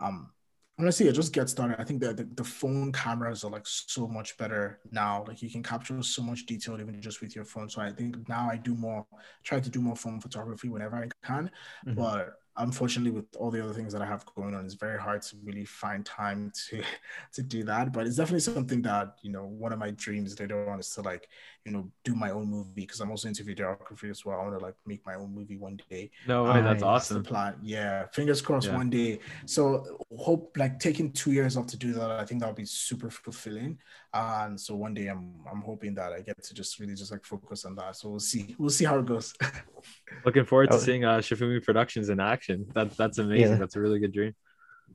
um 0.00 0.30
honestly, 0.78 1.08
I 1.08 1.12
just 1.12 1.32
get 1.32 1.48
started. 1.48 1.80
I 1.80 1.84
think 1.84 2.00
that 2.02 2.16
the, 2.16 2.24
the, 2.24 2.44
phone 2.44 2.92
cameras 2.92 3.44
are 3.44 3.50
like 3.50 3.66
so 3.66 4.06
much 4.06 4.36
better 4.36 4.80
now. 4.90 5.24
Like 5.26 5.42
you 5.42 5.50
can 5.50 5.62
capture 5.62 6.02
so 6.02 6.22
much 6.22 6.46
detail 6.46 6.78
even 6.80 7.00
just 7.00 7.20
with 7.20 7.34
your 7.34 7.44
phone. 7.44 7.68
So 7.68 7.80
I 7.80 7.92
think 7.92 8.28
now 8.28 8.48
I 8.50 8.56
do 8.56 8.74
more, 8.74 9.06
try 9.42 9.60
to 9.60 9.70
do 9.70 9.80
more 9.80 9.96
phone 9.96 10.20
photography 10.20 10.68
whenever 10.68 10.96
I 10.96 11.08
can. 11.26 11.50
Mm-hmm. 11.86 11.94
But 11.94 12.34
unfortunately 12.58 13.10
with 13.10 13.26
all 13.36 13.50
the 13.50 13.62
other 13.62 13.72
things 13.72 13.92
that 13.92 14.02
i 14.02 14.06
have 14.06 14.24
going 14.34 14.54
on 14.54 14.64
it's 14.64 14.74
very 14.74 14.98
hard 14.98 15.22
to 15.22 15.36
really 15.44 15.64
find 15.64 16.04
time 16.04 16.52
to 16.68 16.82
to 17.32 17.42
do 17.42 17.64
that. 17.64 17.92
But 17.92 18.06
it's 18.06 18.16
definitely 18.16 18.40
something 18.40 18.82
that 18.82 19.16
you 19.22 19.30
know 19.30 19.44
one 19.44 19.72
of 19.72 19.78
my 19.78 19.90
dreams 19.92 20.38
later 20.38 20.68
on 20.70 20.80
is 20.80 20.90
to 20.90 21.02
like 21.02 21.28
you 21.64 21.72
know 21.72 21.90
do 22.04 22.14
my 22.14 22.30
own 22.30 22.46
movie 22.48 22.70
because 22.76 23.00
i'm 23.00 23.10
also 23.10 23.28
into 23.28 23.44
videography 23.44 24.10
as 24.10 24.24
well. 24.24 24.40
I 24.40 24.44
want 24.44 24.58
to 24.58 24.64
like 24.64 24.74
make 24.86 25.04
my 25.06 25.14
own 25.14 25.34
movie 25.34 25.56
one 25.56 25.80
day. 25.90 26.10
No 26.26 26.44
way 26.44 26.50
um, 26.50 26.64
that's 26.64 26.82
awesome. 26.82 27.18
that's 27.18 27.28
plan 27.28 27.56
yeah 27.62 28.06
fingers 28.12 28.40
crossed 28.40 28.68
yeah. 28.68 28.76
one 28.76 28.90
day. 28.90 29.20
So 29.46 29.98
hope 30.18 30.56
like 30.56 30.78
taking 30.78 31.12
two 31.12 31.32
years 31.32 31.56
off 31.56 31.66
to 31.66 31.76
do 31.76 31.92
that 31.92 32.10
i 32.10 32.24
think 32.24 32.40
that'll 32.40 32.54
be 32.54 32.64
super 32.64 33.10
fulfilling. 33.10 33.78
And 34.14 34.58
so 34.58 34.74
one 34.74 34.94
day 34.94 35.08
i'm 35.08 35.34
i'm 35.50 35.60
hoping 35.60 35.94
that 35.94 36.12
i 36.12 36.20
get 36.20 36.42
to 36.42 36.54
just 36.54 36.78
really 36.80 36.94
just 36.94 37.12
like 37.12 37.24
focus 37.24 37.64
on 37.64 37.74
that. 37.76 37.96
So 37.96 38.08
we'll 38.10 38.20
see 38.20 38.54
we'll 38.58 38.70
see 38.70 38.84
how 38.84 38.98
it 38.98 39.06
goes. 39.06 39.34
Looking 40.24 40.44
forward 40.44 40.70
to 40.70 40.78
seeing 40.78 41.04
uh 41.04 41.18
Sefunmi 41.18 41.62
productions 41.62 42.08
in 42.08 42.20
action 42.20 42.45
that, 42.74 42.96
that's 42.96 43.18
amazing 43.18 43.52
yeah. 43.52 43.56
that's 43.56 43.76
a 43.76 43.80
really 43.80 43.98
good 43.98 44.12
dream 44.12 44.34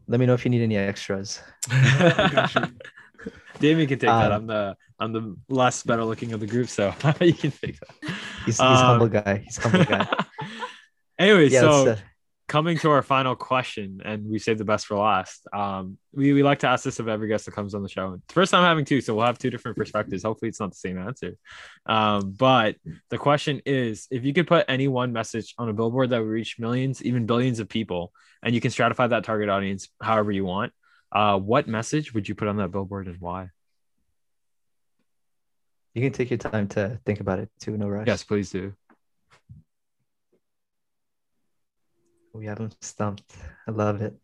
let 0.07 0.19
me 0.19 0.25
know 0.25 0.33
if 0.33 0.45
you 0.45 0.51
need 0.51 0.61
any 0.61 0.77
extras 0.77 1.41
Damien 3.59 3.87
can 3.87 3.99
take 3.99 4.09
um, 4.09 4.21
that. 4.21 4.31
I'm 4.31 4.47
the 4.47 4.77
I'm 4.99 5.13
the 5.13 5.35
less 5.49 5.83
better 5.83 6.03
looking 6.03 6.33
of 6.33 6.39
the 6.39 6.47
group, 6.47 6.67
so 6.69 6.93
you 7.21 7.33
can 7.33 7.51
take 7.51 7.79
that. 7.79 8.15
He's, 8.45 8.57
he's 8.57 8.59
um, 8.59 8.75
humble 8.75 9.07
guy. 9.07 9.43
He's 9.45 9.57
humble 9.57 9.85
guy. 9.85 10.07
anyway, 11.19 11.49
yeah, 11.49 11.59
so 11.61 11.89
uh... 11.89 11.95
coming 12.51 12.77
to 12.79 12.91
our 12.91 13.01
final 13.01 13.35
question, 13.35 14.01
and 14.05 14.25
we 14.25 14.37
saved 14.37 14.59
the 14.59 14.65
best 14.65 14.85
for 14.85 14.97
last. 14.97 15.47
Um, 15.53 15.97
we, 16.13 16.33
we 16.33 16.43
like 16.43 16.59
to 16.59 16.67
ask 16.67 16.83
this 16.83 16.99
of 16.99 17.07
every 17.07 17.27
guest 17.27 17.45
that 17.45 17.53
comes 17.53 17.73
on 17.73 17.81
the 17.81 17.89
show. 17.89 18.13
It's 18.13 18.33
first 18.33 18.51
time 18.51 18.63
having 18.63 18.85
two, 18.85 19.01
so 19.01 19.15
we'll 19.15 19.25
have 19.25 19.39
two 19.39 19.49
different 19.49 19.77
perspectives. 19.81 20.23
Hopefully, 20.23 20.49
it's 20.49 20.59
not 20.59 20.71
the 20.71 20.75
same 20.75 20.99
answer. 20.99 21.37
Um, 21.85 22.31
but 22.31 22.75
the 23.09 23.17
question 23.17 23.61
is, 23.65 24.07
if 24.11 24.25
you 24.25 24.33
could 24.33 24.47
put 24.47 24.65
any 24.67 24.87
one 24.87 25.13
message 25.13 25.55
on 25.57 25.69
a 25.69 25.73
billboard 25.73 26.11
that 26.11 26.19
would 26.19 26.27
reach 26.27 26.59
millions, 26.59 27.01
even 27.01 27.25
billions 27.25 27.59
of 27.59 27.69
people, 27.69 28.11
and 28.43 28.53
you 28.53 28.61
can 28.61 28.71
stratify 28.71 29.09
that 29.09 29.23
target 29.23 29.49
audience 29.49 29.89
however 30.01 30.31
you 30.31 30.45
want 30.45 30.73
uh, 31.11 31.37
what 31.37 31.67
message 31.67 32.13
would 32.13 32.27
you 32.27 32.35
put 32.35 32.47
on 32.47 32.57
that 32.57 32.71
billboard 32.71 33.07
and 33.07 33.17
why? 33.19 33.49
You 35.93 36.01
can 36.01 36.13
take 36.13 36.29
your 36.29 36.37
time 36.37 36.69
to 36.69 36.99
think 37.05 37.19
about 37.19 37.39
it 37.39 37.49
too. 37.59 37.75
No 37.77 37.87
rush. 37.87 38.07
Yes, 38.07 38.23
please 38.23 38.49
do. 38.49 38.73
We 42.33 42.45
have 42.45 42.59
him 42.59 42.71
stumped. 42.81 43.35
I 43.67 43.71
love 43.71 44.01
it. 44.01 44.15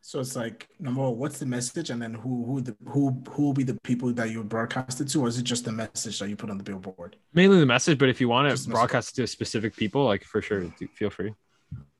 So 0.00 0.20
it's 0.20 0.36
like 0.36 0.68
number 0.78 1.02
one, 1.02 1.18
what's 1.18 1.40
the 1.40 1.46
message, 1.46 1.90
and 1.90 2.00
then 2.00 2.14
who 2.14 2.44
who 2.46 2.60
the 2.60 2.76
who 2.86 3.20
who 3.28 3.42
will 3.42 3.52
be 3.52 3.64
the 3.64 3.76
people 3.82 4.12
that 4.12 4.30
you 4.30 4.44
broadcast 4.44 5.00
it 5.00 5.08
to, 5.08 5.22
or 5.22 5.26
is 5.26 5.36
it 5.36 5.42
just 5.42 5.64
the 5.64 5.72
message 5.72 6.20
that 6.20 6.28
you 6.28 6.36
put 6.36 6.48
on 6.48 6.58
the 6.58 6.62
billboard? 6.62 7.16
Mainly 7.34 7.58
the 7.58 7.66
message, 7.66 7.98
but 7.98 8.08
if 8.08 8.20
you 8.20 8.28
want 8.28 8.56
to 8.56 8.68
broadcast 8.70 9.18
it 9.18 9.22
to 9.22 9.26
specific 9.26 9.74
people, 9.74 10.04
like 10.04 10.22
for 10.22 10.40
sure, 10.40 10.62
feel 10.94 11.10
free. 11.10 11.34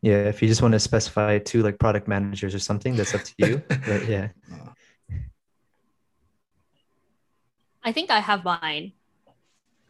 Yeah, 0.03 0.29
if 0.29 0.43
you 0.43 0.49
just 0.49 0.63
want 0.63 0.73
to 0.73 0.81
specify 0.81 1.33
it 1.33 1.47
to 1.47 1.63
like 1.63 1.79
product 1.79 2.07
managers 2.07 2.55
or 2.55 2.59
something, 2.59 2.95
that's 2.95 3.15
up 3.15 3.23
to 3.25 3.35
you. 3.39 3.63
but 3.69 4.07
yeah. 4.09 4.29
I 7.83 7.93
think 7.93 8.11
I 8.11 8.21
have 8.21 8.45
mine. 8.45 8.93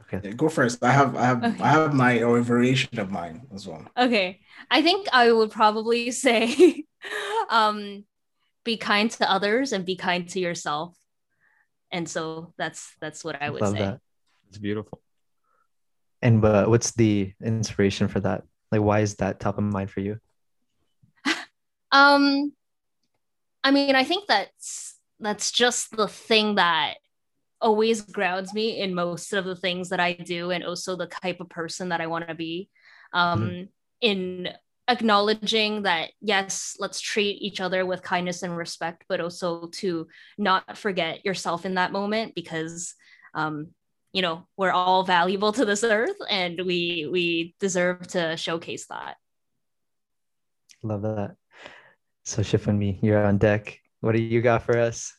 Okay. 0.02 0.20
Yeah, 0.28 0.34
go 0.34 0.48
first. 0.48 0.84
I 0.84 0.92
have 0.92 1.16
I 1.16 1.24
have 1.24 1.44
okay. 1.44 1.62
I 1.62 1.68
have 1.68 1.94
my 1.94 2.22
or 2.22 2.38
a 2.38 2.42
variation 2.42 2.98
of 2.98 3.10
mine 3.10 3.46
as 3.52 3.66
well. 3.66 3.84
Okay. 3.96 4.40
I 4.70 4.82
think 4.82 5.08
I 5.12 5.32
would 5.32 5.50
probably 5.50 6.10
say 6.24 6.84
um 7.50 8.04
be 8.64 8.76
kind 8.76 9.10
to 9.12 9.30
others 9.30 9.72
and 9.72 9.84
be 9.84 9.96
kind 9.96 10.28
to 10.30 10.40
yourself. 10.40 10.96
And 11.90 12.08
so 12.08 12.52
that's 12.58 12.94
that's 13.00 13.24
what 13.24 13.40
I 13.42 13.50
would 13.50 13.62
Love 13.62 13.72
say. 13.72 13.78
That. 13.78 14.00
It's 14.48 14.58
beautiful. 14.58 15.00
And 16.22 16.44
uh, 16.44 16.66
what's 16.66 16.92
the 16.92 17.32
inspiration 17.42 18.08
for 18.08 18.20
that? 18.20 18.44
Like 18.78 18.86
why 18.86 19.00
is 19.00 19.16
that 19.16 19.40
top 19.40 19.58
of 19.58 19.64
mind 19.64 19.90
for 19.90 20.00
you? 20.00 20.18
um 21.92 22.52
I 23.66 23.72
mean, 23.72 23.96
I 23.96 24.04
think 24.04 24.28
that's 24.28 24.94
that's 25.18 25.50
just 25.50 25.96
the 25.96 26.06
thing 26.06 26.54
that 26.54 26.94
always 27.60 28.02
grounds 28.02 28.54
me 28.54 28.78
in 28.80 28.94
most 28.94 29.32
of 29.32 29.44
the 29.44 29.56
things 29.56 29.88
that 29.88 29.98
I 29.98 30.12
do 30.12 30.52
and 30.52 30.62
also 30.62 30.94
the 30.94 31.06
type 31.06 31.40
of 31.40 31.48
person 31.48 31.88
that 31.88 32.00
I 32.00 32.06
want 32.06 32.28
to 32.28 32.34
be. 32.34 32.68
Um, 33.12 33.42
mm-hmm. 33.42 33.62
In 34.02 34.48
acknowledging 34.86 35.82
that, 35.82 36.10
yes, 36.20 36.76
let's 36.78 37.00
treat 37.00 37.42
each 37.42 37.60
other 37.60 37.84
with 37.84 38.02
kindness 38.02 38.44
and 38.44 38.56
respect, 38.56 39.04
but 39.08 39.20
also 39.20 39.66
to 39.66 40.06
not 40.38 40.78
forget 40.78 41.24
yourself 41.24 41.66
in 41.66 41.74
that 41.74 41.90
moment 41.90 42.36
because, 42.36 42.94
um, 43.34 43.68
you 44.16 44.22
know, 44.22 44.46
we're 44.56 44.72
all 44.72 45.02
valuable 45.02 45.52
to 45.52 45.66
this 45.66 45.84
earth 45.84 46.16
and 46.30 46.58
we 46.64 47.06
we 47.12 47.54
deserve 47.60 48.08
to 48.08 48.34
showcase 48.38 48.86
that. 48.86 49.16
Love 50.82 51.02
that. 51.02 51.36
So 52.24 52.40
Sefunmi, 52.40 52.98
you're 53.02 53.22
on 53.22 53.36
deck. 53.36 53.78
What 54.00 54.12
do 54.12 54.22
you 54.22 54.40
got 54.40 54.62
for 54.62 54.78
us? 54.78 55.14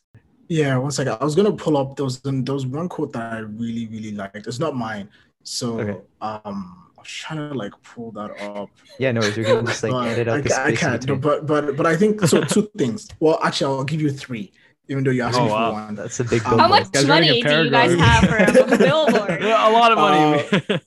Yeah, 0.48 0.76
one 0.78 0.90
second. 0.90 1.16
I 1.20 1.24
was 1.24 1.36
gonna 1.36 1.52
pull 1.52 1.76
up 1.76 1.94
those 1.94 2.20
those 2.22 2.66
one 2.66 2.88
quote 2.88 3.12
that 3.12 3.34
I 3.34 3.38
really 3.38 3.86
really 3.86 4.10
liked. 4.10 4.48
It's 4.48 4.58
not 4.58 4.74
mine, 4.74 5.08
so 5.44 5.78
okay. 5.78 6.00
um, 6.20 6.90
I 6.96 7.00
was 7.00 7.06
trying 7.06 7.38
to 7.38 7.54
like 7.54 7.74
pull 7.84 8.10
that 8.12 8.32
up. 8.40 8.70
Yeah, 8.98 9.12
no, 9.12 9.20
you're 9.20 9.44
gonna 9.44 9.62
just 9.62 9.84
like 9.84 10.08
edit 10.18 10.26
up. 10.26 10.58
I, 10.58 10.64
I 10.64 10.72
can't, 10.74 11.06
no, 11.06 11.14
but 11.14 11.46
but 11.46 11.76
but 11.76 11.86
I 11.86 11.94
think 11.94 12.20
so. 12.22 12.42
two 12.42 12.68
things. 12.76 13.06
Well, 13.20 13.38
actually, 13.44 13.76
I'll 13.76 13.84
give 13.84 14.02
you 14.02 14.10
three. 14.10 14.50
Even 14.88 15.04
though 15.04 15.10
you 15.10 15.22
asked 15.22 15.38
Oh, 15.38 15.44
me 15.44 15.50
wow. 15.50 15.68
for 15.68 15.72
one. 15.74 15.94
That's 15.94 16.18
a 16.20 16.24
big 16.24 16.42
How 16.42 16.56
How 16.58 16.68
much 16.68 16.88
a 16.96 17.06
money 17.06 17.42
do 17.42 17.64
you 17.64 17.70
guys 17.70 17.94
have 17.98 18.24
for 18.28 18.36
a 18.36 18.76
billboard? 18.78 19.42
Yeah, 19.42 19.68
a 19.68 19.72
lot 19.72 19.92
of 19.92 19.98
money. 19.98 20.80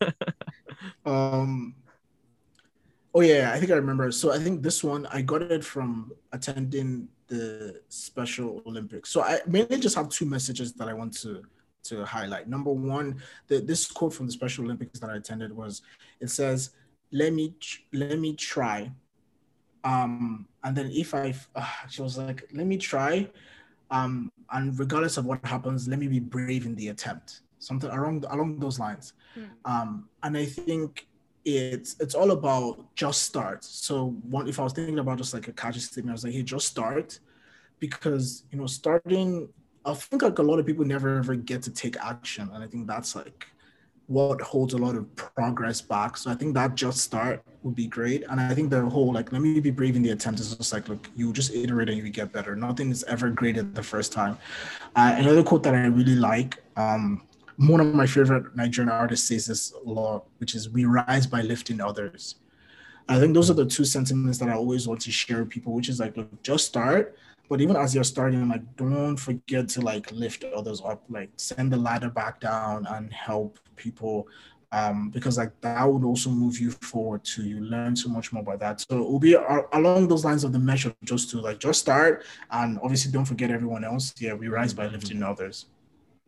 Um, 1.06 1.76
oh 3.14 3.22
yeah, 3.22 3.52
I 3.54 3.60
think 3.60 3.72
I 3.72 3.76
remember. 3.76 4.12
So 4.12 4.32
I 4.32 4.38
think 4.40 4.62
this 4.62 4.84
one 4.84 5.06
I 5.08 5.22
got 5.22 5.42
it 5.42 5.64
from 5.64 6.12
attending 6.32 7.08
the 7.28 7.82
Special 7.90 8.62
Olympics. 8.66 9.10
So 9.10 9.24
I 9.24 9.40
mainly 9.48 9.80
just 9.80 9.96
have 9.96 10.10
two 10.10 10.26
messages 10.26 10.74
that 10.74 10.88
I 10.88 10.94
want 10.94 11.14
to 11.22 11.44
to 11.84 12.06
highlight. 12.06 12.48
Number 12.48 12.72
one, 12.72 13.22
the, 13.48 13.60
this 13.60 13.90
quote 13.90 14.14
from 14.14 14.28
the 14.28 14.32
Special 14.32 14.64
Olympics 14.66 15.00
that 15.00 15.10
I 15.10 15.16
attended 15.16 15.56
was, 15.56 15.82
it 16.20 16.30
says, 16.30 16.72
"Let 17.12 17.34
me 17.34 17.56
let 17.94 18.20
me 18.20 18.36
try." 18.36 18.92
Um, 19.84 20.48
and 20.64 20.78
then 20.78 20.92
if 20.92 21.16
I, 21.16 21.34
uh, 21.56 21.66
she 21.90 22.02
was 22.04 22.18
like, 22.18 22.48
"Let 22.54 22.68
me 22.68 22.78
try." 22.78 23.28
Um, 23.92 24.32
and 24.52 24.78
regardless 24.80 25.18
of 25.18 25.26
what 25.26 25.46
happens, 25.46 25.88
let 25.88 26.00
me 26.00 26.08
be 26.08 26.20
brave 26.20 26.66
in 26.66 26.76
the 26.76 26.90
attempt. 26.90 27.42
Something 27.60 27.90
along 27.92 28.26
along 28.30 28.60
those 28.60 28.80
lines. 28.80 29.14
Um, 29.66 30.10
and 30.24 30.38
I 30.38 30.46
think 30.46 31.08
it's 31.46 31.96
it's 32.00 32.16
all 32.16 32.32
about 32.32 32.94
just 32.96 33.24
start. 33.24 33.64
So 33.64 34.16
one, 34.30 34.48
if 34.48 34.60
I 34.60 34.64
was 34.64 34.74
thinking 34.74 35.00
about 35.00 35.18
just 35.18 35.34
like 35.34 35.48
a 35.48 35.54
catchy 35.54 35.80
statement, 35.80 36.12
I 36.12 36.14
was 36.14 36.24
like, 36.24 36.34
hey, 36.34 36.44
just 36.44 36.68
start, 36.68 37.20
because 37.80 38.44
you 38.52 38.58
know, 38.58 38.68
starting. 38.68 39.50
I 39.84 39.96
think 39.96 40.22
like 40.22 40.38
a 40.38 40.44
lot 40.44 40.60
of 40.60 40.66
people 40.66 40.86
never 40.86 41.18
ever 41.18 41.36
get 41.36 41.64
to 41.64 41.72
take 41.72 41.98
action, 41.98 42.50
and 42.54 42.64
I 42.64 42.68
think 42.68 42.88
that's 42.88 43.16
like 43.16 43.48
what 44.12 44.42
holds 44.42 44.74
a 44.74 44.78
lot 44.78 44.96
of 44.96 45.16
progress 45.16 45.80
back. 45.80 46.18
So 46.18 46.30
I 46.30 46.36
think 46.36 46.54
that 46.56 46.76
just 46.76 47.00
start 47.00 47.42
would 47.64 47.76
be 47.76 47.88
great. 47.88 48.24
And 48.30 48.42
I 48.42 48.54
think 48.54 48.70
the 48.70 48.82
whole 48.82 49.14
like 49.14 49.32
let 49.32 49.42
me 49.42 49.60
be 49.62 49.72
brave 49.72 49.96
in 49.96 50.04
the 50.04 50.12
attempt 50.12 50.42
is 50.42 50.54
just 50.54 50.74
like 50.74 50.90
look, 50.90 51.10
you 51.16 51.32
just 51.32 51.54
iterate 51.54 51.90
and 51.90 51.98
you 51.98 52.10
get 52.10 52.34
better. 52.34 52.54
Nothing 52.56 52.92
is 52.92 53.04
ever 53.06 53.30
great 53.30 53.58
at 53.58 53.74
the 53.74 53.84
first 53.84 54.12
time. 54.12 54.38
Uh, 54.96 55.16
another 55.18 55.44
quote 55.44 55.64
that 55.64 55.74
I 55.74 55.86
really 55.86 56.16
like, 56.16 56.62
um, 56.76 57.24
one 57.56 57.80
of 57.80 57.94
my 57.94 58.06
favorite 58.06 58.54
Nigerian 58.56 58.92
artists 58.92 59.30
says 59.30 59.46
this 59.46 59.72
a 59.86 59.90
lot, 59.90 60.26
which 60.40 60.56
is 60.56 60.70
we 60.70 60.84
rise 60.84 61.26
by 61.26 61.42
lifting 61.42 61.80
others. 61.80 62.36
I 63.08 63.20
think 63.20 63.34
those 63.34 63.50
are 63.50 63.54
the 63.54 63.66
two 63.66 63.86
sentiments 63.86 64.40
that 64.40 64.50
I 64.50 64.54
always 64.54 64.88
want 64.88 65.02
to 65.02 65.12
share 65.12 65.40
with 65.40 65.50
people, 65.50 65.74
which 65.74 65.90
is 65.90 66.00
like, 66.00 66.18
look, 66.18 66.44
just 66.44 66.66
start. 66.66 67.16
But 67.52 67.60
even 67.60 67.76
as 67.76 67.94
you're 67.94 68.06
starting, 68.06 68.48
like, 68.48 68.64
don't 68.78 69.18
forget 69.18 69.68
to 69.76 69.82
like 69.82 70.10
lift 70.14 70.46
others 70.56 70.82
up, 70.86 71.04
like 71.10 71.32
send 71.36 71.74
the 71.74 71.76
ladder 71.76 72.10
back 72.10 72.40
down 72.40 72.88
and 72.88 73.12
help 73.12 73.60
people. 73.76 74.30
Um, 74.72 75.10
because 75.10 75.38
like 75.38 75.52
that 75.60 75.84
would 75.84 76.06
also 76.06 76.30
move 76.30 76.62
you 76.62 76.72
forward 76.72 77.26
to 77.26 77.44
you 77.44 77.60
learn 77.60 77.94
so 77.94 78.08
much 78.08 78.32
more 78.32 78.42
about 78.42 78.62
that. 78.62 78.80
So 78.80 79.04
it 79.04 79.12
will 79.12 79.20
be 79.20 79.34
a- 79.34 79.66
along 79.74 80.08
those 80.08 80.24
lines 80.24 80.46
of 80.46 80.54
the 80.54 80.60
measure, 80.60 80.96
just 81.04 81.30
to 81.32 81.42
like 81.42 81.60
just 81.60 81.82
start 81.82 82.24
and 82.52 82.80
obviously 82.82 83.12
don't 83.12 83.26
forget 83.26 83.52
everyone 83.52 83.84
else. 83.84 84.14
Yeah, 84.18 84.34
we 84.34 84.48
rise 84.48 84.74
by 84.74 84.88
lifting 84.88 85.22
others. 85.22 85.66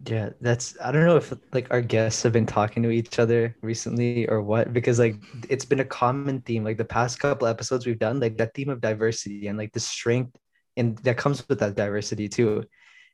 Yeah, 0.05 0.31
that's 0.41 0.75
I 0.83 0.91
don't 0.91 1.05
know 1.05 1.15
if 1.15 1.33
like 1.53 1.67
our 1.71 1.79
guests 1.79 2.21
have 2.23 2.33
been 2.33 2.45
talking 2.45 2.83
to 2.83 2.89
each 2.89 3.17
other 3.17 3.55
recently 3.61 4.27
or 4.27 4.41
what 4.41 4.73
because 4.73 4.99
like 4.99 5.15
it's 5.47 5.63
been 5.63 5.79
a 5.79 5.85
common 5.85 6.41
theme 6.41 6.65
like 6.65 6.75
the 6.75 6.83
past 6.83 7.21
couple 7.21 7.47
episodes 7.47 7.85
we've 7.85 7.97
done 7.97 8.19
like 8.19 8.37
that 8.39 8.53
theme 8.53 8.67
of 8.67 8.81
diversity 8.81 9.47
and 9.47 9.57
like 9.57 9.71
the 9.71 9.79
strength 9.79 10.37
and 10.77 10.97
that 10.99 11.17
comes 11.17 11.47
with 11.47 11.59
that 11.59 11.75
diversity 11.75 12.29
too. 12.29 12.65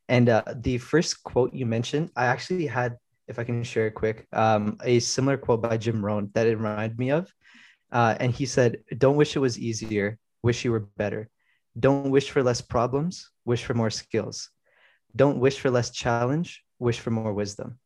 And 0.08 0.28
uh, 0.28 0.42
the 0.56 0.78
first 0.78 1.22
quote 1.22 1.54
you 1.54 1.66
mentioned, 1.66 2.10
I 2.16 2.26
actually 2.26 2.66
had 2.66 2.96
if 3.28 3.38
I 3.38 3.44
can 3.44 3.62
share 3.62 3.86
it 3.86 3.94
quick, 3.94 4.26
um, 4.32 4.76
a 4.82 4.98
similar 4.98 5.36
quote 5.36 5.62
by 5.62 5.76
Jim 5.76 6.04
Rohn 6.04 6.30
that 6.34 6.48
it 6.48 6.56
reminded 6.56 6.98
me 6.98 7.10
of. 7.10 7.32
Uh, 7.92 8.16
and 8.18 8.32
he 8.32 8.44
said, 8.44 8.78
"Don't 8.98 9.16
wish 9.16 9.36
it 9.36 9.40
was 9.40 9.58
easier, 9.58 10.18
wish 10.42 10.64
you 10.64 10.72
were 10.72 10.86
better. 10.96 11.28
Don't 11.78 12.10
wish 12.10 12.30
for 12.30 12.42
less 12.42 12.60
problems, 12.60 13.30
wish 13.44 13.64
for 13.64 13.74
more 13.74 13.90
skills. 13.90 14.50
Don't 15.14 15.38
wish 15.38 15.58
for 15.60 15.70
less 15.70 15.90
challenge, 15.90 16.62
wish 16.78 16.98
for 16.98 17.10
more 17.10 17.32
wisdom." 17.32 17.78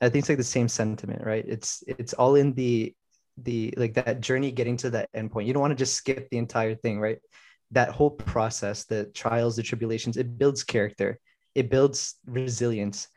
I 0.00 0.08
think 0.08 0.22
it's 0.22 0.28
like 0.28 0.38
the 0.38 0.44
same 0.44 0.68
sentiment, 0.68 1.24
right? 1.24 1.44
It's 1.46 1.82
it's 1.86 2.14
all 2.14 2.36
in 2.36 2.54
the 2.54 2.94
the 3.36 3.74
like 3.76 3.94
that 3.94 4.20
journey 4.20 4.50
getting 4.52 4.76
to 4.78 4.90
that 4.90 5.10
endpoint. 5.12 5.46
You 5.46 5.52
don't 5.52 5.62
want 5.62 5.72
to 5.72 5.84
just 5.84 5.94
skip 5.94 6.28
the 6.30 6.38
entire 6.38 6.74
thing, 6.74 7.00
right? 7.00 7.18
That 7.72 7.90
whole 7.90 8.10
process, 8.10 8.84
the 8.84 9.06
trials, 9.06 9.56
the 9.56 9.62
tribulations, 9.62 10.16
it 10.16 10.38
builds 10.38 10.64
character, 10.64 11.18
it 11.54 11.70
builds 11.70 12.14
resilience, 12.26 13.08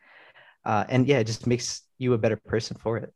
uh, 0.64 0.84
and 0.88 1.06
yeah, 1.06 1.18
it 1.18 1.24
just 1.24 1.46
makes 1.46 1.82
you 1.98 2.12
a 2.12 2.18
better 2.18 2.36
person 2.36 2.76
for 2.78 2.98
it. 2.98 3.12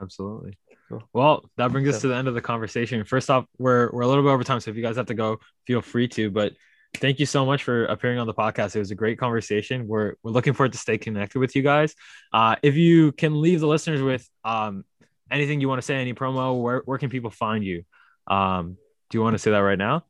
Absolutely. 0.00 0.58
Cool. 0.88 1.02
Well, 1.12 1.50
that 1.56 1.72
brings 1.72 1.88
us 1.88 2.00
to 2.02 2.08
the 2.08 2.14
end 2.14 2.28
of 2.28 2.34
the 2.34 2.40
conversation. 2.40 3.02
First 3.04 3.28
off, 3.28 3.44
we're 3.58 3.90
we're 3.92 4.02
a 4.02 4.06
little 4.06 4.22
bit 4.22 4.30
over 4.30 4.44
time, 4.44 4.60
so 4.60 4.70
if 4.70 4.76
you 4.76 4.82
guys 4.82 4.96
have 4.96 5.06
to 5.06 5.14
go, 5.14 5.38
feel 5.66 5.82
free 5.82 6.06
to. 6.08 6.30
But 6.30 6.52
thank 6.96 7.18
you 7.18 7.26
so 7.26 7.44
much 7.44 7.64
for 7.64 7.86
appearing 7.86 8.18
on 8.18 8.26
the 8.26 8.34
podcast. 8.34 8.76
It 8.76 8.78
was 8.78 8.90
a 8.92 8.94
great 8.94 9.18
conversation. 9.18 9.88
We're 9.88 10.14
we're 10.22 10.30
looking 10.30 10.52
forward 10.52 10.72
to 10.72 10.78
stay 10.78 10.96
connected 10.96 11.38
with 11.40 11.56
you 11.56 11.62
guys. 11.62 11.94
Uh, 12.32 12.56
if 12.62 12.76
you 12.76 13.12
can 13.12 13.40
leave 13.40 13.60
the 13.60 13.66
listeners 13.66 14.00
with 14.00 14.28
um 14.44 14.84
anything 15.30 15.60
you 15.60 15.68
want 15.68 15.80
to 15.80 15.84
say, 15.84 15.96
any 15.96 16.14
promo, 16.14 16.60
where 16.60 16.82
where 16.84 16.98
can 16.98 17.10
people 17.10 17.30
find 17.30 17.64
you? 17.64 17.82
Um, 18.28 18.76
do 19.10 19.18
you 19.18 19.22
want 19.22 19.34
to 19.34 19.38
say 19.38 19.50
that 19.50 19.58
right 19.58 19.78
now? 19.78 20.04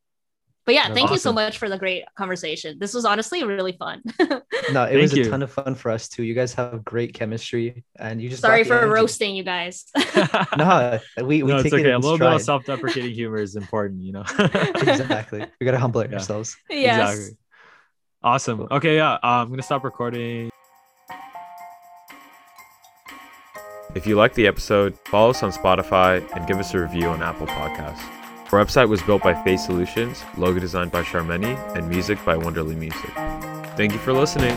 But 0.66 0.74
yeah, 0.74 0.88
That's 0.88 0.94
thank 0.98 1.10
you 1.12 1.18
so 1.18 1.32
much 1.32 1.58
for 1.58 1.68
the 1.68 1.78
great 1.78 2.04
conversation. 2.16 2.76
This 2.80 2.92
was 2.92 3.04
honestly 3.04 3.44
really 3.44 3.72
fun. 3.72 4.02
No, 4.72 4.82
it 4.82 4.88
Thank 4.90 5.02
was 5.02 5.16
you. 5.16 5.22
a 5.26 5.28
ton 5.30 5.42
of 5.44 5.52
fun 5.52 5.76
for 5.76 5.92
us 5.92 6.08
too. 6.08 6.24
You 6.24 6.34
guys 6.34 6.52
have 6.54 6.84
great 6.84 7.14
chemistry, 7.14 7.84
and 8.00 8.20
you 8.20 8.28
just 8.28 8.42
Sorry 8.42 8.64
for 8.64 8.74
energy. 8.78 8.90
roasting 8.90 9.36
you 9.36 9.44
guys. 9.44 9.84
No, 10.56 10.98
we 11.18 11.44
we 11.44 11.52
no, 11.52 11.58
take 11.58 11.66
it's 11.66 11.74
okay. 11.74 11.84
it 11.84 11.92
A 11.92 11.94
in 11.94 12.00
little 12.00 12.18
bit 12.18 12.26
of 12.32 12.42
self-deprecating 12.42 13.12
humor 13.14 13.38
is 13.38 13.54
important, 13.54 14.02
you 14.02 14.10
know. 14.12 14.24
exactly. 14.38 15.46
We 15.60 15.64
gotta 15.66 15.78
humble 15.78 16.02
Yeah. 16.04 16.14
ourselves. 16.14 16.56
yes. 16.68 17.12
Exactly. 17.12 17.38
Awesome. 18.24 18.66
Okay, 18.72 18.96
yeah. 18.96 19.12
Uh, 19.14 19.18
I'm 19.22 19.50
gonna 19.50 19.62
stop 19.62 19.84
recording. 19.84 20.50
If 23.94 24.04
you 24.06 24.16
like 24.16 24.34
the 24.34 24.48
episode, 24.48 24.98
follow 25.06 25.30
us 25.30 25.44
on 25.44 25.52
Spotify 25.52 26.28
and 26.36 26.44
give 26.48 26.58
us 26.58 26.74
a 26.74 26.80
review 26.80 27.06
on 27.06 27.22
Apple 27.22 27.46
Podcasts. 27.46 28.02
Our 28.52 28.64
website 28.64 28.88
was 28.88 29.02
built 29.02 29.24
by 29.24 29.34
Face 29.42 29.66
Solutions, 29.66 30.22
logo 30.36 30.60
designed 30.60 30.92
by 30.92 31.02
Charmeni, 31.02 31.56
and 31.76 31.88
music 31.88 32.24
by 32.24 32.36
Wonderly 32.36 32.76
Music. 32.76 33.10
Thank 33.76 33.92
you 33.92 33.98
for 33.98 34.12
listening. 34.12 34.56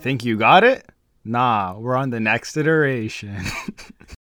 Think 0.00 0.24
you 0.24 0.36
got 0.36 0.62
it? 0.62 0.88
Nah, 1.24 1.76
we're 1.76 1.96
on 1.96 2.10
the 2.10 2.20
next 2.20 2.56
iteration. 2.56 3.36